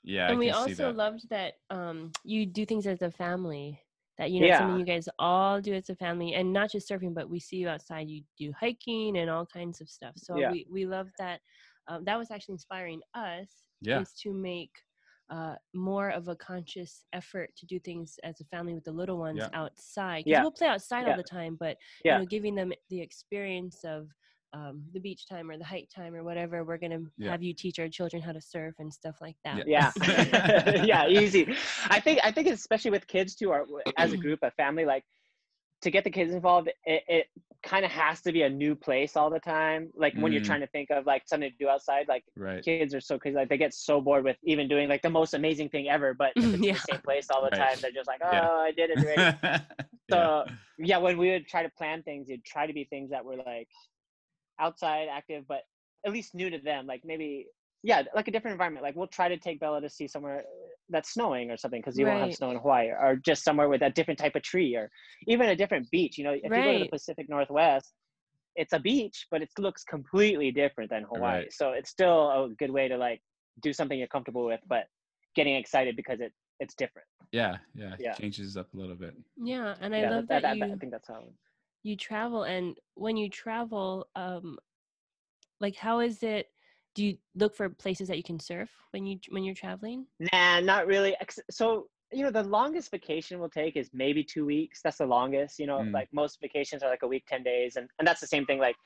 Yeah. 0.02 0.28
and 0.28 0.38
I 0.38 0.38
we 0.38 0.46
can 0.46 0.54
see 0.54 0.74
also 0.74 0.74
that. 0.74 0.96
loved 0.96 1.28
that 1.30 1.54
um 1.70 2.12
you 2.24 2.46
do 2.46 2.64
things 2.66 2.86
as 2.86 3.02
a 3.02 3.10
family 3.10 3.80
that 4.18 4.30
you 4.30 4.40
know 4.40 4.46
it's 4.48 4.58
something 4.58 4.76
you 4.76 4.84
guys 4.84 5.08
all 5.18 5.60
do 5.60 5.74
as 5.74 5.90
a 5.90 5.96
family 5.96 6.34
and 6.34 6.52
not 6.52 6.70
just 6.70 6.88
surfing 6.88 7.14
but 7.14 7.28
we 7.28 7.40
see 7.40 7.56
you 7.56 7.68
outside 7.68 8.08
you 8.08 8.22
do 8.38 8.52
hiking 8.58 9.18
and 9.18 9.30
all 9.30 9.46
kinds 9.46 9.80
of 9.80 9.88
stuff 9.88 10.14
so 10.16 10.38
Yeah. 10.38 10.50
we 10.50 10.66
we 10.70 10.86
love 10.86 11.08
that 11.18 11.40
um, 11.88 12.04
that 12.04 12.18
was 12.18 12.30
actually 12.30 12.54
inspiring 12.54 13.00
us 13.14 13.64
Yeah. 13.80 14.00
is 14.00 14.12
to 14.22 14.32
make 14.32 14.70
uh, 15.32 15.54
more 15.72 16.10
of 16.10 16.28
a 16.28 16.36
conscious 16.36 16.92
effort 17.14 17.50
to 17.56 17.64
do 17.66 17.78
things 17.80 18.18
as 18.22 18.40
a 18.40 18.44
family 18.44 18.74
with 18.74 18.84
the 18.84 18.92
little 18.92 19.18
ones 19.18 19.40
Yeah. 19.40 19.48
outside. 19.62 20.24
Yeah. 20.26 20.42
we'll 20.42 20.50
play 20.60 20.68
outside 20.68 21.04
Yeah. 21.04 21.10
all 21.12 21.16
the 21.16 21.22
time, 21.38 21.56
but 21.58 21.76
Yeah. 22.04 22.14
you 22.16 22.20
know, 22.20 22.26
giving 22.26 22.54
them 22.54 22.70
the 22.90 23.00
experience 23.00 23.78
of 23.84 24.08
um, 24.54 24.84
the 24.92 25.00
beach 25.00 25.26
time 25.26 25.50
or 25.50 25.56
the 25.56 25.64
hike 25.64 25.88
time 25.88 26.14
or 26.14 26.22
whatever, 26.22 26.62
we're 26.64 26.76
gonna 26.76 27.00
Yeah. 27.16 27.30
have 27.30 27.42
you 27.42 27.54
teach 27.54 27.78
our 27.78 27.88
children 27.88 28.20
how 28.22 28.32
to 28.32 28.40
surf 28.40 28.74
and 28.78 28.92
stuff 28.92 29.16
like 29.22 29.36
that. 29.44 29.66
yeah 29.66 29.90
yeah 30.84 31.08
easy 31.08 31.42
i 31.88 31.98
think 31.98 32.20
i 32.22 32.30
think 32.30 32.46
especially 32.48 32.90
with 32.90 33.06
kids 33.06 33.34
too 33.34 33.48
or 33.50 33.66
as 33.96 34.12
a 34.12 34.16
group 34.24 34.40
a 34.42 34.50
family 34.50 34.84
like 34.84 35.04
to 35.82 35.90
get 35.90 36.04
the 36.04 36.10
kids 36.10 36.32
involved 36.32 36.68
it, 36.84 37.02
it 37.08 37.26
kind 37.64 37.84
of 37.84 37.90
has 37.90 38.20
to 38.22 38.32
be 38.32 38.42
a 38.42 38.48
new 38.50 38.74
place 38.74 39.16
all 39.16 39.30
the 39.30 39.38
time 39.40 39.90
like 39.94 40.14
when 40.16 40.32
you're 40.32 40.40
Mm. 40.40 40.44
trying 40.46 40.60
to 40.60 40.66
think 40.68 40.90
of 40.90 41.06
like 41.06 41.22
something 41.26 41.50
to 41.50 41.56
do 41.58 41.68
outside 41.68 42.06
like 42.08 42.24
right. 42.36 42.64
kids 42.64 42.94
are 42.94 43.00
so 43.00 43.18
crazy 43.18 43.36
like 43.36 43.48
they 43.48 43.56
get 43.58 43.74
so 43.74 44.00
bored 44.00 44.24
with 44.24 44.36
even 44.44 44.68
doing 44.68 44.88
like 44.88 45.02
the 45.02 45.10
most 45.10 45.34
amazing 45.34 45.68
thing 45.68 45.88
ever 45.88 46.14
but 46.14 46.32
it's 46.52 46.62
Yeah. 46.62 46.72
the 46.72 46.78
same 46.78 47.00
place 47.04 47.26
all 47.30 47.44
the 47.44 47.50
Right. 47.50 47.60
time 47.60 47.78
they're 47.82 47.92
just 47.92 48.08
like 48.08 48.20
oh 48.24 48.32
Yeah. 48.32 48.48
i 48.62 48.72
did 48.76 48.90
it 48.90 48.98
already 49.00 49.32
yeah. 49.42 49.60
so 50.10 50.44
yeah 50.78 50.98
when 50.98 51.18
we 51.18 51.30
would 51.30 51.46
try 51.46 51.62
to 51.62 51.70
plan 51.70 52.02
things 52.02 52.28
it'd 52.28 52.44
try 52.44 52.66
to 52.66 52.72
be 52.72 52.84
things 52.84 53.10
that 53.10 53.24
were 53.24 53.36
like 53.36 53.68
outside 54.60 55.08
active 55.10 55.44
but 55.48 55.62
at 56.06 56.12
least 56.12 56.34
new 56.34 56.50
to 56.50 56.58
them 56.58 56.86
like 56.86 57.02
maybe 57.04 57.46
yeah 57.82 58.02
like 58.14 58.28
a 58.28 58.30
different 58.30 58.52
environment 58.52 58.84
like 58.84 58.94
we'll 58.96 59.06
try 59.08 59.28
to 59.28 59.36
take 59.36 59.58
bella 59.60 59.80
to 59.80 59.88
see 59.90 60.06
somewhere 60.06 60.44
that's 60.88 61.12
snowing 61.12 61.50
or 61.50 61.56
something 61.56 61.80
because 61.80 61.98
you 61.98 62.06
won't 62.06 62.20
have 62.20 62.32
snow 62.32 62.50
in 62.50 62.56
hawaii 62.58 62.88
or 62.88 63.16
just 63.16 63.42
somewhere 63.44 63.68
with 63.68 63.82
a 63.82 63.90
different 63.90 64.18
type 64.18 64.34
of 64.36 64.42
tree 64.42 64.74
or 64.76 64.90
even 65.26 65.48
a 65.48 65.56
different 65.56 65.88
beach 65.90 66.18
you 66.18 66.24
know 66.24 66.34
if 66.42 66.54
you 66.56 66.62
go 66.62 66.72
to 66.72 66.78
the 66.78 66.86
pacific 66.86 67.28
northwest 67.28 67.94
it's 68.56 68.72
a 68.72 68.78
beach 68.78 69.26
but 69.30 69.42
it 69.42 69.48
looks 69.58 69.82
completely 69.84 70.50
different 70.50 70.90
than 70.90 71.02
hawaii 71.04 71.38
Right. 71.40 71.52
so 71.52 71.72
it's 71.72 71.90
still 71.90 72.30
a 72.30 72.48
good 72.58 72.70
way 72.70 72.88
to 72.88 72.96
like 72.96 73.20
do 73.62 73.72
something 73.72 73.98
you're 73.98 74.08
comfortable 74.08 74.44
with 74.46 74.60
but 74.68 74.84
getting 75.34 75.56
excited 75.56 75.96
because 75.96 76.20
it 76.20 76.32
it's 76.60 76.74
different 76.74 77.08
yeah, 77.32 77.56
yeah, 77.74 77.96
Yeah. 77.98 78.12
Changes 78.12 78.58
up 78.58 78.72
a 78.74 78.76
little 78.76 78.94
bit. 78.94 79.14
Yeah, 79.38 79.74
and 79.80 79.94
I 79.94 80.02
yeah 80.02 80.10
love 80.10 80.28
that, 80.28 80.42
that, 80.42 80.58
that- 80.58 80.68
you 80.68 80.74
i 80.74 80.76
think 80.76 80.92
that's 80.92 81.08
how 81.08 81.24
you 81.82 81.96
travel 81.96 82.42
and 82.44 82.76
when 82.94 83.16
you 83.16 83.28
travel 83.30 84.06
um 84.14 84.58
like 85.60 85.76
how 85.76 86.00
is 86.00 86.22
it 86.22 86.48
do 86.94 87.04
you 87.04 87.16
look 87.34 87.54
for 87.56 87.68
places 87.68 88.08
that 88.08 88.16
you 88.16 88.22
can 88.22 88.38
surf 88.38 88.70
when 88.90 89.06
you 89.06 89.18
when 89.30 89.44
you're 89.44 89.54
traveling 89.54 90.06
Nah, 90.32 90.60
not 90.60 90.86
really. 90.86 91.16
So, 91.50 91.88
you 92.12 92.22
know, 92.22 92.30
the 92.30 92.44
longest 92.44 92.90
vacation 92.90 93.38
we'll 93.40 93.48
take 93.48 93.76
is 93.76 93.90
maybe 93.92 94.22
two 94.22 94.44
weeks. 94.44 94.80
That's 94.82 94.98
the 94.98 95.06
longest. 95.06 95.58
You 95.58 95.66
know, 95.66 95.78
Mm. 95.80 95.92
like 95.92 96.08
most 96.12 96.38
vacations 96.40 96.82
are 96.82 96.90
like 96.90 97.02
a 97.02 97.08
week, 97.08 97.24
10 97.26 97.42
days. 97.42 97.76
And, 97.76 97.88
and 97.98 98.06
that's 98.06 98.20
the 98.20 98.26
same 98.26 98.44
thing. 98.46 98.58
Like, 98.58 98.76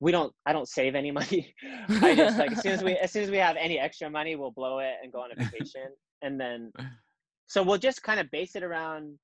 we 0.00 0.12
don't, 0.12 0.32
I 0.46 0.52
don't 0.52 0.68
save 0.68 0.94
any 0.94 1.10
money. 1.20 1.54
I 2.02 2.14
just 2.14 2.38
like, 2.38 2.52
as 2.52 2.60
soon 2.60 2.72
as 2.72 2.82
we, 2.82 2.92
as 2.98 3.12
soon 3.12 3.22
as 3.22 3.30
we 3.30 3.38
have 3.38 3.56
any 3.58 3.78
extra 3.78 4.10
money, 4.10 4.36
we'll 4.36 4.50
blow 4.50 4.80
it 4.80 4.94
and 5.02 5.12
go 5.12 5.20
on 5.20 5.30
a 5.32 5.36
vacation. 5.36 5.88
and 6.22 6.38
then, 6.40 6.72
so 7.46 7.62
we'll 7.62 7.78
just 7.78 8.02
kind 8.02 8.20
of 8.20 8.30
base 8.30 8.56
it 8.56 8.62
around 8.62 9.18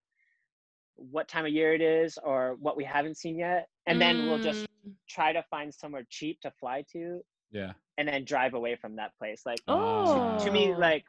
what 0.96 1.28
time 1.28 1.46
of 1.46 1.52
year 1.52 1.74
it 1.74 1.80
is 1.80 2.18
or 2.22 2.56
what 2.60 2.76
we 2.76 2.84
haven't 2.84 3.16
seen 3.16 3.38
yet. 3.38 3.68
And 3.86 4.00
then 4.00 4.24
we'll 4.24 4.38
just 4.38 4.66
Mm, 4.86 4.94
try 5.08 5.32
to 5.32 5.42
find 5.50 5.74
somewhere 5.74 6.06
cheap 6.08 6.40
to 6.42 6.50
fly 6.60 6.84
to 6.92 7.20
Yeah. 7.52 7.72
and 7.98 8.06
then 8.08 8.24
drive 8.24 8.54
away 8.54 8.76
from 8.76 8.96
that 8.96 9.12
place. 9.18 9.42
Like, 9.44 9.60
oh 9.68 10.38
to 10.44 10.50
me 10.50 10.72
oh. 10.74 10.78
like 10.78 11.04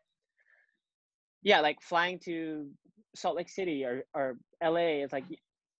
yeah 1.44 1.60
like 1.62 1.82
flying 1.82 2.20
to 2.20 2.68
salt 3.16 3.36
lake 3.36 3.50
city 3.50 3.84
or 3.84 4.04
or 4.14 4.38
la 4.64 4.76
is 4.78 5.12
like 5.12 5.26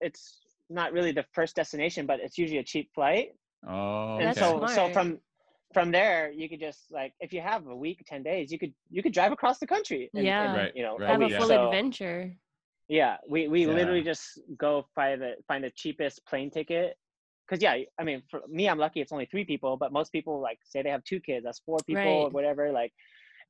it's 0.02 0.40
not 0.70 0.92
really 0.94 1.12
the 1.12 1.26
first 1.34 1.56
destination 1.56 2.06
but 2.06 2.20
it's 2.20 2.38
usually 2.38 2.60
a 2.60 2.64
cheap 2.64 2.90
flight 2.96 3.30
Oh, 3.68 4.18
and 4.18 4.26
That's 4.28 4.42
okay. 4.42 4.68
so 4.68 4.74
so 4.88 4.90
from 4.92 5.20
from 5.72 5.92
there 5.92 6.32
you 6.32 6.50
could 6.50 6.60
just 6.60 6.92
like 6.92 7.14
if 7.20 7.32
you 7.32 7.42
have 7.42 7.68
a 7.68 7.76
week 7.76 8.04
10 8.08 8.24
days 8.24 8.52
you 8.52 8.58
could 8.58 8.74
you 8.90 9.04
could 9.04 9.14
drive 9.14 9.32
across 9.32 9.60
the 9.60 9.68
country 9.68 10.10
in- 10.14 10.20
in, 10.22 10.26
Yeah. 10.26 10.56
Right, 10.56 10.76
you 10.76 10.82
know 10.82 10.98
right, 10.98 11.10
have 11.12 11.22
a 11.22 11.26
week. 11.26 11.32
yeah. 11.32 11.38
full 11.38 11.48
So, 11.50 11.66
adventure 11.68 12.34
yeah 12.88 13.18
we 13.30 13.48
we 13.48 13.66
Yeah. 13.68 13.74
literally 13.74 14.02
just 14.02 14.24
go 14.58 14.88
find 14.96 15.22
the 15.22 15.36
find 15.48 15.64
the 15.64 15.70
cheapest 15.82 16.26
plane 16.26 16.50
ticket 16.50 16.98
because 17.52 17.62
yeah 17.62 17.76
i 18.00 18.04
mean 18.04 18.24
for 18.32 18.40
me 18.50 18.70
i'm 18.70 18.78
lucky 18.80 19.02
it's 19.02 19.12
only 19.12 19.26
three 19.26 19.44
people 19.44 19.76
but 19.76 19.92
most 19.92 20.12
people 20.12 20.40
like 20.42 20.58
say 20.64 20.82
they 20.82 20.90
have 20.90 21.04
two 21.04 21.20
kids 21.20 21.44
that's 21.44 21.60
four 21.66 21.78
people 21.86 22.10
or 22.10 22.30
whatever 22.30 22.72
like 22.72 22.94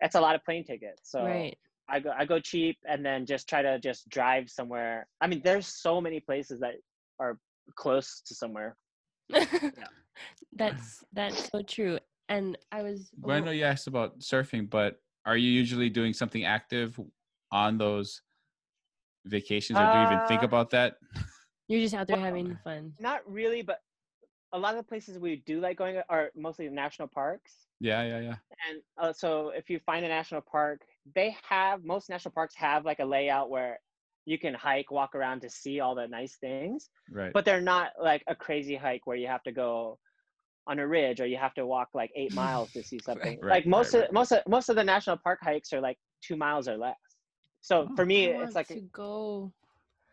that's 0.01 0.15
a 0.15 0.19
lot 0.19 0.33
of 0.33 0.43
plane 0.43 0.65
tickets 0.65 1.01
so 1.03 1.23
right 1.23 1.55
I 1.89 1.99
go 1.99 2.11
I 2.17 2.23
go 2.25 2.39
cheap 2.39 2.77
and 2.89 3.05
then 3.05 3.25
just 3.25 3.49
try 3.49 3.61
to 3.61 3.77
just 3.79 4.07
drive 4.07 4.49
somewhere. 4.49 5.07
I 5.19 5.27
mean, 5.27 5.41
there's 5.43 5.67
so 5.67 5.99
many 5.99 6.21
places 6.21 6.61
that 6.61 6.75
are 7.19 7.37
close 7.75 8.21
to 8.27 8.33
somewhere. 8.35 8.77
that's 10.55 11.03
that's 11.13 11.49
so 11.49 11.61
true 11.61 11.97
and 12.29 12.57
i 12.71 12.81
was 12.81 13.09
Well, 13.21 13.37
I 13.37 13.39
know 13.39 13.51
you 13.51 13.63
asked 13.63 13.87
about 13.87 14.19
surfing, 14.19 14.69
but 14.69 15.01
are 15.25 15.37
you 15.37 15.49
usually 15.49 15.89
doing 15.89 16.13
something 16.13 16.43
active 16.45 16.99
on 17.51 17.77
those 17.77 18.21
vacations, 19.25 19.79
or 19.79 19.87
do 19.87 19.97
you 19.97 20.03
even 20.03 20.19
think 20.27 20.41
Uh, 20.41 20.45
about 20.45 20.69
that? 20.71 20.95
you're 21.67 21.81
just 21.81 21.93
out 21.93 22.07
there 22.07 22.17
Well, 22.17 22.25
having 22.25 22.57
fun 22.63 22.93
Not 22.99 23.21
really, 23.29 23.61
but 23.61 23.79
a 24.53 24.59
lot 24.59 24.75
of 24.75 24.77
the 24.77 24.87
places 24.87 25.17
we 25.17 25.37
do 25.45 25.59
like 25.59 25.77
going 25.77 26.01
are 26.09 26.29
mostly 26.35 26.69
national 26.69 27.07
parks. 27.07 27.67
Yeah, 27.79 28.03
yeah, 28.03 28.19
yeah. 28.19 28.35
And 28.69 28.81
uh, 28.97 29.13
so 29.13 29.49
if 29.49 29.69
you 29.69 29.79
find 29.85 30.05
a 30.05 30.09
national 30.09 30.41
park, 30.41 30.81
they 31.15 31.35
have 31.47 31.83
most 31.83 32.09
national 32.09 32.33
parks 32.33 32.55
have 32.55 32.85
like 32.85 32.99
a 32.99 33.05
layout 33.05 33.49
where 33.49 33.79
you 34.25 34.37
can 34.37 34.53
hike, 34.53 34.91
walk 34.91 35.15
around 35.15 35.41
to 35.41 35.49
see 35.49 35.79
all 35.79 35.95
the 35.95 36.07
nice 36.07 36.35
things, 36.35 36.89
Right. 37.09 37.31
but 37.33 37.45
they're 37.45 37.61
not 37.61 37.91
like 38.01 38.23
a 38.27 38.35
crazy 38.35 38.75
hike 38.75 39.07
where 39.07 39.17
you 39.17 39.27
have 39.27 39.43
to 39.43 39.51
go 39.51 39.97
on 40.67 40.79
a 40.79 40.87
ridge 40.87 41.19
or 41.21 41.25
you 41.25 41.37
have 41.37 41.53
to 41.55 41.65
walk 41.65 41.89
like 41.93 42.11
eight 42.15 42.33
miles 42.33 42.71
to 42.73 42.83
see 42.83 42.99
something. 43.01 43.39
Right, 43.41 43.49
like 43.49 43.65
most 43.65 43.93
right, 43.93 44.01
of 44.01 44.01
right. 44.01 44.13
most 44.13 44.31
of 44.31 44.43
most 44.47 44.69
of 44.69 44.75
the 44.75 44.83
national 44.83 45.17
park 45.17 45.39
hikes 45.41 45.73
are 45.73 45.81
like 45.81 45.97
two 46.21 46.35
miles 46.35 46.67
or 46.67 46.77
less. 46.77 46.97
So 47.61 47.87
Oh, 47.89 47.95
for 47.95 48.05
me, 48.05 48.31
I 48.31 48.43
it's 48.43 48.55
like 48.55 48.67
to 48.67 48.81
go 48.93 49.51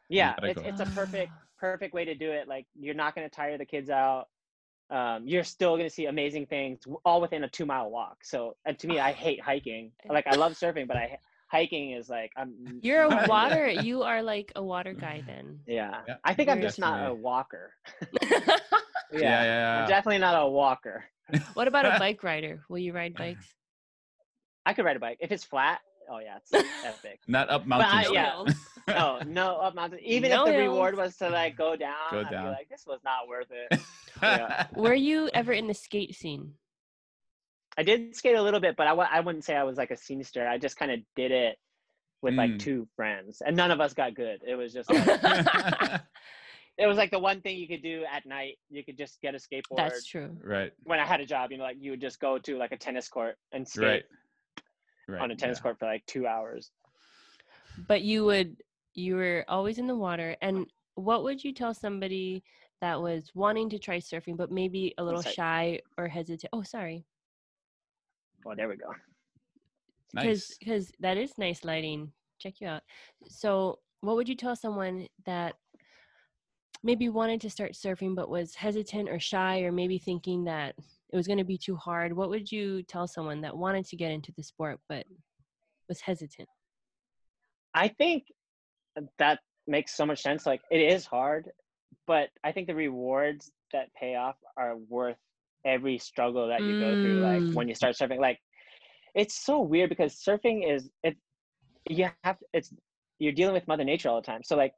yeah, 0.09 0.37
it's 0.43 0.61
go. 0.61 0.69
it's 0.69 0.81
a 0.81 0.87
perfect 0.87 1.33
perfect 1.59 1.95
way 1.95 2.05
to 2.05 2.15
do 2.15 2.31
it. 2.31 2.49
Like 2.49 2.67
you're 2.79 2.95
not 2.95 3.15
gonna 3.15 3.29
tire 3.29 3.59
the 3.59 3.65
kids 3.67 3.91
out. 3.91 4.27
Um, 4.91 5.27
you're 5.27 5.45
still 5.45 5.77
gonna 5.77 5.91
see 5.91 6.07
amazing 6.07 6.47
things 6.47 6.81
all 7.05 7.21
within 7.21 7.45
a 7.45 7.49
two 7.49 7.67
mile 7.67 7.91
walk. 7.91 8.19
So 8.25 8.57
and 8.65 8.79
to 8.79 8.87
me, 8.87 8.99
I 9.01 9.13
hate 9.27 9.41
hiking. 9.41 9.93
Like 10.09 10.27
I 10.27 10.35
love 10.37 10.53
surfing, 10.53 10.87
but 10.89 10.97
I 10.97 11.19
hiking 11.51 11.93
is 11.93 12.09
like 12.09 12.31
I'm. 12.37 12.55
you're 12.83 13.03
a 13.03 13.11
into 13.11 13.25
it. 13.25 13.29
water 13.29 13.69
you 13.89 14.03
are 14.03 14.23
like 14.23 14.53
a 14.57 14.63
water 14.63 14.93
guy 14.95 15.23
then 15.27 15.61
Yeah, 15.67 16.01
Yeah, 16.07 16.17
I 16.25 16.35
think 16.35 16.49
I'm 16.49 16.59
you're 16.59 16.69
just 16.69 16.79
not 16.79 16.95
a 16.95 17.03
definitely- 17.03 17.23
walker. 17.23 17.73
yeah, 18.13 18.59
yeah, 19.13 19.43
yeah. 19.45 19.83
I'm 19.83 19.89
definitely 19.89 20.19
not 20.19 20.43
a 20.43 20.47
walker. 20.49 21.05
what 21.55 21.69
about 21.69 21.85
a 21.85 21.99
bike 21.99 22.23
rider 22.23 22.63
will 22.71 22.79
you 22.79 22.93
ride 22.95 23.15
bikes 23.15 23.47
I 24.67 24.75
could 24.75 24.85
ride 24.85 24.97
a 24.97 25.01
bike 25.01 25.19
if 25.21 25.33
it's 25.33 25.45
flat. 25.45 25.81
Oh 26.11 26.19
yeah, 26.19 26.39
it's 26.39 26.53
epic. 26.85 27.21
Not 27.29 27.49
up 27.51 27.63
I- 27.63 27.67
mountains. 27.67 28.11
yeah. 28.13 28.31
hills. 28.33 28.55
No, 28.89 29.19
no 29.27 29.57
up 29.59 29.75
mountain. 29.75 29.99
Even 30.03 30.31
No 30.31 30.45
if 30.45 30.47
the 30.47 30.53
hills. 30.63 30.69
reward 30.73 30.97
was 30.97 31.15
to 31.19 31.29
like 31.29 31.57
go 31.59 31.77
down, 31.77 31.93
Go 32.11 32.21
I'd 32.21 32.31
down. 32.31 32.45
be 32.45 32.51
like, 32.51 32.69
this 32.71 32.85
was 32.87 33.01
not 33.05 33.29
worth 33.29 33.49
it. 33.51 33.81
Yeah. 34.23 34.67
were 34.75 34.95
you 34.95 35.29
ever 35.35 35.53
in 35.53 35.67
the 35.69 35.75
skate 35.75 36.15
scene 36.17 36.55
I 37.77 37.83
did 37.85 38.17
skate 38.17 38.35
a 38.35 38.43
little 38.43 38.59
bit, 38.61 38.75
but 38.77 38.87
I 38.87 38.91
w- 38.91 39.09
I 39.13 39.21
wouldn't 39.21 39.45
say 39.45 39.55
I 39.55 39.63
was 39.63 39.77
like 39.77 39.91
a 39.93 39.95
scenester. 39.95 40.49
I 40.49 40.59
just 40.59 40.77
kind 40.77 40.91
of 40.91 40.99
did 41.15 41.31
it 41.31 41.57
with 42.23 42.35
like 42.35 42.51
Mm. 42.53 42.59
two 42.59 42.89
friends, 42.97 43.41
and 43.47 43.55
none 43.57 43.71
of 43.71 43.81
us 43.81 43.93
got 43.95 44.15
good. 44.15 44.41
It 44.45 44.57
was 44.57 44.73
just 44.73 44.91
like, 44.91 45.07
it 46.79 46.87
was 46.87 46.97
like 46.97 47.11
the 47.13 47.19
one 47.19 47.41
thing 47.41 47.57
you 47.59 47.69
could 47.69 47.83
do 47.83 48.05
at 48.13 48.27
night. 48.27 48.57
You 48.71 48.85
could 48.85 48.97
just 48.99 49.21
get 49.21 49.35
a 49.35 49.39
skateboard. 49.39 49.77
that's 49.77 50.05
true 50.07 50.37
right, 50.43 50.73
when 50.85 50.99
I 50.99 51.05
had 51.07 51.21
a 51.21 51.27
job, 51.27 51.53
you 51.53 51.59
know, 51.59 51.65
like 51.65 51.77
you 51.79 51.93
would 51.93 52.01
just 52.01 52.19
go 52.19 52.39
to 52.39 52.57
like 52.57 52.73
a 52.73 52.77
tennis 52.77 53.09
court 53.09 53.37
and 53.53 53.69
skate 53.69 53.85
right, 53.85 54.03
right. 55.09 55.21
on 55.21 55.31
a 55.31 55.37
tennis 55.37 55.59
yeah. 55.59 55.63
court 55.63 55.79
for 55.79 55.87
like 55.87 56.05
two 56.07 56.27
hours. 56.27 56.71
but 57.87 58.03
you 58.03 58.25
would 58.25 58.57
you 58.95 59.15
were 59.17 59.45
always 59.49 59.79
in 59.79 59.87
the 59.87 59.95
water 59.97 60.37
and 60.43 60.67
what 60.95 61.23
would 61.23 61.43
you 61.43 61.53
tell 61.53 61.73
somebody 61.73 62.43
that 62.81 63.01
was 63.01 63.31
wanting 63.35 63.69
to 63.71 63.79
try 63.79 63.99
surfing 63.99 64.37
but 64.37 64.51
maybe 64.51 64.93
a 64.99 65.05
little 65.05 65.23
shy 65.23 65.79
or 65.97 66.09
hesitant 66.09 66.51
oh 66.53 66.63
sorry 66.63 67.05
Oh, 68.47 68.55
there 68.57 68.69
we 68.69 68.77
go. 68.77 68.87
because 70.15 70.49
Nice. 70.51 70.57
because 70.59 70.93
that 71.01 71.17
is 71.19 71.37
nice 71.39 71.65
lighting 71.65 72.13
check 72.39 72.61
you 72.61 72.69
out 72.69 72.83
so 73.29 73.79
what 74.01 74.17
would 74.17 74.29
you 74.29 74.37
tell 74.37 74.57
someone 74.57 75.07
that 75.27 75.55
maybe 76.83 77.09
wanted 77.09 77.41
to 77.43 77.51
start 77.51 77.73
surfing 77.73 78.15
but 78.15 78.29
was 78.31 78.55
hesitant 78.55 79.09
or 79.09 79.19
shy 79.19 79.61
or 79.61 79.73
maybe 79.73 79.99
thinking 79.99 80.45
that 80.45 80.75
it 81.13 81.17
was 81.17 81.27
going 81.27 81.39
to 81.39 81.45
be 81.45 81.59
too 81.59 81.77
hard 81.77 82.13
what 82.13 82.31
would 82.31 82.51
you 82.51 82.83
tell 82.85 83.07
someone 83.07 83.41
that 83.41 83.57
wanted 83.57 83.85
to 83.87 83.97
get 83.97 84.11
into 84.11 84.33
the 84.37 84.43
sport 84.43 84.79
but 84.89 85.05
was 85.89 86.01
hesitant 86.01 86.49
I 87.75 87.89
think 87.89 88.25
that 89.19 89.41
makes 89.67 89.95
so 89.95 90.07
much 90.07 90.23
sense. 90.23 90.47
Like 90.47 90.63
it 90.71 90.81
is 90.81 91.07
hard, 91.07 91.51
but 92.07 92.31
I 92.43 92.53
think 92.53 92.67
the 92.67 92.75
rewards 92.75 93.51
that 93.73 93.93
pay 93.95 94.17
off 94.17 94.37
are 94.57 94.77
worth 94.89 95.19
every 95.65 95.99
struggle 95.99 96.49
that 96.49 96.67
you 96.67 96.75
go 96.75 96.97
through. 97.01 97.21
Like 97.21 97.45
Mm. 97.45 97.55
when 97.55 97.69
you 97.69 97.75
start 97.75 97.97
surfing, 97.97 98.19
like 98.21 98.41
it's 99.15 99.45
so 99.45 99.61
weird 99.61 99.91
because 99.91 100.15
surfing 100.15 100.69
is 100.71 100.89
it. 101.03 101.17
You 101.89 102.09
have 102.25 102.39
it's 102.53 102.73
you're 103.19 103.33
dealing 103.33 103.55
with 103.55 103.69
Mother 103.69 103.85
Nature 103.85 104.09
all 104.09 104.21
the 104.21 104.27
time. 104.27 104.43
So 104.45 104.57
like 104.57 104.75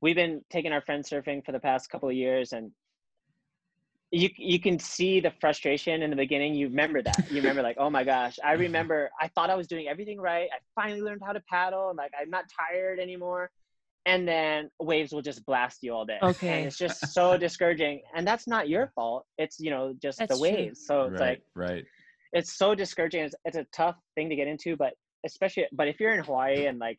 we've 0.00 0.16
been 0.16 0.42
taking 0.50 0.72
our 0.72 0.82
friends 0.82 1.08
surfing 1.08 1.44
for 1.44 1.52
the 1.52 1.60
past 1.60 1.90
couple 1.90 2.08
of 2.08 2.14
years, 2.14 2.52
and 2.52 2.70
you 4.12 4.28
you 4.36 4.58
can 4.58 4.78
see 4.78 5.20
the 5.20 5.32
frustration 5.40 6.02
in 6.02 6.10
the 6.10 6.16
beginning. 6.16 6.54
You 6.54 6.68
remember 6.68 7.02
that. 7.02 7.30
You 7.30 7.36
remember 7.36 7.62
like, 7.62 7.76
oh 7.78 7.90
my 7.90 8.04
gosh, 8.04 8.38
I 8.44 8.52
mm-hmm. 8.52 8.62
remember 8.62 9.10
I 9.20 9.28
thought 9.28 9.50
I 9.50 9.54
was 9.54 9.68
doing 9.68 9.86
everything 9.88 10.20
right. 10.20 10.48
I 10.52 10.58
finally 10.74 11.00
learned 11.02 11.22
how 11.24 11.32
to 11.32 11.40
paddle 11.48 11.90
and 11.90 11.96
like 11.96 12.12
I'm 12.20 12.30
not 12.30 12.44
tired 12.58 12.98
anymore. 12.98 13.50
and 14.06 14.26
then 14.26 14.70
waves 14.80 15.12
will 15.12 15.22
just 15.22 15.44
blast 15.44 15.78
you 15.82 15.94
all 15.94 16.04
day. 16.04 16.18
Okay. 16.22 16.58
And 16.58 16.66
it's 16.66 16.78
just 16.78 17.12
so 17.12 17.36
discouraging. 17.46 18.02
And 18.14 18.26
that's 18.26 18.46
not 18.48 18.68
your 18.68 18.90
fault. 18.94 19.26
It's, 19.38 19.60
you 19.60 19.70
know, 19.70 19.94
just 20.00 20.18
That's 20.18 20.30
the 20.30 20.36
true. 20.36 20.56
waves. 20.56 20.86
So 20.86 21.02
it's 21.02 21.20
right, 21.20 21.20
like, 21.20 21.42
right. 21.70 21.84
it's 22.32 22.56
so 22.56 22.74
discouraging. 22.74 23.24
It's, 23.24 23.34
it's 23.44 23.56
a 23.56 23.66
tough 23.74 23.96
thing 24.14 24.30
to 24.30 24.36
get 24.36 24.48
into, 24.48 24.76
but 24.76 24.94
especially, 25.26 25.66
but 25.72 25.88
if 25.88 26.00
you're 26.00 26.12
in 26.12 26.24
Hawaii 26.24 26.66
and 26.66 26.78
like 26.78 26.98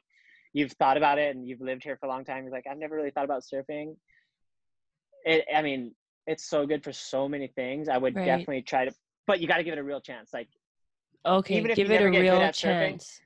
you've 0.53 0.73
thought 0.73 0.97
about 0.97 1.17
it 1.17 1.35
and 1.35 1.47
you've 1.47 1.61
lived 1.61 1.83
here 1.83 1.97
for 1.99 2.05
a 2.05 2.09
long 2.09 2.23
time, 2.23 2.43
you're 2.43 2.51
like, 2.51 2.65
I've 2.69 2.77
never 2.77 2.95
really 2.95 3.11
thought 3.11 3.25
about 3.25 3.43
surfing. 3.51 3.95
It, 5.25 5.45
I 5.53 5.61
mean, 5.61 5.93
it's 6.27 6.45
so 6.45 6.65
good 6.65 6.83
for 6.83 6.91
so 6.93 7.27
many 7.27 7.47
things. 7.47 7.89
I 7.89 7.97
would 7.97 8.15
Right. 8.15 8.25
definitely 8.25 8.61
try 8.61 8.85
to, 8.85 8.93
but 9.27 9.39
you 9.39 9.47
got 9.47 9.57
to 9.57 9.63
give 9.63 9.73
it 9.73 9.79
a 9.79 9.83
real 9.83 10.01
chance. 10.01 10.33
Like, 10.33 10.47
Okay, 11.23 11.57
Even 11.57 11.69
if 11.69 11.77
you 11.77 11.83
give 11.83 11.91
it 11.91 11.95
never 11.95 12.07
a 12.07 12.11
get 12.11 12.17
good 12.17 12.23
real 12.31 12.41
at 12.41 12.55
surfing, 12.55 13.19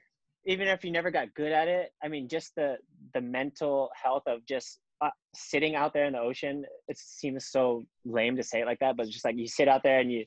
even 0.46 0.68
if 0.68 0.84
you 0.84 0.92
never 0.92 1.10
got 1.12 1.34
good 1.34 1.54
at 1.54 1.68
it, 1.70 1.94
I 2.04 2.10
mean, 2.10 2.28
just 2.28 2.54
the 2.56 2.78
the 3.14 3.22
mental 3.22 3.90
health 3.96 4.24
of 4.28 4.46
just 4.46 4.80
uh, 5.02 5.10
sitting 5.34 5.76
out 5.76 5.94
there 5.94 6.04
in 6.06 6.12
the 6.14 6.20
ocean. 6.20 6.66
It 6.90 6.98
seems 6.98 7.46
so 7.48 7.86
lame 8.04 8.36
to 8.36 8.44
say 8.44 8.60
it 8.62 8.66
like 8.66 8.80
that, 8.80 8.98
but 8.98 9.08
just 9.08 9.24
like 9.24 9.38
you 9.38 9.48
sit 9.48 9.70
out 9.70 9.82
there 9.82 10.00
and 10.00 10.12
you 10.12 10.26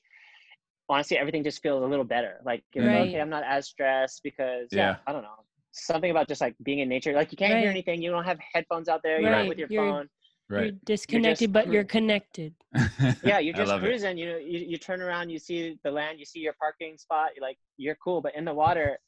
honestly 0.88 1.18
everything 1.18 1.44
just 1.44 1.60
feels 1.62 1.82
a 1.82 1.86
little 1.86 2.06
better. 2.06 2.40
Like 2.42 2.64
you're 2.74 2.86
like, 2.86 3.08
okay, 3.08 3.20
I'm 3.20 3.28
not 3.28 3.44
as 3.44 3.68
stressed 3.68 4.22
because 4.22 4.68
yeah, 4.72 4.78
Yeah. 4.92 4.96
I 5.06 5.12
don't 5.12 5.22
know. 5.22 5.44
Something 5.72 6.10
about 6.10 6.26
just 6.26 6.40
like 6.40 6.54
being 6.62 6.78
in 6.78 6.88
nature. 6.88 7.12
Like 7.12 7.30
you 7.32 7.36
can't 7.36 7.58
hear 7.60 7.68
anything. 7.70 8.00
You 8.00 8.10
don't 8.10 8.24
have 8.24 8.38
headphones 8.54 8.88
out 8.88 9.02
there. 9.02 9.20
You're 9.20 9.30
not 9.30 9.40
Right. 9.40 9.48
with 9.50 9.58
your 9.58 9.68
You're- 9.70 9.90
phone. 9.90 10.08
You're 10.50 10.60
Right. 10.60 10.84
disconnected, 10.84 11.52
but 11.52 11.64
cru- 11.64 11.74
you're 11.74 11.84
connected. 11.84 12.54
Yeah, 13.22 13.38
you're 13.38 13.54
just 13.54 13.68
love 13.68 13.82
it. 13.82 13.86
cruising. 13.86 14.16
You 14.18 14.26
know, 14.32 14.36
you, 14.38 14.58
you 14.60 14.78
turn 14.78 15.02
around, 15.02 15.30
you 15.30 15.38
see 15.38 15.78
the 15.84 15.90
land, 15.90 16.18
you 16.18 16.24
see 16.24 16.40
your 16.40 16.54
parking 16.54 16.96
spot. 16.98 17.30
You're 17.36 17.46
like, 17.46 17.58
you're 17.76 17.96
cool. 18.02 18.20
But 18.20 18.34
in 18.34 18.44
the 18.44 18.54
water, 18.54 18.98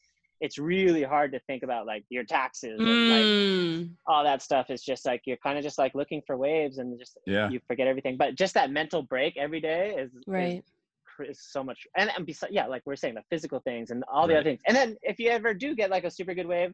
it's 0.40 0.58
really 0.58 1.02
hard 1.02 1.32
to 1.32 1.40
think 1.40 1.62
about 1.62 1.86
like 1.86 2.04
your 2.08 2.24
taxes 2.24 2.78
and 2.78 3.08
like 3.08 3.26
Mm, 3.26 3.90
all 4.06 4.24
that 4.24 4.42
stuff 4.42 4.70
is 4.70 4.82
just 4.82 5.04
like 5.04 5.20
you're 5.26 5.36
kind 5.36 5.58
of 5.58 5.62
just 5.64 5.78
like 5.78 5.94
looking 5.94 6.22
for 6.26 6.36
waves 6.36 6.78
and 6.78 6.98
just 6.98 7.18
Yeah. 7.26 7.50
you 7.50 7.60
forget 7.68 7.86
everything 7.86 8.16
but 8.16 8.34
just 8.34 8.54
that 8.54 8.70
mental 8.70 9.02
break 9.02 9.36
every 9.36 9.60
day 9.60 9.94
is 9.98 10.10
is, 10.14 10.22
right. 10.26 10.64
cr- 11.04 11.24
is 11.24 11.40
so 11.42 11.62
much 11.62 11.86
and, 11.96 12.10
and 12.16 12.24
besides 12.26 12.52
yeah 12.52 12.66
like 12.66 12.82
we're 12.86 12.96
saying 12.96 13.14
the 13.14 13.22
physical 13.28 13.60
things 13.60 13.90
and 13.90 14.02
all 14.10 14.26
the 14.26 14.34
other 14.34 14.44
things 14.44 14.60
and 14.66 14.74
then 14.76 14.96
if 15.02 15.18
you 15.18 15.28
ever 15.28 15.52
do 15.52 15.74
get 15.76 15.90
like 15.90 16.04
a 16.04 16.10
super 16.10 16.32
good 16.34 16.46
wave 16.46 16.72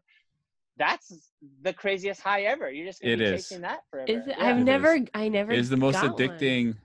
that's 0.79 1.31
the 1.63 1.73
craziest 1.73 2.21
high 2.21 2.43
ever 2.43 2.71
you're 2.71 2.87
just 2.87 3.01
gonna 3.01 3.15
It 3.15 3.19
be 3.19 3.25
is. 3.25 3.49
chasing 3.49 3.63
that 3.63 3.81
forever 3.91 4.11
Is 4.13 4.27
it, 4.27 4.35
yeah. 4.39 4.45
I've 4.47 4.59
It 4.59 4.65
never, 4.65 4.95
is. 4.97 5.07
I 5.15 5.29
never. 5.29 5.53
It's 5.53 5.69
the 5.69 5.77
most 5.77 5.95
got 5.95 6.13
one. 6.13 6.29
addicting 6.29 6.77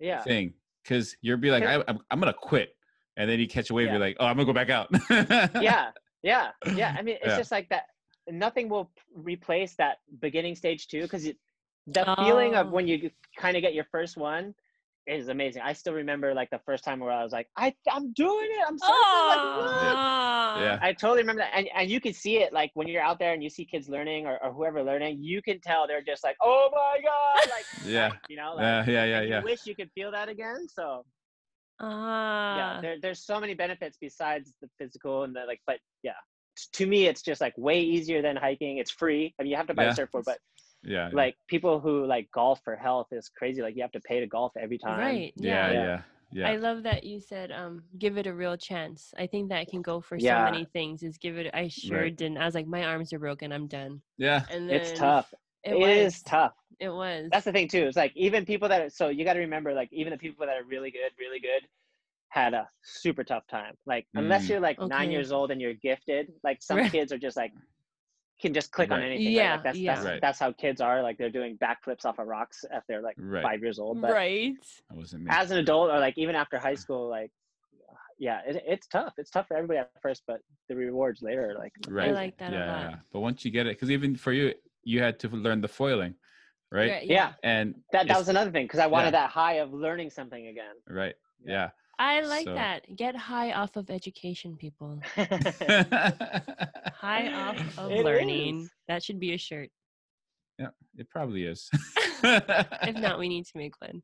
yeah 0.00 0.22
thing 0.22 0.54
because 0.82 1.16
you'll 1.22 1.36
be 1.36 1.50
like, 1.50 1.62
I, 1.64 1.82
I'm, 1.86 1.98
I'm 2.10 2.18
gonna 2.18 2.32
quit, 2.32 2.74
and 3.16 3.30
then 3.30 3.38
you 3.38 3.46
catch 3.46 3.70
a 3.70 3.74
wave, 3.74 3.86
Yeah. 3.86 3.92
you're 3.92 4.00
like, 4.00 4.16
oh, 4.18 4.26
I'm 4.26 4.36
gonna 4.36 4.46
go 4.46 4.52
back 4.52 4.70
out. 4.70 4.88
yeah 5.62 5.90
yeah 6.22 6.50
yeah 6.74 6.94
i 6.98 7.02
mean 7.02 7.16
it's 7.16 7.26
Yeah. 7.26 7.36
just 7.36 7.50
like 7.52 7.68
that 7.70 7.84
nothing 8.30 8.68
will 8.68 8.90
replace 9.14 9.74
that 9.74 9.98
beginning 10.20 10.54
stage 10.54 10.86
too 10.88 11.02
because 11.02 11.24
the 11.24 12.14
feeling 12.24 12.54
of 12.54 12.68
Oh. 12.68 12.70
when 12.70 12.86
you 12.86 13.10
kind 13.36 13.56
of 13.56 13.62
get 13.62 13.74
your 13.74 13.84
first 13.90 14.16
one 14.16 14.54
is 15.06 15.28
amazing. 15.28 15.62
I 15.62 15.72
still 15.72 15.94
remember 15.94 16.32
like 16.32 16.48
the 16.50 16.60
first 16.64 16.84
time 16.84 17.00
where 17.00 17.10
i 17.10 17.22
was 17.24 17.32
like 17.32 17.48
i 17.56 17.74
i'm 17.90 18.12
doing 18.12 18.48
it. 18.58 18.64
I'm 18.68 18.78
surfing, 18.78 19.66
like, 19.66 20.62
Yeah. 20.62 20.78
i 20.80 20.92
totally 20.92 21.20
remember 21.22 21.42
that. 21.42 21.50
And, 21.54 21.68
and 21.74 21.90
you 21.90 22.00
can 22.00 22.12
see 22.12 22.38
it 22.38 22.52
like 22.52 22.70
when 22.74 22.86
you're 22.88 23.02
out 23.02 23.18
there 23.18 23.32
and 23.32 23.42
you 23.42 23.50
see 23.50 23.64
kids 23.64 23.88
learning 23.88 24.26
or, 24.26 24.38
or 24.44 24.52
whoever 24.52 24.82
learning 24.82 25.18
you 25.20 25.42
can 25.42 25.60
tell 25.60 25.86
they're 25.86 26.02
just 26.02 26.22
like 26.22 26.36
oh 26.40 26.68
my 26.72 27.00
god 27.02 27.50
like 27.50 27.64
Yeah. 27.84 28.08
like, 28.08 28.18
you 28.28 28.36
know 28.36 28.54
like, 28.54 28.62
yeah, 28.62 28.84
yeah, 28.86 29.04
yeah, 29.04 29.20
and 29.20 29.28
yeah. 29.28 29.38
you 29.40 29.44
wish 29.44 29.60
you 29.66 29.74
could 29.74 29.90
feel 29.94 30.10
that 30.12 30.28
again 30.28 30.66
so. 30.68 31.04
Ah. 31.80 32.56
yeah 32.56 32.80
there, 32.80 32.96
there's 33.02 33.24
so 33.24 33.40
many 33.40 33.54
benefits 33.54 33.96
besides 34.00 34.52
the 34.62 34.68
physical 34.78 35.24
and 35.24 35.34
the 35.34 35.40
like 35.46 35.60
but 35.66 35.78
yeah. 36.02 36.12
T- 36.56 36.68
to 36.84 36.86
me 36.86 37.06
it's 37.06 37.22
just 37.22 37.40
like 37.40 37.54
way 37.56 37.80
easier 37.80 38.20
than 38.22 38.36
hiking. 38.36 38.76
It's 38.78 38.90
free. 38.90 39.34
I 39.38 39.42
mean 39.42 39.50
you 39.50 39.56
have 39.56 39.66
to 39.68 39.74
buy 39.74 39.84
Yeah. 39.84 39.90
a 39.90 39.94
surfboard 39.96 40.24
but 40.26 40.38
yeah, 40.84 41.10
like 41.12 41.36
people 41.48 41.80
who 41.80 42.06
like 42.06 42.30
golf 42.32 42.60
for 42.64 42.76
health 42.76 43.08
is 43.12 43.28
crazy 43.28 43.62
like 43.62 43.76
you 43.76 43.82
have 43.82 43.92
to 43.92 44.00
pay 44.00 44.20
to 44.20 44.26
golf 44.26 44.52
every 44.56 44.78
time 44.78 44.98
Right. 44.98 45.32
yeah, 45.36 45.70
Yeah. 45.70 45.72
yeah, 45.72 46.02
yeah. 46.32 46.48
I 46.48 46.56
love 46.56 46.82
that 46.84 47.04
you 47.04 47.20
said 47.20 47.52
um 47.52 47.84
give 47.98 48.16
it 48.18 48.26
a 48.26 48.34
real 48.34 48.56
chance. 48.56 49.12
I 49.16 49.26
think 49.26 49.48
that 49.50 49.68
can 49.68 49.82
go 49.82 50.00
for 50.00 50.18
Yeah. 50.18 50.36
so 50.38 50.44
many 50.44 50.64
things. 50.72 51.02
Is 51.02 51.18
give 51.18 51.36
it 51.38 51.50
I 51.54 51.68
sure 51.68 52.02
Right. 52.02 52.16
didn't. 52.16 52.38
I 52.38 52.46
was 52.46 52.54
like 52.54 52.66
my 52.66 52.84
arms 52.84 53.12
are 53.12 53.18
broken. 53.18 53.52
I'm 53.52 53.68
done. 53.68 54.02
yeah, 54.18 54.44
And 54.50 54.68
then 54.68 54.76
it's 54.76 54.92
tough 54.92 55.32
It, 55.64 55.72
it 55.72 55.74
was 55.76 55.98
is 55.98 56.22
tough 56.22 56.54
It 56.80 56.90
was. 56.90 57.28
that's 57.30 57.44
the 57.44 57.52
thing 57.52 57.68
too 57.68 57.84
it's 57.86 57.96
like 57.96 58.12
even 58.16 58.44
people 58.44 58.68
that 58.68 58.82
are, 58.82 58.90
so 58.90 59.08
you 59.08 59.24
got 59.24 59.34
to 59.34 59.40
remember 59.40 59.72
like 59.74 59.88
even 59.92 60.10
the 60.10 60.18
people 60.18 60.44
that 60.46 60.56
are 60.56 60.64
really 60.64 60.90
good 60.90 61.12
really 61.18 61.38
good 61.40 61.62
had 62.30 62.54
a 62.54 62.66
super 62.82 63.22
tough 63.24 63.46
time 63.46 63.74
like 63.86 64.06
unless 64.16 64.46
Mm. 64.46 64.50
you're 64.50 64.60
like 64.60 64.80
nine 64.82 65.10
years 65.10 65.30
old 65.32 65.50
and 65.50 65.60
you're 65.60 65.74
gifted 65.74 66.32
like 66.42 66.62
some 66.62 66.82
kids 66.82 67.12
are 67.12 67.18
just 67.18 67.36
like 67.36 67.52
can 68.40 68.52
just 68.52 68.72
click 68.72 68.90
on 68.90 68.98
Right. 68.98 69.06
anything 69.06 69.26
right? 69.26 69.32
Yeah, 69.34 69.54
like 69.54 69.62
that's 69.64 69.78
yeah. 69.78 69.94
that's, 69.94 70.06
Right. 70.06 70.20
that's 70.20 70.38
how 70.38 70.52
kids 70.52 70.80
are 70.80 71.02
like 71.02 71.16
they're 71.18 71.30
doing 71.30 71.56
backflips 71.58 72.04
off 72.04 72.18
of 72.18 72.26
rocks 72.26 72.64
if 72.72 72.82
they're 72.88 73.02
like 73.02 73.14
Right. 73.18 73.42
five 73.42 73.60
years 73.60 73.78
old 73.78 74.00
but 74.00 74.12
right. 74.12 74.54
that 74.88 74.96
wasn't 74.96 75.28
as 75.30 75.50
an 75.50 75.58
adult 75.58 75.90
or 75.90 75.98
like 76.00 76.18
even 76.18 76.34
after 76.34 76.58
high 76.58 76.74
school 76.74 77.08
like 77.08 77.30
yeah 78.18 78.40
it, 78.46 78.62
it's 78.66 78.86
tough 78.88 79.14
it's 79.16 79.30
tough 79.30 79.48
for 79.48 79.56
everybody 79.56 79.78
at 79.78 79.90
first 80.00 80.22
but 80.26 80.40
the 80.68 80.76
rewards 80.76 81.22
later 81.22 81.54
like 81.58 81.72
right. 81.88 82.08
I 82.10 82.12
like 82.12 82.36
that 82.38 82.52
yeah, 82.52 82.64
a 82.64 82.66
lot. 82.72 82.90
yeah. 82.90 82.96
But 83.12 83.20
once 83.20 83.44
you 83.44 83.50
get 83.50 83.66
it, 83.66 83.76
because 83.76 83.90
even 83.90 84.16
for 84.16 84.32
you, 84.32 84.54
you 84.84 85.00
had 85.02 85.18
to 85.20 85.28
learn 85.28 85.60
the 85.60 85.68
foiling, 85.68 86.14
right? 86.70 86.90
Right, 86.90 87.06
yeah, 87.06 87.32
And 87.42 87.74
that, 87.92 88.08
that 88.08 88.18
was 88.18 88.28
another 88.28 88.50
thing 88.50 88.64
because 88.66 88.80
i 88.80 88.86
wanted 88.86 89.06
Yeah. 89.06 89.22
that 89.22 89.30
high 89.30 89.54
of 89.54 89.72
learning 89.72 90.10
something 90.10 90.46
again 90.48 90.74
right. 90.88 91.14
Yeah. 91.44 91.70
I 92.02 92.20
like 92.22 92.46
So- 92.46 92.54
that. 92.54 92.96
Get 92.96 93.14
high 93.14 93.52
off 93.52 93.76
of 93.76 93.88
education, 93.90 94.56
people. 94.56 94.98
High 95.16 95.28
off 97.32 97.78
of 97.78 97.92
It 97.92 98.04
learning. 98.04 98.62
is. 98.62 98.70
That 98.88 99.04
should 99.04 99.20
be 99.20 99.34
a 99.34 99.38
shirt. 99.38 99.68
Yeah, 100.58 100.70
it 100.96 101.08
probably 101.10 101.44
is. 101.44 101.68
If 102.24 102.96
not, 102.96 103.18
we 103.18 103.28
need 103.28 103.46
to 103.46 103.58
make 103.58 103.74
one. 103.80 104.00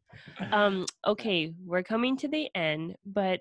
Um, 0.53 0.87
okay, 1.07 1.53
we're 1.65 1.83
coming 1.85 2.17
to 2.19 2.27
the 2.29 2.49
end, 2.57 2.97
but 3.07 3.41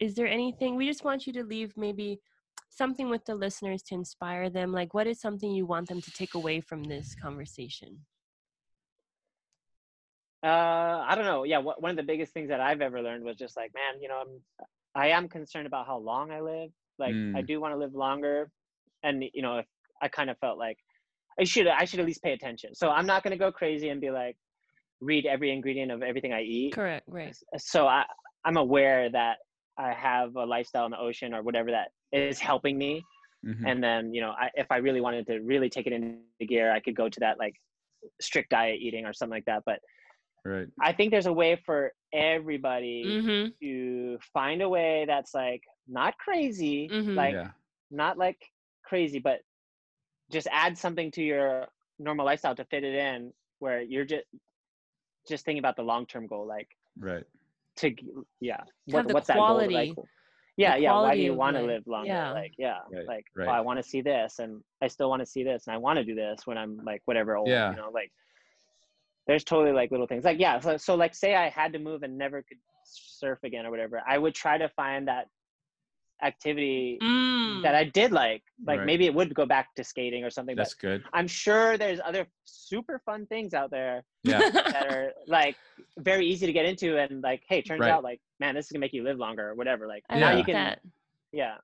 is 0.00 0.14
there 0.16 0.26
anything 0.26 0.74
we 0.76 0.86
just 0.86 1.04
want 1.04 1.26
you 1.26 1.32
to 1.34 1.44
leave 1.44 1.72
maybe 1.76 2.18
something 2.68 3.08
with 3.10 3.24
the 3.26 3.34
listeners 3.36 3.82
to 3.84 3.94
inspire 3.94 4.50
them? 4.50 4.72
Like 4.72 4.92
what 4.94 5.06
is 5.06 5.20
something 5.20 5.52
you 5.52 5.66
want 5.66 5.88
them 5.88 6.00
to 6.00 6.10
take 6.12 6.34
away 6.34 6.60
from 6.60 6.82
this 6.84 7.14
conversation? 7.14 7.98
Uh 10.44 11.04
i 11.08 11.14
don't 11.16 11.24
know. 11.24 11.42
Yeah 11.44 11.60
wh- 11.60 11.80
one 11.82 11.90
of 11.90 11.96
the 11.96 12.02
biggest 12.02 12.32
things 12.32 12.48
that 12.48 12.60
i've 12.60 12.80
ever 12.80 13.02
learned 13.02 13.24
was 13.24 13.36
just 13.36 13.56
like 13.56 13.72
man 13.74 14.00
you 14.00 14.08
know 14.08 14.20
i'm 14.24 14.40
i 14.94 15.08
am 15.08 15.28
concerned 15.28 15.66
about 15.66 15.86
how 15.86 15.98
long 15.98 16.30
i 16.30 16.40
live. 16.40 16.70
Like 16.98 17.10
i 17.38 17.42
Mm. 17.42 17.46
do 17.46 17.60
want 17.60 17.74
to 17.74 17.78
live 17.78 17.94
longer. 17.94 18.50
And 19.02 19.24
you 19.34 19.42
know 19.42 19.58
if 19.58 19.66
i 20.02 20.08
kind 20.08 20.30
of 20.30 20.38
felt 20.38 20.58
like 20.58 20.78
i 21.40 21.44
should 21.44 21.66
i 21.66 21.84
should 21.84 22.00
at 22.00 22.06
least 22.06 22.22
pay 22.22 22.32
attention. 22.32 22.74
So 22.74 22.90
i'm 22.90 23.06
not 23.06 23.22
going 23.22 23.32
to 23.32 23.38
go 23.38 23.50
crazy 23.50 23.88
and 23.88 24.00
be 24.00 24.10
like 24.10 24.36
read 25.00 25.26
every 25.26 25.50
ingredient 25.52 25.90
of 25.92 26.02
everything 26.02 26.32
i 26.32 26.42
eat. 26.42 26.72
Correct, 26.74 27.04
right. 27.08 27.36
so 27.56 27.86
i 27.86 28.04
i'm 28.44 28.56
aware 28.56 29.10
that 29.10 29.36
i 29.76 29.92
have 29.92 30.36
a 30.36 30.44
lifestyle 30.44 30.84
in 30.86 30.92
the 30.92 30.98
ocean 31.00 31.34
or 31.34 31.42
whatever 31.42 31.70
that 31.70 31.88
is 32.12 32.38
helping 32.38 32.76
me. 32.78 33.02
Mhm. 33.46 33.64
and 33.70 33.78
then 33.82 34.12
you 34.14 34.20
know 34.20 34.30
I, 34.30 34.50
if 34.54 34.66
i 34.70 34.78
really 34.78 35.00
wanted 35.00 35.24
to 35.28 35.38
really 35.52 35.70
take 35.70 35.86
it 35.86 35.92
into 35.92 36.18
gear 36.52 36.72
i 36.72 36.80
could 36.80 36.96
go 36.96 37.08
to 37.08 37.20
that 37.20 37.38
like 37.38 37.54
strict 38.20 38.50
diet 38.50 38.78
eating 38.80 39.04
or 39.06 39.12
something 39.12 39.36
like 39.38 39.44
that. 39.44 39.62
But 39.66 39.78
Right. 40.44 40.68
i 40.80 40.92
think 40.92 41.10
there's 41.10 41.26
a 41.26 41.32
way 41.32 41.56
for 41.66 41.92
everybody 42.12 43.04
Mm-hmm. 43.06 43.48
to 43.62 44.18
find 44.32 44.62
a 44.62 44.68
way 44.68 45.04
that's 45.06 45.34
like 45.34 45.62
not 45.86 46.16
crazy 46.18 46.88
Mhm. 46.88 47.14
like 47.14 47.34
yeah. 47.34 47.50
not 47.90 48.16
like 48.18 48.38
crazy 48.84 49.18
but 49.18 49.40
just 50.30 50.46
add 50.50 50.76
something 50.76 51.10
to 51.12 51.22
your 51.22 51.66
normal 51.98 52.24
lifestyle 52.26 52.54
to 52.54 52.64
fit 52.66 52.84
it 52.84 52.94
in 52.94 53.32
where 53.58 53.80
you're 53.82 54.04
just 54.04 54.24
just 55.28 55.44
thinking 55.44 55.58
about 55.58 55.76
the 55.76 55.82
long-term 55.82 56.26
goal 56.26 56.46
like 56.46 56.68
Right. 56.98 57.24
to 57.76 57.94
yeah 58.40 58.62
have 58.92 59.06
the 59.08 59.14
what's 59.14 59.26
that 59.28 59.36
goal 59.36 59.70
like 59.70 59.94
yeah 60.56 60.74
yeah 60.76 60.92
why 60.94 61.14
do 61.14 61.20
you 61.20 61.34
want 61.34 61.56
to 61.56 61.62
live 61.62 61.86
longer 61.86 62.08
Yeah. 62.08 62.32
like 62.32 62.52
yeah 62.58 62.78
Right, 62.92 63.06
like 63.06 63.24
right. 63.36 63.48
oh, 63.48 63.52
i 63.52 63.60
want 63.60 63.78
to 63.78 63.82
see 63.82 64.00
this 64.00 64.38
and 64.38 64.62
i 64.82 64.88
still 64.88 65.08
want 65.08 65.20
to 65.20 65.26
see 65.26 65.44
this 65.44 65.66
and 65.66 65.74
i 65.74 65.78
want 65.78 65.98
to 65.98 66.04
do 66.04 66.14
this 66.14 66.46
when 66.46 66.56
i'm 66.58 66.78
like 66.84 67.02
whatever 67.04 67.36
old 67.36 67.48
Yeah. 67.48 67.70
you 67.70 67.76
know 67.76 67.90
like 67.92 68.10
there's 69.28 69.44
totally 69.44 69.72
like 69.72 69.90
little 69.92 70.06
things 70.08 70.24
like 70.24 70.40
yeah 70.40 70.58
so, 70.58 70.76
so 70.76 70.94
like 70.96 71.14
say 71.14 71.36
i 71.36 71.48
had 71.48 71.72
to 71.72 71.78
move 71.78 72.02
and 72.02 72.16
never 72.18 72.42
could 72.42 72.58
surf 72.84 73.38
again 73.44 73.64
or 73.66 73.70
whatever 73.70 74.02
i 74.08 74.18
would 74.18 74.34
try 74.34 74.58
to 74.58 74.68
find 74.70 75.06
that 75.06 75.28
activity 76.22 76.98
Mm. 77.00 77.62
that 77.62 77.76
i 77.76 77.84
did 77.84 78.10
like 78.10 78.42
like 78.66 78.78
Right. 78.78 78.86
maybe 78.86 79.06
it 79.06 79.14
would 79.14 79.32
go 79.34 79.46
back 79.46 79.72
to 79.76 79.84
skating 79.84 80.24
or 80.24 80.30
something 80.30 80.56
That's 80.56 80.74
but 80.74 80.80
good. 80.80 81.04
i'm 81.12 81.28
sure 81.28 81.78
there's 81.78 82.00
other 82.04 82.26
super 82.44 83.00
fun 83.06 83.26
things 83.26 83.54
out 83.54 83.70
there 83.70 84.02
Yeah. 84.24 84.40
that 84.50 84.86
are 84.92 85.12
like 85.28 85.56
very 85.98 86.26
easy 86.26 86.46
to 86.46 86.52
get 86.52 86.66
into 86.66 86.98
and 86.98 87.22
like 87.22 87.42
hey 87.48 87.62
turns 87.62 87.80
Right. 87.82 87.90
out 87.90 88.02
like 88.02 88.20
man 88.40 88.56
this 88.56 88.66
is 88.66 88.72
gonna 88.72 88.80
make 88.80 88.92
you 88.92 89.04
live 89.04 89.18
longer 89.18 89.50
or 89.50 89.54
whatever 89.54 89.86
like 89.86 90.02
I 90.10 90.14
Yeah. 90.18 90.20
now 90.30 90.36
you 90.38 90.44
can 90.44 90.54
that. 90.54 90.80
yeah 91.30 91.56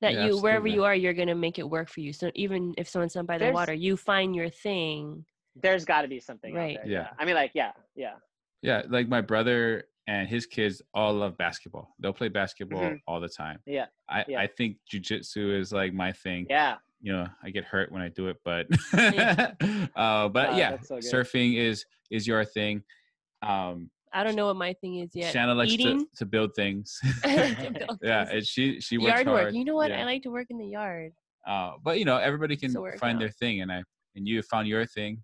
That 0.00 0.14
Yeah, 0.14 0.26
you 0.26 0.38
wherever 0.38 0.66
absolutely. 0.66 0.72
you 0.74 0.84
are, 0.84 0.94
you're 0.94 1.14
gonna 1.14 1.34
make 1.36 1.58
it 1.60 1.68
work 1.68 1.88
for 1.88 2.00
you. 2.00 2.12
So 2.12 2.30
even 2.34 2.74
if 2.78 2.88
someone's 2.88 3.14
not 3.14 3.26
by 3.26 3.36
the 3.38 3.44
There's- 3.44 3.54
water, 3.54 3.74
you 3.74 3.96
find 3.98 4.34
your 4.34 4.48
thing. 4.48 5.24
There's 5.62 5.84
got 5.84 6.02
to 6.02 6.08
be 6.08 6.20
something 6.20 6.54
Right. 6.54 6.76
out 6.78 6.84
there. 6.84 6.92
Yeah. 6.92 7.08
I 7.18 7.24
mean, 7.24 7.34
like, 7.34 7.52
yeah, 7.54 7.72
yeah. 7.94 8.14
Yeah. 8.62 8.82
Like 8.88 9.08
my 9.08 9.20
brother 9.20 9.84
and 10.06 10.28
his 10.28 10.46
kids 10.46 10.82
all 10.94 11.12
love 11.14 11.36
basketball. 11.38 11.94
They'll 12.00 12.12
play 12.12 12.28
basketball 12.28 12.82
Mhm. 12.82 13.00
all 13.06 13.20
the 13.20 13.28
time. 13.28 13.58
Yeah. 13.66 13.86
I, 14.08 14.24
Yeah. 14.28 14.40
I 14.40 14.46
think 14.46 14.76
jujitsu 14.92 15.58
is 15.58 15.72
like 15.72 15.92
my 15.92 16.12
thing. 16.12 16.46
Yeah. 16.50 16.76
you 17.02 17.10
know 17.12 17.26
I 17.42 17.48
get 17.48 17.64
hurt 17.64 17.90
when 17.90 18.02
I 18.02 18.08
do 18.10 18.28
it, 18.28 18.36
but 18.44 18.66
Yeah. 18.92 19.52
uh, 19.96 20.28
but 20.28 20.50
Wow, 20.50 20.56
yeah, 20.56 20.80
so 20.82 20.96
surfing 20.98 21.56
is 21.56 21.86
is 22.10 22.26
your 22.26 22.44
thing. 22.44 22.82
Um, 23.40 23.90
I 24.12 24.22
don't 24.24 24.34
know 24.34 24.46
what 24.48 24.56
my 24.56 24.74
thing 24.74 24.96
is 24.96 25.10
yet. 25.14 25.32
Shanna 25.32 25.54
likes 25.54 25.76
to, 25.76 26.06
to 26.16 26.26
build 26.26 26.54
things. 26.54 26.98
To 27.22 27.70
build 27.78 27.98
yeah, 28.02 28.24
things. 28.26 28.34
and 28.36 28.46
she 28.46 28.80
she 28.80 28.98
works 28.98 29.08
yard 29.14 29.26
hard. 29.28 29.44
work. 29.46 29.54
You 29.54 29.64
know 29.64 29.76
what? 29.76 29.90
yeah. 29.90 30.00
I 30.02 30.04
like 30.04 30.22
to 30.24 30.30
work 30.30 30.48
in 30.50 30.58
the 30.58 30.66
yard. 30.66 31.12
uh, 31.46 31.72
but 31.82 31.98
you 31.98 32.04
know 32.04 32.18
everybody 32.18 32.54
can 32.56 32.72
find 32.98 33.16
out. 33.16 33.20
their 33.20 33.30
thing, 33.30 33.62
and 33.62 33.72
I 33.72 33.82
and 34.16 34.26
you 34.28 34.42
found 34.42 34.66
your 34.68 34.84
thing, 34.84 35.22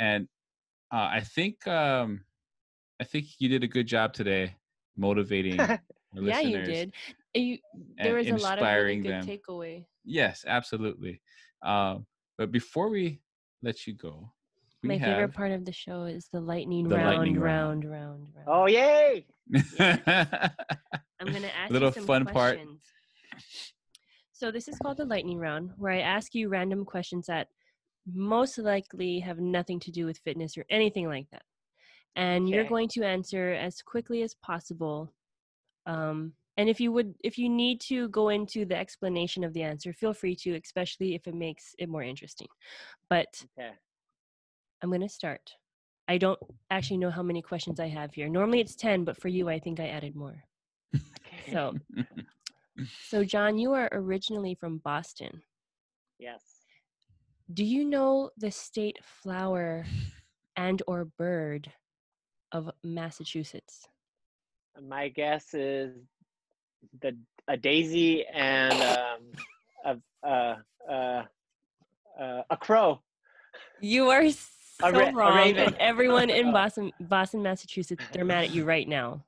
and 0.00 0.26
uh, 0.92 1.08
I 1.12 1.20
think 1.20 1.64
um, 1.68 2.24
I 3.00 3.04
think 3.04 3.26
you 3.38 3.48
did 3.48 3.62
a 3.62 3.68
good 3.68 3.86
job 3.86 4.12
today 4.12 4.56
motivating. 4.96 5.60
our 5.60 5.78
Yeah, 6.14 6.40
you 6.40 6.62
did. 6.62 6.94
You, 7.34 7.58
there 7.96 8.16
and 8.18 8.32
was 8.32 8.42
a 8.42 8.44
lot 8.44 8.58
of 8.58 8.64
really 8.64 8.94
inspiring 8.96 9.02
good 9.02 9.12
them. 9.12 9.26
takeaway. 9.26 9.84
Yes, 10.04 10.44
absolutely. 10.48 11.20
Um, 11.62 12.06
but 12.36 12.50
before 12.50 12.88
we 12.88 13.20
let 13.62 13.86
you 13.86 13.92
go, 13.94 14.32
we 14.82 14.88
My 14.88 14.96
have 14.96 15.06
favorite 15.16 15.34
part 15.34 15.52
of 15.52 15.64
the 15.64 15.72
show 15.72 16.04
is 16.04 16.26
the 16.32 16.40
lightning 16.40 16.88
The 16.88 16.96
round, 16.96 17.18
lightning 17.18 17.38
round, 17.38 17.84
round. 17.84 18.26
round, 18.34 18.46
round. 18.46 18.48
oh 18.48 18.66
yay! 18.66 19.26
I'm 21.20 21.32
gonna 21.32 21.52
ask 21.54 21.70
Little 21.70 21.88
you 21.90 21.94
some 21.94 22.06
fun 22.06 22.24
part. 22.24 22.58
So 24.32 24.50
this 24.50 24.68
is 24.68 24.78
called 24.78 24.96
the 24.96 25.04
lightning 25.04 25.38
round, 25.38 25.72
where 25.76 25.92
I 25.92 26.00
ask 26.00 26.34
you 26.34 26.48
random 26.48 26.86
questions 26.86 27.26
that 27.26 27.48
most 28.14 28.58
likely 28.58 29.20
have 29.20 29.38
nothing 29.38 29.80
to 29.80 29.90
do 29.90 30.06
with 30.06 30.18
fitness 30.18 30.56
or 30.56 30.64
anything 30.70 31.08
like 31.08 31.28
that, 31.30 31.42
and 32.16 32.48
you're 32.48 32.64
going 32.64 32.88
to 32.90 33.02
answer 33.04 33.52
as 33.52 33.82
quickly 33.82 34.22
as 34.22 34.34
possible. 34.34 35.12
Um, 35.86 36.32
and 36.56 36.68
if 36.68 36.80
you 36.80 36.92
would, 36.92 37.14
if 37.24 37.38
you 37.38 37.48
need 37.48 37.80
to 37.82 38.08
go 38.10 38.28
into 38.28 38.64
the 38.64 38.76
explanation 38.76 39.44
of 39.44 39.52
the 39.54 39.62
answer, 39.62 39.92
feel 39.92 40.12
free 40.12 40.36
to, 40.36 40.58
especially 40.62 41.14
if 41.14 41.26
it 41.26 41.34
makes 41.34 41.74
it 41.78 41.88
more 41.88 42.02
interesting. 42.02 42.48
But 43.08 43.46
Okay. 43.58 43.72
I'm 44.82 44.90
going 44.90 45.00
to 45.02 45.08
start. 45.08 45.54
I 46.08 46.18
don't 46.18 46.38
actually 46.70 46.96
know 46.98 47.10
how 47.10 47.22
many 47.22 47.40
questions 47.42 47.78
I 47.78 47.86
have 47.88 48.14
here. 48.14 48.28
Normally 48.28 48.60
it's 48.60 48.74
10, 48.74 49.04
but 49.04 49.16
for 49.16 49.28
you, 49.28 49.48
I 49.48 49.58
think 49.60 49.78
I 49.78 49.88
added 49.88 50.16
more. 50.16 50.42
okay. 50.94 51.52
So, 51.52 51.74
so 53.08 53.24
John, 53.24 53.58
you 53.58 53.72
are 53.72 53.88
originally 53.92 54.54
from 54.54 54.78
Boston. 54.78 55.42
yes. 56.18 56.59
Do 57.52 57.64
you 57.64 57.84
know 57.84 58.30
the 58.36 58.50
state 58.50 58.98
flower 59.02 59.84
and 60.56 60.82
or 60.86 61.06
bird 61.18 61.72
of 62.52 62.70
Massachusetts? 62.84 63.88
My 64.80 65.08
guess 65.08 65.52
is 65.52 65.96
the 67.00 67.16
a 67.48 67.56
daisy 67.56 68.24
and 68.26 68.72
um, 69.84 70.00
a 70.22 70.26
uh, 70.28 70.56
uh, 70.88 71.22
uh, 72.20 72.42
a 72.50 72.56
crow. 72.56 73.00
You 73.80 74.10
are 74.10 74.30
so 74.30 74.38
A 74.84 74.92
ra- 74.92 75.10
wrong, 75.12 75.56
and 75.56 75.74
everyone 75.80 76.30
in 76.30 76.52
Boston, 76.52 76.92
Boston, 77.00 77.42
Massachusetts, 77.42 78.04
they're 78.12 78.24
mad 78.24 78.44
at 78.44 78.54
you 78.54 78.64
right 78.64 78.86
now 78.86 79.24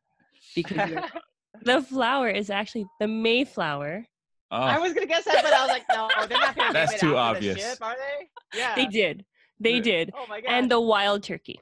because 0.55 0.89
you're, 0.89 1.03
the 1.63 1.83
flower 1.83 2.29
is 2.29 2.51
actually 2.51 2.87
the 3.01 3.09
Mayflower. 3.09 4.07
I 4.57 4.77
oh, 4.77 4.81
was 4.83 4.93
gonna 4.93 5.07
guess 5.07 5.25
that, 5.25 5.43
but 5.43 5.53
I 5.53 5.63
was 5.63 5.71
like, 5.71 5.85
no, 5.91 6.09
they're 6.29 6.39
not 6.39 6.55
gonna 6.55 6.67
name 6.73 6.73
That's 6.75 6.93
it 6.95 7.01
too 7.01 7.17
after 7.17 7.41
the 7.41 7.51
obvious. 7.51 7.71
ship, 7.71 7.79
are 7.81 7.97
they? 7.97 8.59
Yeah. 8.59 8.75
They 8.75 8.87
did, 8.87 9.25
they 9.59 9.75
Yeah. 9.77 9.83
did, 9.83 10.11
Oh 10.15 10.27
my 10.29 10.41
god. 10.41 10.51
and 10.51 10.71
the 10.71 10.81
wild 10.81 11.23
turkey. 11.23 11.61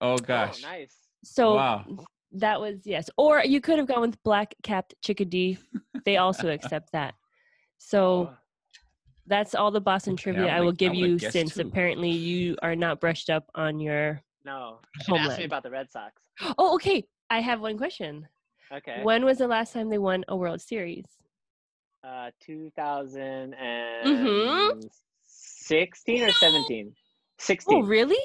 oh 0.00 0.12
Oh, 0.12 0.18
gosh. 0.18 0.62
nice. 0.62 0.94
So 1.24 1.54
wow. 1.56 1.84
that 2.32 2.60
was 2.60 2.86
yes, 2.86 3.10
or 3.16 3.42
you 3.44 3.60
could 3.60 3.78
have 3.78 3.86
gone 3.88 4.00
with 4.00 4.22
black-capped 4.22 4.94
chickadee. 5.02 5.58
They 6.04 6.16
also 6.16 6.48
accept 6.56 6.92
that. 6.92 7.14
So 7.78 8.30
Oh, 8.30 8.36
that's 9.26 9.54
all 9.54 9.70
the 9.70 9.80
Boston 9.80 10.14
Okay, 10.14 10.22
trivia 10.22 10.46
I 10.46 10.56
I 10.56 10.60
will 10.60 10.66
would've- 10.68 10.76
I 10.76 10.84
give 10.88 10.94
you 10.94 11.18
since 11.18 11.54
too. 11.54 11.62
apparently 11.62 12.10
you 12.10 12.56
are 12.62 12.74
not 12.74 13.00
brushed 13.00 13.28
up 13.28 13.44
on 13.54 13.78
your. 13.80 14.22
no. 14.44 14.78
You 14.96 15.04
should 15.04 15.16
ask 15.16 15.38
me 15.38 15.44
about 15.44 15.62
the 15.62 15.70
Red 15.70 15.90
Sox. 15.90 16.22
Oh, 16.56 16.74
okay. 16.76 17.04
I 17.28 17.40
have 17.40 17.60
one 17.60 17.76
question. 17.76 18.26
Okay. 18.72 19.02
When 19.02 19.24
was 19.26 19.36
the 19.38 19.46
last 19.48 19.74
time 19.74 19.90
they 19.90 19.98
won 19.98 20.24
a 20.28 20.36
World 20.36 20.62
Series? 20.62 21.04
Uh, 22.04 22.30
2016 22.40 23.54
Mm-hmm. 24.06 26.24
or 26.24 26.32
17? 26.32 26.94
16. 27.38 27.76
Oh, 27.76 27.82
really? 27.86 28.16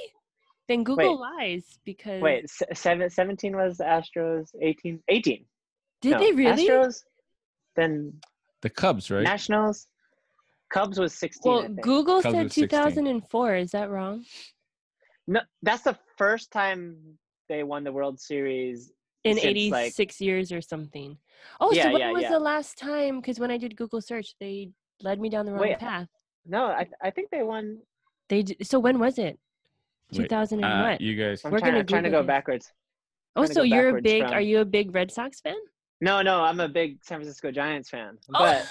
Then 0.68 0.84
Google 0.84 1.20
lies 1.20 1.64
because 1.84 2.22
Wait, 2.22 2.50
se- 2.50 2.66
seven, 2.74 3.10
17 3.10 3.56
was 3.56 3.80
Astros. 3.80 4.50
18. 4.62 5.02
18. 5.10 5.46
did 6.02 6.12
No, 6.12 6.20
they 6.20 6.32
really? 6.32 6.68
Astros. 6.68 7.04
Then 7.76 8.14
The 8.62 8.70
Cubs, 8.70 9.12
right? 9.12 9.24
Nationals. 9.24 9.88
Cubs 10.72 11.00
was 11.00 11.14
16. 11.16 11.52
I 11.52 11.56
Well, 11.56 11.64
think. 11.64 11.82
Google 11.82 12.22
Cubs 12.22 12.36
said 12.36 12.44
was 12.46 12.54
16. 12.54 12.70
2004. 12.70 13.56
Is 13.56 13.72
that 13.72 13.90
wrong? 13.90 14.24
No, 15.28 15.42
that's 15.62 15.84
the 15.84 15.98
first 16.18 16.52
time 16.52 17.18
they 17.50 17.64
won 17.64 17.84
the 17.84 17.92
World 17.92 18.20
Series. 18.20 18.92
In 19.24 19.36
Since, 19.38 19.46
86 19.46 20.20
like- 20.20 20.26
years 20.26 20.52
or 20.52 20.62
something. 20.62 21.18
Oh, 21.62 21.72
Yeah, 21.72 21.84
so 21.84 21.92
when 21.94 22.02
yeah, 22.02 22.12
was 22.12 22.24
yeah. 22.24 22.30
the 22.32 22.40
last 22.40 22.78
time? 22.78 23.20
Because 23.22 23.40
when 23.40 23.52
I 23.52 23.58
did 23.58 23.76
Google 23.76 24.02
search, 24.02 24.36
they 24.40 24.70
led 25.02 25.20
me 25.20 25.30
down 25.30 25.46
the 25.46 25.52
wrong 25.54 25.62
Wait, 25.62 25.80
path. 25.80 26.10
No, 26.46 26.66
I 26.68 26.88
I 27.02 27.10
think 27.10 27.30
they 27.32 27.42
won. 27.44 27.80
They 28.30 28.44
d- 28.44 28.58
so 28.64 28.80
when 28.80 29.00
was 29.00 29.18
it? 29.18 29.40
Wait, 30.12 30.24
2000 30.30 30.64
and 30.64 30.66
Uh, 30.74 30.90
what? 30.92 31.02
you 31.02 31.16
guys. 31.16 31.44
I'm 31.46 31.52
We're 31.52 31.60
trying, 31.60 31.72
gonna 31.74 31.84
trying 31.86 32.04
to 32.04 32.10
go 32.10 32.22
this. 32.22 32.28
backwards. 32.28 32.74
Oh, 33.36 33.42
trying 33.42 33.48
to 33.48 33.54
so 33.54 33.60
go 33.62 33.64
you're 33.64 33.90
a 33.90 33.94
backwards 33.94 34.04
big? 34.04 34.24
Are 34.24 34.42
you 34.42 34.60
a 34.60 34.66
big 34.66 34.94
Red 34.94 35.10
Sox 35.12 35.40
fan? 35.42 35.56
No, 36.02 36.22
no, 36.22 36.42
I'm 36.42 36.60
a 36.60 36.68
big 36.68 37.04
San 37.04 37.20
Francisco 37.20 37.50
Giants 37.52 37.90
fan, 37.90 38.18
Oh, 38.30 38.40
but 38.40 38.68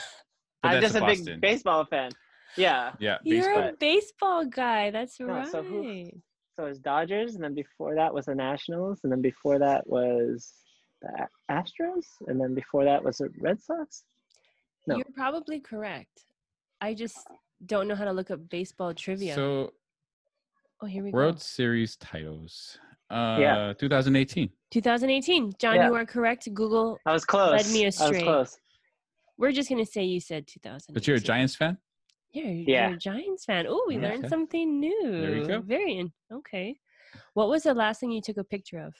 But 0.62 0.68
I'm 0.68 0.80
that's 0.80 0.92
just 0.92 0.96
a 0.96 1.00
Boston. 1.00 1.24
big 1.24 1.40
baseball 1.40 1.84
fan. 1.86 2.12
Yeah. 2.56 2.92
Yeah, 3.00 3.18
you're 3.24 3.42
baseball. 3.44 3.68
a 3.68 3.72
baseball 3.72 4.44
guy. 4.44 4.90
That's 4.90 5.18
No, 5.18 5.26
right. 5.26 5.48
so 5.48 5.62
who- 5.62 6.10
So 6.54 6.66
it 6.66 6.68
was 6.68 6.78
Dodgers, 6.78 7.34
and 7.34 7.42
then 7.42 7.54
before 7.54 7.94
that 7.94 8.12
was 8.12 8.26
the 8.26 8.34
Nationals, 8.34 9.00
and 9.04 9.12
then 9.12 9.22
before 9.22 9.58
that 9.58 9.86
was 9.86 10.52
the 11.00 11.26
Astros, 11.50 12.04
and 12.26 12.40
then 12.40 12.54
before 12.54 12.84
that 12.84 13.02
was 13.02 13.18
the 13.18 13.30
Red 13.40 13.60
Sox. 13.62 14.04
No. 14.86 14.96
You're 14.96 15.04
probably 15.14 15.60
correct. 15.60 16.24
I 16.80 16.92
just 16.94 17.16
don't 17.64 17.88
know 17.88 17.94
how 17.94 18.04
to 18.04 18.12
look 18.12 18.30
up 18.30 18.48
baseball 18.50 18.92
trivia. 18.92 19.34
So 19.34 19.72
oh, 20.82 20.86
here 20.86 21.02
we 21.02 21.10
World 21.10 21.12
go. 21.12 21.18
World 21.26 21.40
Series 21.40 21.96
titles. 21.96 22.78
Uh, 23.08 23.38
Yeah. 23.40 23.72
2018. 23.78 24.50
2018. 24.70 25.52
John, 25.58 25.76
Yeah. 25.76 25.86
you 25.88 25.94
are 25.94 26.04
correct. 26.04 26.52
Google. 26.52 26.98
I 27.06 27.12
was 27.12 27.24
close. 27.24 27.52
Led 27.64 27.72
me 27.72 27.84
I 27.84 27.86
was 27.86 28.00
astray. 28.00 28.22
close. 28.22 28.58
We're 29.38 29.52
just 29.52 29.68
gonna 29.70 29.86
say 29.86 30.04
you 30.04 30.20
said 30.20 30.46
2000. 30.46 30.92
But 30.92 31.06
you're 31.06 31.16
a 31.16 31.20
Giants 31.20 31.54
fan? 31.56 31.78
Yeah, 32.32 32.44
you're, 32.44 32.68
Yeah. 32.68 32.86
you're 32.88 32.96
a 32.96 33.00
Giants 33.00 33.44
fan. 33.44 33.66
Oh, 33.68 33.84
we 33.86 33.98
learned 33.98 34.28
something 34.28 34.80
new. 34.80 35.20
There 35.20 35.36
you 35.36 35.46
go. 35.46 35.60
Very 35.60 35.98
in- 35.98 36.12
okay. 36.32 36.78
What 37.34 37.48
was 37.48 37.64
the 37.64 37.74
last 37.74 38.00
thing 38.00 38.10
you 38.10 38.22
took 38.22 38.38
a 38.38 38.44
picture 38.44 38.78
of? 38.78 38.94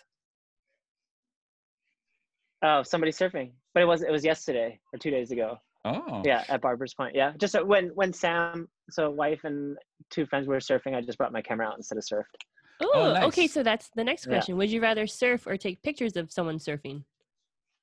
Oh, 2.64 2.82
somebody 2.82 3.10
surfing, 3.10 3.52
but 3.74 3.82
it 3.82 3.86
was 3.86 4.02
it 4.02 4.10
was 4.12 4.24
yesterday 4.24 4.78
or 4.92 4.98
two 4.98 5.10
days 5.10 5.30
ago. 5.32 5.58
Oh. 5.84 6.22
Yeah, 6.24 6.44
at 6.48 6.60
Barber's 6.60 6.94
Point. 6.94 7.14
Yeah, 7.14 7.32
just 7.38 7.56
uh, 7.56 7.64
when 7.64 7.88
when 7.94 8.12
Sam, 8.12 8.68
so 8.90 9.10
wife 9.10 9.40
and 9.44 9.76
two 10.10 10.26
friends 10.26 10.46
were 10.46 10.58
surfing, 10.58 10.94
I 10.94 11.00
just 11.00 11.18
brought 11.18 11.32
my 11.32 11.42
camera 11.42 11.66
out 11.66 11.76
instead 11.76 11.98
of 11.98 12.04
surfed. 12.04 12.36
Oh, 12.80 13.26
okay. 13.26 13.46
So 13.48 13.62
that's 13.62 13.90
the 13.96 14.04
next 14.04 14.26
Yeah. 14.26 14.34
question. 14.34 14.56
Would 14.58 14.70
you 14.70 14.80
rather 14.80 15.06
surf 15.06 15.46
or 15.46 15.56
take 15.56 15.82
pictures 15.82 16.16
of 16.16 16.30
someone 16.30 16.58
surfing? 16.58 17.02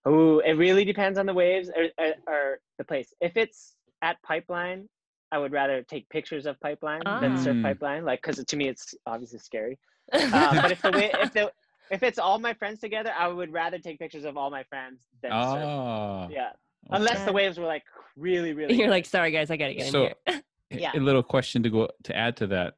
Oh, 0.06 0.39
it 0.39 0.54
really 0.54 0.86
depends 0.86 1.18
on 1.20 1.26
the 1.26 1.34
waves 1.34 1.70
or, 1.76 1.88
or, 1.97 2.14
or 2.28 2.60
the 2.78 2.84
place. 2.86 3.14
If 3.20 3.36
it's 3.36 3.76
at 4.02 4.22
Pipeline, 4.24 4.88
I 5.32 5.38
would 5.38 5.52
rather 5.52 5.82
take 5.84 6.10
pictures 6.10 6.46
of 6.46 6.60
Pipeline 6.60 7.02
than 7.22 7.38
surf 7.38 7.58
Ah. 7.60 7.68
Pipeline, 7.70 8.04
like 8.06 8.22
because 8.22 8.44
to 8.44 8.58
me 8.58 8.68
it's 8.68 8.96
obviously 9.06 9.40
scary. 9.40 9.78
Um, 10.12 10.32
but 10.32 10.72
if 10.72 10.82
the 10.82 10.92
wa- 10.92 11.22
if 11.24 11.34
the 11.34 11.52
if 11.92 12.04
it's 12.04 12.18
all 12.20 12.40
my 12.40 12.54
friends 12.54 12.80
together, 12.80 13.12
I 13.18 13.28
would 13.28 13.52
rather 13.54 13.78
take 13.80 14.00
pictures 14.00 14.26
of 14.26 14.38
all 14.38 14.50
my 14.50 14.64
friends 14.64 15.00
than 15.22 15.32
surf. 15.32 15.40
Oh. 15.64 16.28
Yeah, 16.32 16.52
unless 16.90 17.24
the 17.26 17.32
waves 17.34 17.58
were 17.60 17.66
like 17.68 17.84
really 18.18 18.54
really. 18.54 18.76
You're 18.76 18.88
good. 18.88 18.92
like, 18.92 19.06
sorry 19.06 19.32
guys, 19.32 19.52
I 19.52 19.58
gotta 19.58 19.74
get 19.76 19.92
So- 19.92 20.06
in 20.06 20.14
here. 20.26 20.42
A- 20.72 20.80
Yeah. 20.80 20.92
A 20.96 21.00
little 21.00 21.24
question 21.24 21.64
to 21.64 21.70
go 21.70 21.90
to 22.04 22.16
add 22.16 22.36
to 22.38 22.48
that. 22.48 22.74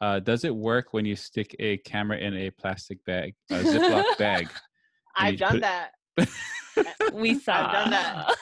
Uh, 0.00 0.18
does 0.20 0.44
it 0.44 0.54
work 0.54 0.92
when 0.92 1.04
you 1.06 1.14
stick 1.16 1.54
a 1.58 1.76
camera 1.78 2.18
in 2.18 2.34
a 2.34 2.50
plastic 2.50 3.02
bag, 3.06 3.34
a 3.50 3.54
Ziploc 3.56 4.04
bag? 4.18 4.48
I've 5.16 5.38
done 5.38 5.52
put- 5.52 5.60
that, 5.60 5.90
we 7.14 7.38
saw. 7.38 7.70
done 7.72 7.90
that. 7.90 8.34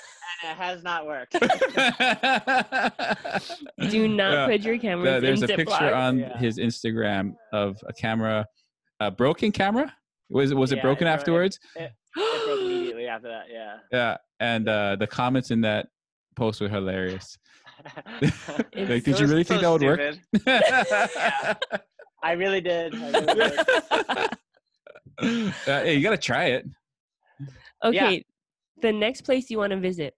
And 0.43 0.53
it 0.53 0.57
has 0.57 0.83
not 0.83 1.07
worked. 1.07 1.33
Do 3.91 4.09
not 4.09 4.33
Yeah. 4.33 4.47
put 4.47 4.61
your 4.63 4.75
Uh, 4.75 4.79
cameras 4.79 5.23
there's 5.23 5.43
in 5.43 5.51
a 5.51 5.57
picture 5.57 5.75
Ziploc. 5.75 5.97
on 5.97 6.19
Yeah. 6.19 6.39
his 6.39 6.59
Instagram 6.59 7.35
of 7.53 7.79
a 7.87 7.93
camera, 7.93 8.47
a 9.01 9.11
broken 9.11 9.53
camera. 9.53 9.95
Was 10.31 10.55
was 10.55 10.73
it 10.73 10.77
Yeah, 10.77 10.83
broken 10.83 11.07
it 11.07 11.11
bro- 11.11 11.13
it- 11.13 11.15
afterwards? 11.15 11.59
it 11.77 11.93
broke 12.15 12.61
immediately 12.61 13.07
after 13.07 13.29
that. 13.29 13.47
Yeah. 13.51 13.77
Yeah, 13.93 14.17
and 14.41 14.69
uh, 14.69 14.97
the 14.97 15.07
comments 15.07 15.51
in 15.51 15.61
that 15.63 15.89
post 16.37 16.61
were 16.61 16.69
hilarious. 16.69 17.37
like, 18.23 18.33
It's 18.73 19.05
did 19.05 19.07
you 19.07 19.15
so- 19.17 19.25
really 19.27 19.45
think 19.45 19.61
that 19.63 19.71
would 19.71 19.83
work? 19.83 20.01
stupid. 20.01 21.81
I 22.25 22.33
really 22.33 22.61
did. 22.61 22.95
I 22.95 23.11
really 23.11 23.35
did. 23.35 23.59
Uh, 25.19 25.51
hey, 25.83 25.95
you 25.95 26.03
gotta 26.03 26.17
try 26.17 26.47
it. 26.47 26.65
Okay. 27.85 28.25
The 28.81 28.93
next 28.93 29.23
place 29.23 29.51
you 29.51 29.59
want 29.59 29.73
to 29.73 29.77
visit. 29.79 30.15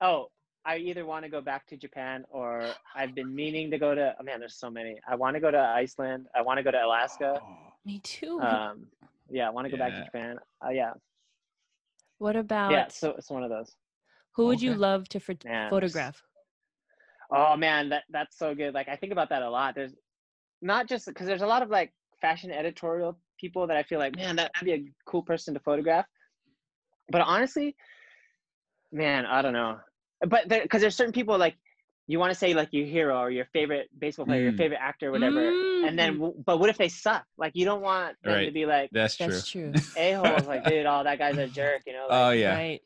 Oh, 0.00 0.26
I 0.64 0.76
either 0.76 1.06
want 1.06 1.24
to 1.24 1.30
go 1.30 1.40
back 1.40 1.66
to 1.68 1.76
Japan 1.76 2.24
or 2.30 2.62
I've 2.94 3.14
been 3.14 3.34
meaning 3.34 3.70
to 3.70 3.78
go 3.78 3.94
to. 3.94 4.14
Oh 4.18 4.22
man, 4.22 4.40
there's 4.40 4.56
so 4.58 4.70
many. 4.70 4.98
I 5.08 5.14
want 5.14 5.34
to 5.34 5.40
go 5.40 5.50
to 5.50 5.58
Iceland. 5.58 6.26
I 6.34 6.42
want 6.42 6.58
to 6.58 6.62
go 6.62 6.70
to 6.70 6.84
Alaska. 6.84 7.40
Oh, 7.42 7.72
Me 7.84 7.98
too. 8.00 8.40
Um, 8.40 8.86
yeah, 9.30 9.46
I 9.46 9.50
want 9.50 9.66
to 9.66 9.70
go 9.70 9.76
back 9.78 9.92
to 9.92 10.04
Japan. 10.04 10.38
Uh, 10.64 10.70
yeah, 10.70 10.92
what 12.18 12.36
about 12.36 12.72
yeah. 12.72 12.88
So 12.88 13.10
it's 13.10 13.30
one 13.30 13.42
of 13.42 13.50
those. 13.50 13.74
who 14.32 14.46
would 14.46 14.60
you 14.60 14.74
love 14.74 15.08
to 15.10 15.20
pho- 15.20 15.34
Man, 15.44 15.70
photograph? 15.70 16.22
Oh 17.30 17.56
man, 17.56 17.88
that 17.90 18.02
that's 18.10 18.36
so 18.36 18.54
good. 18.54 18.74
Like 18.74 18.88
I 18.88 18.96
think 18.96 19.12
about 19.12 19.28
that 19.30 19.42
a 19.42 19.48
lot. 19.50 19.74
There's 19.74 19.94
not 20.60 20.88
just 20.88 21.06
because 21.06 21.26
there's 21.26 21.42
a 21.42 21.46
lot 21.46 21.62
of 21.62 21.70
like 21.70 21.92
fashion 22.20 22.50
editorial 22.50 23.18
people 23.38 23.66
that 23.68 23.76
I 23.78 23.82
feel 23.82 23.98
like, 23.98 24.14
man, 24.16 24.36
that'd 24.36 24.52
be 24.62 24.72
a 24.74 24.84
cool 25.06 25.22
person 25.22 25.54
to 25.54 25.60
photograph. 25.60 26.04
But 27.10 27.22
honestly, 27.22 27.76
man, 28.92 29.24
I 29.26 29.40
don't 29.42 29.54
know. 29.54 29.78
But 30.26 30.48
because 30.48 30.80
there's 30.80 30.96
certain 30.96 31.12
people 31.12 31.38
like 31.38 31.56
you 32.06 32.18
want 32.18 32.32
to 32.32 32.38
say 32.38 32.54
like 32.54 32.68
your 32.72 32.86
hero 32.86 33.16
or 33.18 33.30
your 33.30 33.44
favorite 33.52 33.88
baseball 33.96 34.26
player, 34.26 34.42
your 34.42 34.52
Mm. 34.52 34.56
favorite 34.58 34.80
actor, 34.80 35.08
or 35.08 35.12
whatever. 35.12 35.48
And 35.86 35.96
then, 35.98 36.18
Mhm. 36.18 36.44
but 36.44 36.58
what 36.58 36.68
if 36.68 36.76
they 36.76 36.88
suck? 36.88 37.24
Like 37.38 37.54
you 37.54 37.64
don't 37.64 37.82
want 37.82 38.16
them 38.22 38.44
to 38.46 38.50
be 38.50 38.66
like 38.66 38.90
That's 38.90 39.16
true. 39.16 39.26
that's 39.28 39.48
true. 39.48 39.72
a 39.96 40.12
holes. 40.14 40.46
Like, 40.46 40.64
dude, 40.64 40.86
oh, 40.86 41.04
that 41.04 41.18
guy's 41.18 41.38
a 41.38 41.46
jerk. 41.46 41.82
You 41.86 41.92
know? 41.94 42.06
Like, 42.08 42.26
Oh 42.26 42.30
yeah. 42.30 42.54
Right. 42.54 42.80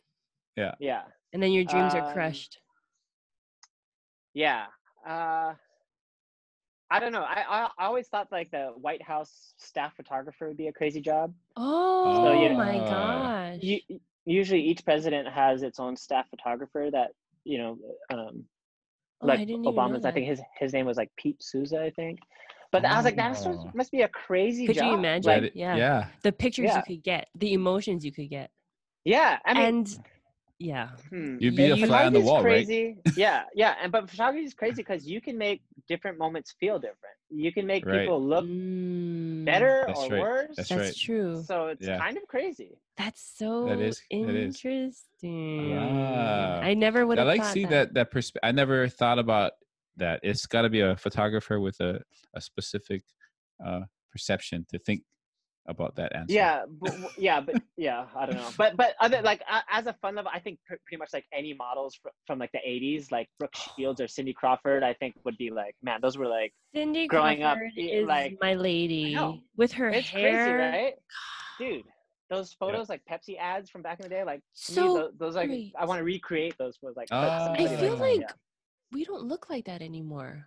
yeah. 0.57 0.74
Yeah. 0.78 1.03
And 1.32 1.43
then 1.43 1.53
your 1.53 1.64
dreams 1.64 1.95
are 1.95 2.03
Um, 2.07 2.12
crushed. 2.12 2.59
Yeah. 4.35 4.66
Uh, 5.07 5.55
I 6.91 7.01
don't 7.01 7.12
know. 7.12 7.22
I, 7.22 7.45
I 7.49 7.68
I 7.78 7.87
always 7.87 8.07
thought 8.09 8.30
like 8.30 8.51
the 8.51 8.72
White 8.76 9.03
House 9.03 9.55
staff 9.57 9.97
photographer 9.97 10.49
would 10.49 10.57
be 10.57 10.68
a 10.68 10.72
crazy 10.72 11.01
job. 11.01 11.35
Oh 11.57 12.32
you 12.32 12.51
know- 12.51 12.57
my 12.57 12.78
Uh, 12.78 12.91
gosh. 12.91 13.62
You, 13.62 13.80
usually, 14.26 14.61
each 14.62 14.85
president 14.85 15.28
has 15.28 15.62
its 15.62 15.80
own 15.80 15.97
staff 15.97 16.28
photographer 16.30 16.89
that 16.93 17.12
you 17.45 17.59
know, 17.59 17.78
um, 18.11 18.45
oh, 19.20 19.26
like 19.26 19.40
I 19.40 19.45
didn't 19.45 19.51
even 19.51 19.62
know 19.62 19.72
Obama's. 19.72 20.05
I 20.05 20.12
think 20.12 20.26
his 20.26 20.40
his 20.59 20.72
name 20.72 20.86
was 20.86 20.97
like 20.97 21.11
Pete 21.16 21.42
Souza, 21.42 21.80
I 21.82 21.90
think. 21.90 22.18
But 22.72 22.84
I 22.84 22.97
was 22.97 23.05
like, 23.05 23.14
that 23.16 23.28
must- 23.28 23.47
Oh. 23.47 23.70
must 23.72 23.92
be 23.92 24.03
a 24.03 24.09
crazy 24.09 24.66
Could 24.66 24.74
you 24.76 24.95
imagine? 24.95 25.45
Like, 25.45 25.53
yeah. 25.55 25.76
yeah. 25.76 26.07
the 26.22 26.32
pictures 26.32 26.64
Yeah. 26.66 26.78
you 26.78 26.82
could 26.97 27.05
get, 27.05 27.28
the 27.36 27.53
emotions 27.53 28.05
you 28.05 28.11
could 28.11 28.28
get. 28.28 28.51
yeah, 29.05 29.38
I 29.45 29.55
mean, 29.55 29.62
and 29.64 29.99
yeah. 30.65 30.89
hmm. 31.11 31.37
You'd 31.41 31.57
be 31.57 31.71
a 31.71 31.77
fly 31.77 32.05
on 32.07 32.12
the 32.12 32.21
Photography's 32.21 32.25
wall, 32.25 32.43
right? 32.43 32.67
crazy. 32.67 32.97
yeah, 33.17 33.43
yeah, 33.55 33.75
and 33.83 33.93
but 33.93 34.09
photography 34.09 34.45
is 34.45 34.55
crazy 34.55 34.77
because 34.77 35.07
you 35.07 35.21
can 35.21 35.37
make 35.37 35.62
different 35.89 36.19
moments 36.19 36.55
feel 36.59 36.79
different. 36.79 37.17
You 37.31 37.53
can 37.53 37.67
make 37.67 37.85
Right. 37.85 38.01
people 38.01 38.23
look 38.23 38.45
Mm, 38.45 39.45
better 39.45 39.85
That's 39.87 40.01
or 40.01 40.09
right. 40.11 40.21
worse. 40.21 40.57
That's 40.57 40.69
That's 40.71 40.81
right. 40.81 40.97
true. 40.97 41.43
So 41.47 41.67
it's 41.69 41.87
Yeah. 41.87 41.99
kind 41.99 42.17
of 42.17 42.27
crazy. 42.29 42.79
That's 42.97 43.21
so 43.39 43.67
that 43.67 43.81
is. 43.81 44.01
interesting. 44.11 45.75
Ah. 45.77 46.61
I 46.62 46.75
never 46.75 47.07
would 47.07 47.19
I 47.19 47.23
like 47.25 47.45
see 47.45 47.65
that 47.67 47.95
that 47.95 48.11
persp- 48.12 48.37
I 48.43 48.53
never 48.53 48.89
thought 48.89 49.19
about 49.19 49.53
that. 49.97 50.21
It's 50.23 50.47
got 50.47 50.62
to 50.62 50.71
be 50.71 50.81
a 50.81 50.97
photographer 50.97 51.61
with 51.61 51.79
a 51.81 52.01
a 52.35 52.41
specific 52.41 53.03
uh 53.65 53.83
perception 54.12 54.65
to 54.71 54.79
think 54.79 55.03
about 55.67 55.97
that 55.97 56.15
answer. 56.15 56.35
Yeah, 56.35 56.65
but, 56.69 56.95
yeah, 57.17 57.41
but 57.41 57.57
yeah, 57.77 58.07
I 58.15 58.27
don't 58.27 58.37
know. 58.37 58.51
But 58.59 58.77
but 58.77 58.95
other 59.01 59.23
like 59.23 59.41
a- 59.51 59.62
as 59.71 59.87
a 59.87 59.93
fun 59.95 60.15
level, 60.15 60.31
I 60.35 60.39
think 60.39 60.59
pr- 60.67 60.75
pretty 60.87 60.99
much 60.99 61.11
like 61.12 61.25
any 61.33 61.55
models 61.55 61.95
fr- 62.03 62.09
from 62.27 62.39
like 62.39 62.53
the 62.53 62.59
'80s, 62.67 63.11
like 63.11 63.29
Brooke 63.39 63.55
Shields 63.77 64.01
or 64.01 64.09
Cindy 64.09 64.33
Crawford, 64.33 64.83
I 64.83 64.95
think 64.95 65.15
would 65.25 65.39
be 65.39 65.51
like, 65.51 65.75
man, 65.83 66.01
those 66.03 66.17
were 66.19 66.27
like 66.29 66.53
Cindy 66.75 67.07
growing 67.07 67.43
up, 67.43 67.57
Crawford 67.59 67.73
y- 67.77 67.83
is 67.85 68.07
like- 68.07 68.39
my 68.41 68.55
lady 68.55 69.17
with 69.57 69.73
her 69.73 69.89
it's 69.91 70.09
hair. 70.09 70.21
crazy, 70.21 70.53
right? 70.59 70.95
Dude, 71.59 71.85
those 72.31 72.53
photos 72.53 72.89
like 72.89 73.03
Pepsi 73.11 73.39
ads 73.39 73.71
from 73.71 73.83
back 73.83 74.01
in 74.01 74.05
the 74.05 74.09
day, 74.09 74.25
like 74.25 74.41
to 74.67 74.73
me, 74.73 74.77
So 74.77 74.95
those, 74.95 75.12
those 75.19 75.35
like 75.37 75.49
great. 75.49 75.73
I 75.79 75.85
want 75.87 75.99
to 76.01 76.05
recreate 76.05 76.57
those 76.59 76.77
for 76.77 76.93
like. 76.97 77.09
Somebody 77.09 77.65
I 77.67 77.77
feel 77.77 77.95
Uh, 77.95 77.99
like 77.99 78.21
yeah, 78.21 78.33
we 78.93 79.05
don't 79.05 79.25
look 79.25 79.49
like 79.51 79.65
that 79.67 79.83
anymore. 79.83 80.47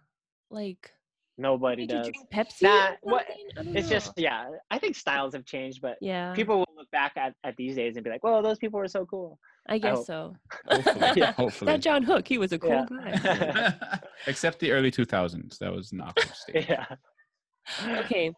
Like 0.49 0.91
nobody 1.37 1.85
did 1.85 1.93
you 1.93 1.97
does. 2.03 2.07
drink 2.11 2.29
Pepsi? 2.31 2.63
Nah, 2.63 2.91
what- 3.01 3.25
something? 3.27 3.45
I 3.57 3.63
don't 3.63 3.77
It's 3.77 3.87
know. 3.89 3.95
just 3.95 4.13
yeah, 4.17 4.45
I 4.71 4.79
think 4.79 4.95
styles 4.95 5.33
have 5.33 5.45
changed, 5.45 5.81
but 5.81 5.97
yeah. 6.01 6.33
people 6.33 6.59
will 6.59 6.67
look 6.75 6.89
back 6.91 7.13
at, 7.17 7.33
at 7.43 7.55
these 7.57 7.75
days 7.75 7.95
and 7.97 8.03
be 8.03 8.09
like, 8.09 8.23
"Well, 8.23 8.41
those 8.41 8.57
people 8.57 8.79
were 8.79 8.87
so 8.87 9.05
cool." 9.05 9.39
I 9.69 9.77
guess 9.79 9.97
hope. 9.97 10.05
so. 10.05 10.35
Hopefully. 10.69 11.11
Yeah. 11.17 11.31
Hopefully. 11.33 11.71
That 11.73 11.81
John 11.81 12.01
Hook, 12.03 12.25
he 12.27 12.37
was 12.37 12.53
a 12.53 12.59
cool 12.59 12.85
Yeah. 12.93 13.73
guy. 13.81 13.99
Except 14.27 14.59
the 14.59 14.71
early 14.71 14.91
2000s. 14.91 15.57
That 15.57 15.73
was 15.73 15.91
an 15.91 15.99
awkward 16.01 16.33
stage. 16.33 16.67
yeah. 16.69 16.85
Okay, 18.05 18.31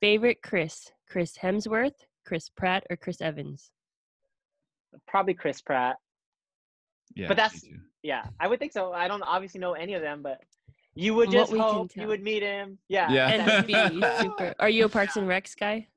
favorite 0.00 0.38
Chris: 0.42 0.90
Chris 1.08 1.36
Hemsworth, 1.38 1.92
Chris 2.26 2.48
Pratt, 2.48 2.84
or 2.90 2.96
Chris 2.96 3.20
Evans? 3.20 3.70
Probably 5.06 5.34
Chris 5.34 5.60
Pratt. 5.62 5.96
Yeah. 7.14 7.28
But 7.28 7.36
that's- 7.36 7.64
Yeah, 8.02 8.24
I 8.40 8.48
would 8.48 8.58
think 8.58 8.72
so. 8.72 8.92
I 8.92 9.06
don't 9.06 9.22
obviously 9.22 9.60
know 9.60 9.74
any 9.74 9.94
of 9.94 10.02
them, 10.02 10.22
but 10.22 10.38
you 10.94 11.14
would 11.14 11.30
just 11.30 11.52
hope 11.52 11.96
you 11.96 12.06
would 12.06 12.22
meet 12.22 12.42
him. 12.42 12.78
Yeah. 12.88 13.10
Yeah. 13.10 13.28
And 13.28 14.04
super. 14.20 14.54
Are 14.58 14.68
you 14.68 14.84
a 14.84 14.88
Parks 14.88 15.16
and 15.16 15.26
Recs 15.28 15.56
guy? 15.58 15.88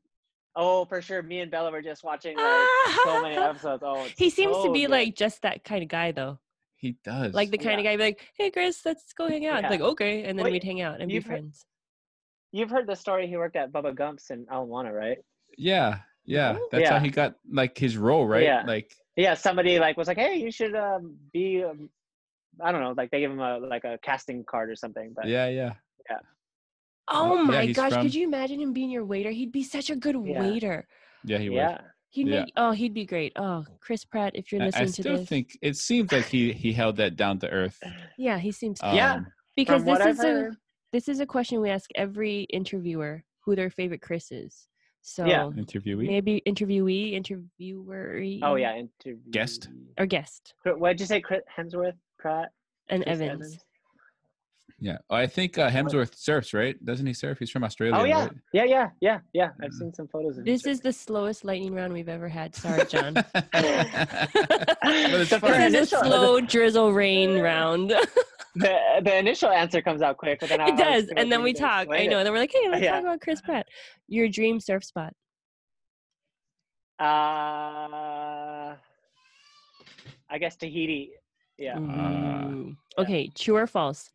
Oh, 0.56 0.86
for 0.86 1.02
sure. 1.02 1.22
Me 1.22 1.40
and 1.42 1.52
Bella 1.52 1.72
were 1.72 1.82
just 1.82 2.04
watching 2.04 2.38
like 2.38 2.68
so 3.04 3.22
many 3.22 3.36
episodes. 3.38 3.84
Oh, 3.86 4.08
He 4.18 4.30
seems 4.30 4.56
to 4.64 4.72
be 4.72 4.82
good. 4.84 4.92
like 4.92 5.16
just 5.16 5.42
that 5.42 5.64
kind 5.66 5.84
of 5.84 5.90
guy, 5.90 6.12
though. 6.12 6.40
He 6.78 6.96
does. 7.04 7.34
Like 7.34 7.52
the 7.52 7.58
kind 7.58 7.80
of 7.80 7.84
guy, 7.84 7.98
be 7.98 8.04
like, 8.04 8.28
"Hey, 8.38 8.52
Chris, 8.52 8.86
let's 8.86 9.12
go 9.14 9.28
hang 9.28 9.46
out." 9.48 9.64
Yeah. 9.64 9.70
Like, 9.70 9.82
okay, 9.82 10.24
and 10.24 10.38
then 10.38 10.44
Well, 10.44 10.52
we'd 10.52 10.64
hang 10.64 10.82
out 10.82 11.00
and 11.02 11.08
be 11.08 11.16
you've 11.16 11.26
heard- 11.26 11.40
friends. 11.40 11.66
You've 12.52 12.70
heard 12.70 12.88
the 12.88 12.96
story. 12.96 13.28
He 13.28 13.36
worked 13.36 13.56
at 13.58 13.72
Bubba 13.74 13.94
Gump's 13.94 14.30
in 14.30 14.46
Lahaina, 14.50 14.94
right? 14.94 15.18
Yeah. 15.58 16.00
Yeah. 16.26 16.58
Oh. 16.60 16.68
That's 16.72 16.84
Yeah. 16.84 16.94
how 16.94 17.00
he 17.04 17.10
got 17.10 17.36
like 17.52 17.78
his 17.78 17.98
role, 17.98 18.26
right? 18.28 18.44
Yeah. 18.44 18.64
Like 18.66 18.94
Yeah. 19.18 19.34
Somebody 19.34 19.78
like 19.80 19.98
was 19.98 20.08
like, 20.08 20.18
"Hey, 20.18 20.38
you 20.38 20.52
should 20.52 20.74
um, 20.76 21.16
be." 21.34 21.64
Um, 21.64 21.90
I 22.64 22.72
don't 22.72 22.82
know. 22.82 22.94
Like 22.96 23.12
they 23.12 23.20
give 23.20 23.32
him 23.32 23.40
a 23.40 23.58
like 23.60 23.84
a 23.84 23.98
casting 24.04 24.44
card 24.46 24.70
or 24.70 24.76
something. 24.76 25.14
But 25.16 25.28
yeah, 25.28 25.48
yeah. 25.48 25.74
Yeah. 26.10 26.18
Oh 27.08 27.36
yeah, 27.36 27.42
my 27.44 27.66
he's 27.66 27.76
gosh, 27.76 27.94
from- 27.94 28.04
could 28.04 28.16
you 28.16 28.26
imagine 28.28 28.60
him 28.60 28.74
being 28.74 28.90
your 28.90 29.06
waiter? 29.06 29.32
He'd 29.32 29.52
be 29.52 29.64
such 29.64 29.90
a 29.90 29.96
good 29.96 30.16
Yeah. 30.24 30.40
waiter. 30.42 30.88
Yeah, 31.24 31.38
he 31.40 31.50
yeah. 31.50 31.82
He'd 32.10 32.28
Yeah. 32.28 32.42
make 32.46 32.54
oh, 32.56 32.72
he'd 32.72 32.94
be 32.94 33.06
great. 33.06 33.34
Oh, 33.36 33.66
Chris 33.82 34.06
Pratt, 34.06 34.32
if 34.36 34.52
you're 34.52 34.64
was. 34.64 34.74
I, 34.76 34.84
listening 34.84 34.88
I 34.88 34.88
to 34.88 34.88
this. 34.88 35.00
I 35.00 35.02
still 35.04 35.18
this, 35.18 35.30
think 35.30 35.58
it 35.62 35.76
seems 35.76 36.12
like 36.12 36.26
he 36.26 36.54
he 36.54 36.72
held 36.74 36.96
that 36.98 37.16
down 37.16 37.40
to 37.40 37.50
earth. 37.50 37.82
yeah, 38.18 38.38
he 38.40 38.52
seems 38.52 38.80
to. 38.80 38.92
Yeah. 38.96 39.16
Um, 39.16 39.28
because 39.56 39.84
this 39.84 40.00
I've 40.00 40.08
is 40.10 40.20
a 40.24 40.52
this 40.94 41.08
is 41.10 41.20
a 41.20 41.26
question 41.26 41.60
we 41.62 41.70
ask 41.70 41.90
every 41.96 42.44
interviewer 42.44 43.24
who 43.44 43.56
their 43.56 43.70
favorite 43.70 44.02
Chris 44.02 44.32
is. 44.32 44.68
So 45.02 45.26
Yeah. 45.26 45.44
interviewee. 45.56 46.08
maybe 46.08 46.42
interviewee, 46.48 47.14
interviewer, 47.14 48.20
Oh 48.42 48.56
yeah. 48.56 48.76
Interview. 48.76 49.22
Guest? 49.30 49.70
or 50.00 50.06
guest 50.08 50.56
What 50.64 50.92
did 50.92 51.02
you 51.02 51.06
say? 51.06 51.22
Chris 51.22 51.42
Hemsworth, 51.56 51.94
Pratt, 52.26 52.50
and 52.90 53.04
Chris 53.04 53.20
Evans. 53.20 53.60
Yeah. 54.80 54.98
Oh, 55.12 55.16
I 55.16 55.28
think 55.28 55.58
uh, 55.60 55.70
Hemsworth 55.70 56.16
surfs, 56.18 56.54
right? 56.54 56.76
Doesn't 56.84 57.06
he 57.06 57.14
surf? 57.14 57.38
He's 57.40 57.52
from 57.52 57.64
Australia, 57.64 57.96
Oh 57.98 58.04
yeah, 58.04 58.24
right? 58.24 58.32
yeah, 58.52 58.64
yeah, 58.66 58.90
yeah, 59.00 59.20
yeah. 59.34 59.50
I've 59.62 59.72
Yeah. 59.72 59.80
seen 59.80 59.94
some 59.94 60.08
photos 60.08 60.32
of 60.34 60.40
him. 60.40 60.46
This 60.52 60.66
is 60.66 60.82
the 60.82 60.92
slowest 60.92 61.46
lightning 61.46 61.74
round 61.76 61.94
we've 61.94 62.10
ever 62.10 62.28
had. 62.28 62.56
Sorry, 62.56 62.84
John. 62.86 63.14
but 63.34 63.36
it's 63.54 65.30
this 65.30 65.40
fun. 65.40 65.62
is 65.62 65.76
a 65.76 65.86
slow 65.86 66.42
drizzle 66.42 66.92
rain 66.92 67.40
round. 67.40 67.92
the 68.56 68.74
the 69.04 69.18
initial 69.18 69.50
answer 69.50 69.82
comes 69.84 70.02
out 70.02 70.18
quick, 70.18 70.40
but 70.40 70.50
then 70.50 70.60
I 70.60 70.68
it 70.70 70.72
was 70.72 70.80
does, 70.82 71.10
and 71.16 71.32
then 71.32 71.44
we 71.44 71.54
talk. 71.54 71.88
I 71.92 72.08
know. 72.08 72.18
and 72.18 72.26
Then 72.26 72.34
we're 72.34 72.40
like, 72.40 72.52
hey, 72.52 72.68
let's 72.70 72.84
Yeah. 72.84 72.94
talk 72.94 73.02
about 73.04 73.22
Chris 73.22 73.42
Pratt. 73.42 73.68
Your 74.08 74.28
dream 74.28 74.60
surf 74.60 74.84
spot. 74.84 75.14
Uh, 77.00 77.04
I 80.30 80.38
guess 80.40 80.56
Tahiti. 80.58 81.12
Yeah. 81.58 81.78
Ah. 81.80 82.46
Ooh. 82.48 82.76
Okay, 82.98 83.30
true 83.36 83.56
or 83.58 83.68
false? 83.68 84.12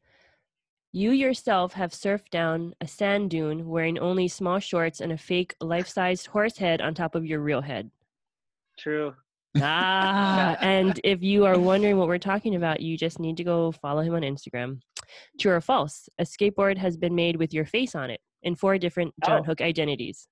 You 0.93 1.13
yourself 1.13 1.73
have 1.75 1.93
surfed 1.93 2.31
down 2.31 2.75
a 2.81 2.87
sand 2.89 3.31
dune 3.31 3.69
wearing 3.69 3.99
only 3.99 4.27
small 4.29 4.59
shorts 4.59 5.01
and 5.01 5.13
a 5.13 5.17
fake 5.17 5.55
life-sized 5.61 6.27
horse 6.27 6.57
head 6.59 6.81
on 6.81 6.95
top 6.95 7.15
of 7.15 7.25
your 7.25 7.41
real 7.41 7.61
head. 7.61 7.91
True. 8.79 9.15
Ah, 9.61 10.57
and 10.61 11.01
if 11.05 11.23
you 11.23 11.45
are 11.45 11.59
wondering 11.59 11.97
what 11.97 12.09
we're 12.09 12.19
talking 12.19 12.57
about, 12.57 12.81
you 12.81 12.97
just 12.97 13.21
need 13.21 13.37
to 13.37 13.45
go 13.45 13.71
follow 13.71 14.01
him 14.01 14.15
on 14.15 14.23
Instagram. 14.23 14.81
True 15.39 15.53
or 15.53 15.61
false? 15.61 16.09
A 16.19 16.25
skateboard 16.25 16.77
has 16.79 16.97
been 16.97 17.15
made 17.15 17.37
with 17.37 17.53
your 17.55 17.67
face 17.67 17.95
on 17.95 18.11
it 18.11 18.21
in 18.43 18.57
four 18.57 18.77
different 18.79 19.15
John 19.25 19.41
Oh. 19.41 19.45
Hook 19.45 19.61
identities. 19.61 20.27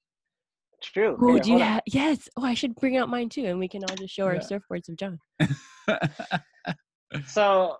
True. 0.82 1.16
Ooh, 1.22 1.34
Here, 1.34 1.42
do 1.42 1.50
you 1.52 1.58
hold 1.58 1.68
ha- 1.70 1.80
yes. 1.86 2.28
Oh, 2.36 2.44
I 2.44 2.54
should 2.54 2.74
bring 2.76 2.96
out 2.96 3.08
mine 3.08 3.28
too, 3.28 3.44
and 3.46 3.58
we 3.58 3.68
can 3.68 3.82
all 3.84 3.96
just 3.96 4.14
show 4.14 4.24
our 4.26 4.36
surfboards 4.36 4.88
of 4.88 4.96
John. 4.96 5.18
So 7.26 7.76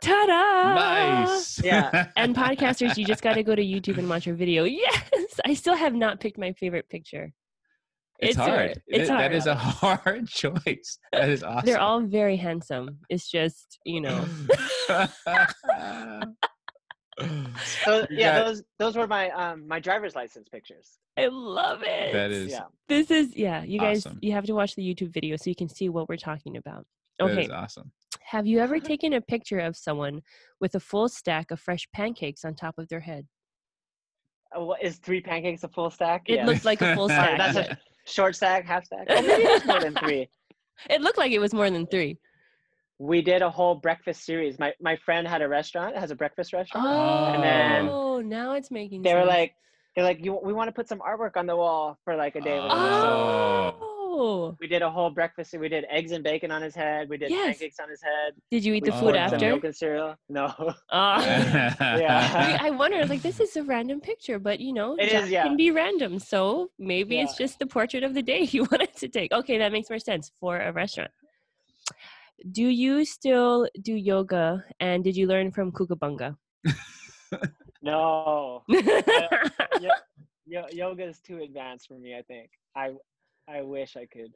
Ta-da! 0.00 0.74
nice. 0.74 1.62
Yeah. 1.62 2.08
And 2.16 2.34
podcasters, 2.36 2.96
you 2.96 3.04
just 3.06 3.22
got 3.22 3.34
to 3.34 3.42
go 3.42 3.54
to 3.54 3.62
YouTube 3.62 3.98
and 3.98 4.08
watch 4.08 4.26
our 4.28 4.34
video. 4.34 4.64
Yes, 4.64 5.40
I 5.46 5.54
still 5.54 5.74
have 5.76 5.94
not 5.94 6.20
picked 6.20 6.38
my 6.38 6.52
favorite 6.52 6.88
picture. 6.88 7.32
It's, 8.20 8.36
hard. 8.36 8.80
It's 8.86 9.08
It- 9.08 9.12
hard. 9.12 9.20
That 9.22 9.32
is 9.34 9.46
a 9.46 9.54
hard 9.54 10.28
choice. 10.28 10.98
That 11.12 11.28
is 11.30 11.42
awesome. 11.42 11.66
They're 11.66 11.80
all 11.80 12.00
very 12.02 12.36
handsome. 12.36 12.98
It's 13.08 13.28
just 13.30 13.78
you 13.84 14.00
know. 14.00 14.24
so 14.88 15.06
yeah, 18.10 18.38
got- 18.38 18.46
those 18.46 18.62
those 18.78 18.96
were 18.96 19.06
my 19.06 19.30
um 19.30 19.66
my 19.66 19.80
driver's 19.80 20.14
license 20.14 20.48
pictures. 20.48 20.98
I 21.16 21.28
love 21.30 21.82
it. 21.84 22.12
that 22.12 22.30
is 22.30 22.50
Yeah. 22.52 22.64
This 22.88 23.10
is 23.10 23.36
yeah. 23.36 23.62
You 23.62 23.78
guys, 23.78 24.06
Awesome. 24.06 24.18
you 24.22 24.32
have 24.32 24.44
to 24.46 24.54
watch 24.54 24.74
the 24.74 24.82
YouTube 24.82 25.12
video 25.12 25.36
so 25.36 25.50
you 25.50 25.56
can 25.56 25.68
see 25.68 25.88
what 25.88 26.08
we're 26.08 26.16
talking 26.16 26.56
about. 26.56 26.86
That 27.18 27.24
Okay, 27.30 27.44
is 27.44 27.50
awesome. 27.50 27.90
Have 28.26 28.46
you 28.46 28.58
ever 28.60 28.80
taken 28.80 29.12
a 29.12 29.20
picture 29.20 29.58
of 29.60 29.76
someone 29.76 30.22
with 30.60 30.74
a 30.74 30.80
full 30.80 31.08
stack 31.08 31.50
of 31.50 31.60
fresh 31.60 31.86
pancakes 31.94 32.44
on 32.44 32.54
top 32.54 32.78
of 32.78 32.88
their 32.88 33.00
head? 33.00 33.26
Uh, 34.56 34.62
what 34.64 34.82
is 34.82 34.96
three 34.96 35.20
pancakes 35.20 35.62
a 35.64 35.68
full 35.68 35.90
stack? 35.90 36.22
It 36.26 36.36
yeah. 36.36 36.46
looked 36.46 36.64
like 36.64 36.80
a 36.82 36.94
full 36.94 37.08
stack. 37.08 37.38
that's 37.38 37.56
a 37.56 37.78
short 38.06 38.34
stack, 38.36 38.64
half 38.66 38.84
stack. 38.86 39.06
Oh, 39.08 39.22
maybe 39.22 39.42
it's 39.44 39.66
more 39.66 39.80
than 39.80 39.94
three. 39.94 40.28
It 40.90 41.00
looked 41.00 41.18
like 41.18 41.30
it 41.30 41.38
was 41.38 41.54
more 41.54 41.70
than 41.70 41.86
three. 41.86 42.18
We 42.98 43.22
did 43.22 43.42
a 43.42 43.48
whole 43.50 43.76
breakfast 43.76 44.24
series. 44.24 44.58
My 44.58 44.72
my 44.80 44.96
friend 44.96 45.26
had 45.26 45.40
a 45.40 45.48
restaurant, 45.48 45.94
it 45.94 46.00
has 46.00 46.10
a 46.10 46.16
breakfast 46.16 46.52
restaurant. 46.52 46.84
Oh, 46.88 47.32
And 47.32 47.42
then 47.44 48.28
now 48.28 48.54
it's 48.54 48.72
making 48.72 49.02
they 49.02 49.14
were 49.14 49.20
sense. 49.20 49.28
like, 49.28 49.54
they're 49.94 50.04
like, 50.04 50.24
you, 50.24 50.36
we 50.42 50.52
want 50.52 50.66
to 50.66 50.72
put 50.72 50.88
some 50.88 50.98
artwork 50.98 51.36
on 51.36 51.46
the 51.46 51.54
wall 51.54 51.96
for 52.04 52.16
like 52.16 52.34
a 52.34 52.40
day. 52.40 52.56
with 52.60 52.72
us." 52.72 53.02
So 53.02 53.93
oh, 54.16 54.56
we 54.60 54.66
did 54.66 54.82
a 54.82 54.90
whole 54.90 55.10
breakfast. 55.10 55.54
We 55.58 55.68
did 55.68 55.84
eggs 55.90 56.12
and 56.12 56.22
bacon 56.24 56.50
on 56.50 56.62
his 56.62 56.74
head. 56.74 57.08
We 57.08 57.16
did 57.16 57.30
Yes. 57.30 57.58
pancakes 57.58 57.78
on 57.80 57.88
his 57.88 58.02
head. 58.02 58.34
did 58.50 58.64
you 58.64 58.74
eat 58.74 58.84
We 58.84 58.90
the 58.90 58.96
food 58.96 59.16
after? 59.16 59.38
milk 59.38 59.64
and 59.64 59.74
cereal. 59.74 60.14
No. 60.28 60.46
Ah. 60.90 61.96
Yeah. 61.98 62.58
I 62.60 62.70
wonder. 62.70 62.96
I 62.98 63.00
was 63.00 63.10
like, 63.10 63.22
this 63.22 63.40
is 63.40 63.56
a 63.56 63.62
random 63.62 64.00
picture, 64.00 64.38
but 64.38 64.60
you 64.60 64.72
know, 64.72 64.96
It 64.98 65.28
yeah. 65.30 65.44
can 65.44 65.56
be 65.56 65.70
random. 65.70 66.18
So 66.18 66.70
maybe 66.78 67.18
it's 67.20 67.36
just 67.36 67.58
the 67.58 67.66
portrait 67.66 68.04
of 68.04 68.14
the 68.14 68.22
day 68.22 68.40
you 68.54 68.64
wanted 68.70 68.94
to 68.96 69.08
take. 69.08 69.32
Okay, 69.32 69.58
that 69.58 69.72
makes 69.72 69.90
more 69.90 69.98
sense 69.98 70.30
for 70.40 70.58
a 70.60 70.72
restaurant. 70.72 71.10
Do 72.52 72.64
you 72.66 73.04
still 73.04 73.68
do 73.82 73.94
yoga? 73.94 74.64
And 74.80 75.02
did 75.04 75.16
you 75.16 75.26
learn 75.26 75.50
from 75.52 75.72
Kukabunga? 75.72 76.36
no. 77.82 78.62
Yo- 80.46 80.66
yoga 80.72 81.04
is 81.04 81.20
too 81.20 81.38
advanced 81.42 81.88
for 81.88 81.94
me. 81.98 82.14
I 82.16 82.22
think. 82.22 82.50
I 82.76 82.92
I 83.48 83.62
wish 83.62 83.96
I 83.96 84.06
could. 84.06 84.32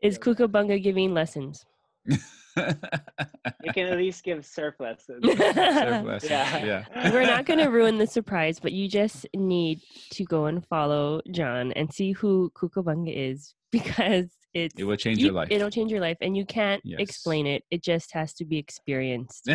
is 0.00 0.18
yoga. 0.24 0.46
Kukabunga 0.48 0.82
giving 0.82 1.12
lessons? 1.14 1.64
You 2.06 3.72
can 3.72 3.86
at 3.86 3.96
least 3.96 4.24
give 4.24 4.44
surf 4.44 4.74
lessons. 4.80 5.24
Surf 5.24 5.38
lessons, 6.04 6.30
Yeah. 6.30 6.64
yeah. 6.94 7.12
We're 7.12 7.22
not 7.26 7.46
going 7.46 7.58
to 7.64 7.68
ruin 7.68 7.98
the 7.98 8.06
surprise, 8.06 8.58
but 8.60 8.72
you 8.72 8.88
just 8.88 9.26
need 9.34 9.80
to 10.12 10.24
go 10.24 10.46
and 10.46 10.66
follow 10.66 11.20
John 11.30 11.72
and 11.72 11.92
see 11.92 12.12
who 12.12 12.50
Kukabunga 12.54 13.12
is 13.14 13.54
because 13.72 14.30
it's 14.54 14.74
It 14.78 14.84
will 14.84 14.96
change 14.96 15.18
you- 15.18 15.26
your 15.26 15.34
life. 15.34 15.48
It'll 15.50 15.70
change 15.70 15.90
your 15.90 16.00
life, 16.00 16.18
and 16.20 16.36
you 16.36 16.44
can't 16.44 16.82
Yes. 16.84 17.00
explain 17.00 17.46
it. 17.46 17.62
It 17.70 17.82
just 17.82 18.12
has 18.12 18.34
to 18.34 18.44
be 18.44 18.58
experienced. 18.58 19.48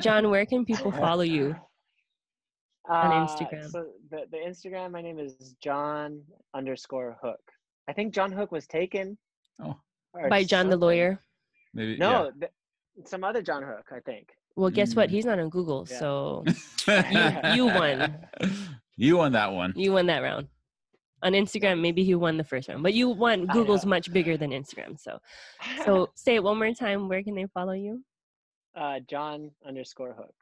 John, 0.00 0.28
where 0.30 0.44
can 0.46 0.64
people 0.64 0.92
follow 0.92 1.22
you? 1.22 1.56
on 2.86 3.10
Uh, 3.12 3.26
Instagram? 3.26 3.70
So 3.70 3.86
the, 4.10 4.24
the 4.30 4.36
Instagram, 4.36 4.90
my 4.90 5.00
name 5.00 5.18
is 5.18 5.54
John 5.62 6.20
underscore 6.52 7.16
Hook. 7.22 7.40
I 7.88 7.92
think 7.92 8.14
John 8.14 8.32
Hook 8.32 8.50
was 8.52 8.66
taken. 8.66 9.18
Oh. 9.62 9.76
By 10.28 10.44
John 10.44 10.68
the 10.68 10.76
lawyer. 10.76 11.20
Maybe, 11.74 11.96
No, 11.96 12.30
th- 12.38 12.52
some 13.04 13.24
other 13.24 13.42
John 13.42 13.62
Hook, 13.62 13.86
I 13.92 14.00
think. 14.00 14.28
Well, 14.56 14.70
guess 14.70 14.94
what? 14.94 15.08
Mm. 15.08 15.12
He's 15.12 15.24
not 15.24 15.38
on 15.40 15.48
Google, 15.48 15.86
Yeah. 15.90 15.98
so 15.98 16.44
yeah. 16.88 17.54
you 17.54 17.66
won. 17.66 18.18
You 18.96 19.16
won 19.16 19.32
that 19.32 19.52
one. 19.52 19.72
you 19.74 19.92
won 19.92 20.06
that 20.06 20.20
round. 20.22 20.46
On 21.24 21.32
Instagram, 21.32 21.80
maybe 21.80 22.04
he 22.04 22.14
won 22.14 22.36
the 22.36 22.44
first 22.44 22.68
round, 22.68 22.84
but 22.84 22.94
you 22.94 23.08
won. 23.08 23.46
Google's 23.46 23.84
much 23.84 24.12
bigger 24.12 24.36
than 24.36 24.50
Instagram, 24.52 25.00
so 25.00 25.18
so 25.84 26.10
say 26.14 26.36
it 26.36 26.44
one 26.44 26.58
more 26.58 26.72
time. 26.72 27.08
Where 27.08 27.20
can 27.24 27.34
they 27.34 27.46
follow 27.52 27.72
you? 27.72 28.04
uh, 28.76 29.00
John 29.08 29.50
underscore 29.66 30.12
Hook. 30.12 30.34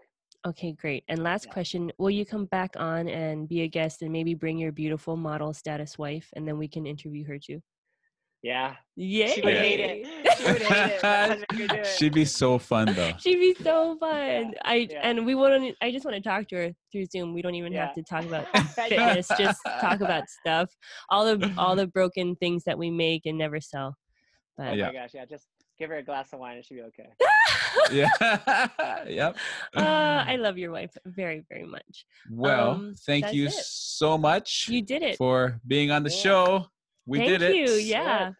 Okay, 0.47 0.73
great. 0.73 1.05
And 1.09 1.23
last 1.23 1.47
Yeah. 1.47 1.53
question: 1.53 1.93
Will 1.99 2.11
you 2.11 2.27
come 2.27 2.47
back 2.47 2.75
on 2.77 3.09
and 3.09 3.49
be 3.49 3.63
a 3.63 3.69
guest 3.69 4.03
and 4.03 4.11
maybe 4.13 4.35
bring 4.35 4.59
your 4.59 4.73
beautiful 4.73 5.17
model 5.17 5.53
status 5.53 5.97
wife, 5.99 6.29
and 6.35 6.47
then 6.47 6.59
we 6.59 6.67
can 6.69 6.85
interview 6.87 7.25
her 7.27 7.39
too? 7.39 7.61
Yeah. 8.43 8.75
Yeah, 8.97 9.29
She 9.29 9.41
would 9.41 9.57
hate 9.57 9.79
it. 9.79 10.07
She 10.37 10.45
would 10.51 10.63
hate 10.63 10.93
it. 10.95 11.03
My 11.05 11.27
husband 11.29 11.47
could 11.51 11.69
do 11.71 11.75
it. 11.77 11.87
She'd 11.87 12.13
be 12.13 12.25
so 12.25 12.59
fun 12.59 12.93
though. 12.93 13.13
She'd 13.21 13.37
be 13.39 13.55
so 13.63 13.97
fun. 13.99 14.55
I 14.65 14.89
yeah. 14.91 14.99
and 15.05 15.25
we 15.25 15.37
won't. 15.37 15.77
I 15.81 15.93
just 15.93 16.05
want 16.05 16.17
to 16.17 16.21
talk 16.29 16.49
to 16.49 16.57
her 16.57 16.73
through 16.91 17.07
Zoom. 17.07 17.33
We 17.35 17.43
don't 17.43 17.55
even 17.55 17.73
have 17.75 17.95
to 17.95 18.03
talk 18.03 18.25
about 18.25 18.49
fitness. 18.75 19.29
just 19.39 19.61
talk 19.81 20.01
about 20.01 20.29
stuff. 20.29 20.75
All 21.09 21.25
the 21.25 21.55
all 21.57 21.77
the 21.77 21.87
broken 21.87 22.35
things 22.37 22.65
that 22.65 22.77
we 22.77 22.91
make 22.91 23.27
and 23.27 23.39
never 23.39 23.61
sell. 23.61 23.95
Oh 24.59 24.65
But 24.65 24.77
Yeah. 24.77 24.87
my 24.89 24.93
gosh, 24.93 25.11
yeah. 25.15 25.25
Just 25.25 25.47
give 25.83 25.91
her 25.91 25.97
a 25.97 26.03
glass 26.05 26.33
of 26.33 26.39
wine 26.39 26.57
and 26.59 26.65
she'll 26.65 26.77
be 26.77 26.83
okay. 26.85 27.09
Yeah. 27.91 28.09
yep. 29.09 29.37
uh, 29.77 29.81
I 30.33 30.37
love 30.47 30.57
your 30.59 30.71
wife 30.71 30.95
very 31.07 31.43
very 31.49 31.65
much. 31.65 32.05
Well, 32.31 32.71
Um, 32.73 32.95
thank 33.07 33.33
you 33.33 33.47
it. 33.47 33.53
so 33.53 34.17
much 34.17 34.67
You 34.69 34.83
did 34.83 35.03
it. 35.03 35.17
for 35.17 35.59
being 35.67 35.91
on 35.91 36.03
the 36.05 36.11
Yeah. 36.11 36.17
show. 36.27 36.67
We 37.07 37.19
Thank 37.19 37.31
did 37.31 37.43
it. 37.43 37.53
Thank 37.53 37.69
you. 37.71 37.75
Yeah. 37.77 38.33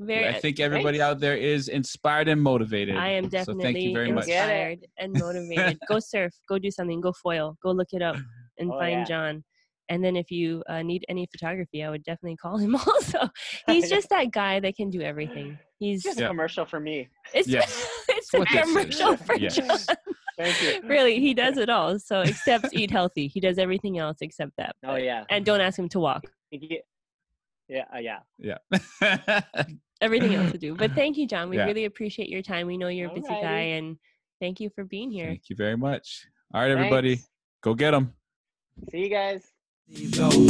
Very. 0.00 0.26
I 0.26 0.32
think 0.40 0.58
everybody 0.58 0.98
Thanks. 0.98 1.10
out 1.10 1.20
there 1.20 1.36
is 1.36 1.68
inspired 1.68 2.26
and 2.28 2.40
motivated. 2.42 2.96
I 2.96 3.10
am 3.10 3.28
definitely 3.28 3.38
So 3.38 3.44
definitely 3.52 3.72
thank 3.74 3.84
you 3.86 3.94
very 3.94 4.12
much. 4.12 4.26
Get 4.26 4.48
it. 4.48 4.52
inspired 4.52 4.80
and 4.98 5.12
motivated. 5.24 5.78
go 5.88 5.98
surf, 6.00 6.32
go 6.48 6.58
do 6.58 6.70
something, 6.70 7.00
go 7.00 7.12
foil, 7.12 7.56
go 7.62 7.70
look 7.70 7.92
it 7.92 8.02
up 8.02 8.16
and 8.58 8.72
Oh, 8.72 8.78
find 8.80 9.00
yeah. 9.00 9.04
John. 9.04 9.44
And 9.92 10.02
then 10.02 10.16
if 10.16 10.30
you 10.30 10.62
uh, 10.70 10.80
need 10.80 11.04
any 11.10 11.26
photography, 11.30 11.84
I 11.84 11.90
would 11.90 12.02
definitely 12.02 12.36
call 12.36 12.56
him 12.56 12.74
also. 12.86 13.28
He's 13.66 13.90
just 13.96 14.08
that 14.08 14.30
guy 14.32 14.58
that 14.60 14.74
can 14.74 14.88
do 14.88 15.02
everything. 15.02 15.58
He's 15.78 16.02
Just 16.02 16.18
Yeah. 16.18 16.26
a 16.26 16.28
commercial 16.28 16.64
for 16.64 16.80
me. 16.80 17.10
it's 17.34 17.46
Yes. 17.46 17.86
it's 18.08 18.32
a 18.32 18.38
what 18.38 18.48
this 18.50 18.66
is. 18.66 18.72
commercial 18.72 19.16
for 19.18 19.34
Yes. 19.36 19.56
John. 19.56 19.96
Thank 20.38 20.62
you. 20.62 20.88
Really, 20.88 21.20
he 21.20 21.34
does 21.34 21.58
it 21.58 21.68
all. 21.68 21.98
So 21.98 22.22
except 22.22 22.68
eat 22.72 22.90
healthy. 22.90 23.26
He 23.28 23.38
does 23.38 23.58
everything 23.58 23.98
else 23.98 24.16
except 24.22 24.52
that. 24.56 24.74
Oh 24.82 24.94
yeah. 24.96 25.24
And 25.28 25.44
don't 25.44 25.60
ask 25.60 25.78
him 25.78 25.90
to 25.90 26.00
walk. 26.00 26.24
Yeah, 26.50 27.84
uh, 27.94 27.98
yeah. 27.98 28.20
Yeah. 28.38 28.58
Everything 30.00 30.34
else 30.34 30.52
to 30.52 30.58
do. 30.58 30.74
But 30.74 30.92
thank 30.92 31.18
you, 31.18 31.26
John. 31.26 31.50
We 31.50 31.58
Yeah. 31.58 31.66
really 31.66 31.84
appreciate 31.84 32.30
your 32.30 32.40
time. 32.42 32.66
We 32.66 32.78
know 32.78 32.88
you're 32.88 33.10
a 33.10 33.14
busy 33.14 33.28
guy 33.28 33.76
and 33.76 33.98
thank 34.40 34.58
you 34.58 34.70
for 34.74 34.84
being 34.84 35.10
here. 35.10 35.26
Thank 35.26 35.50
you 35.50 35.56
very 35.56 35.76
much. 35.76 36.26
All 36.54 36.62
right, 36.62 36.70
everybody, 36.70 37.16
Thanks. 37.16 37.30
go 37.62 37.74
get 37.74 37.90
them. 37.90 38.14
See 38.90 39.00
you 39.00 39.10
guys. 39.10 39.42
Go. 39.90 40.30
See, 40.30 40.46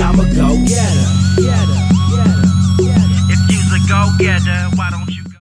I'm 0.00 0.20
a 0.20 0.24
go 0.34 0.56
get 0.64 0.92
her, 0.92 1.10
get 1.36 1.66
her, 1.66 1.88
get 2.10 2.26
her, 2.26 2.44
get. 2.78 3.00
If 3.32 3.40
you's 3.50 3.72
a 3.72 3.80
go-getter, 3.88 4.76
why 4.76 4.90
don't 4.90 5.06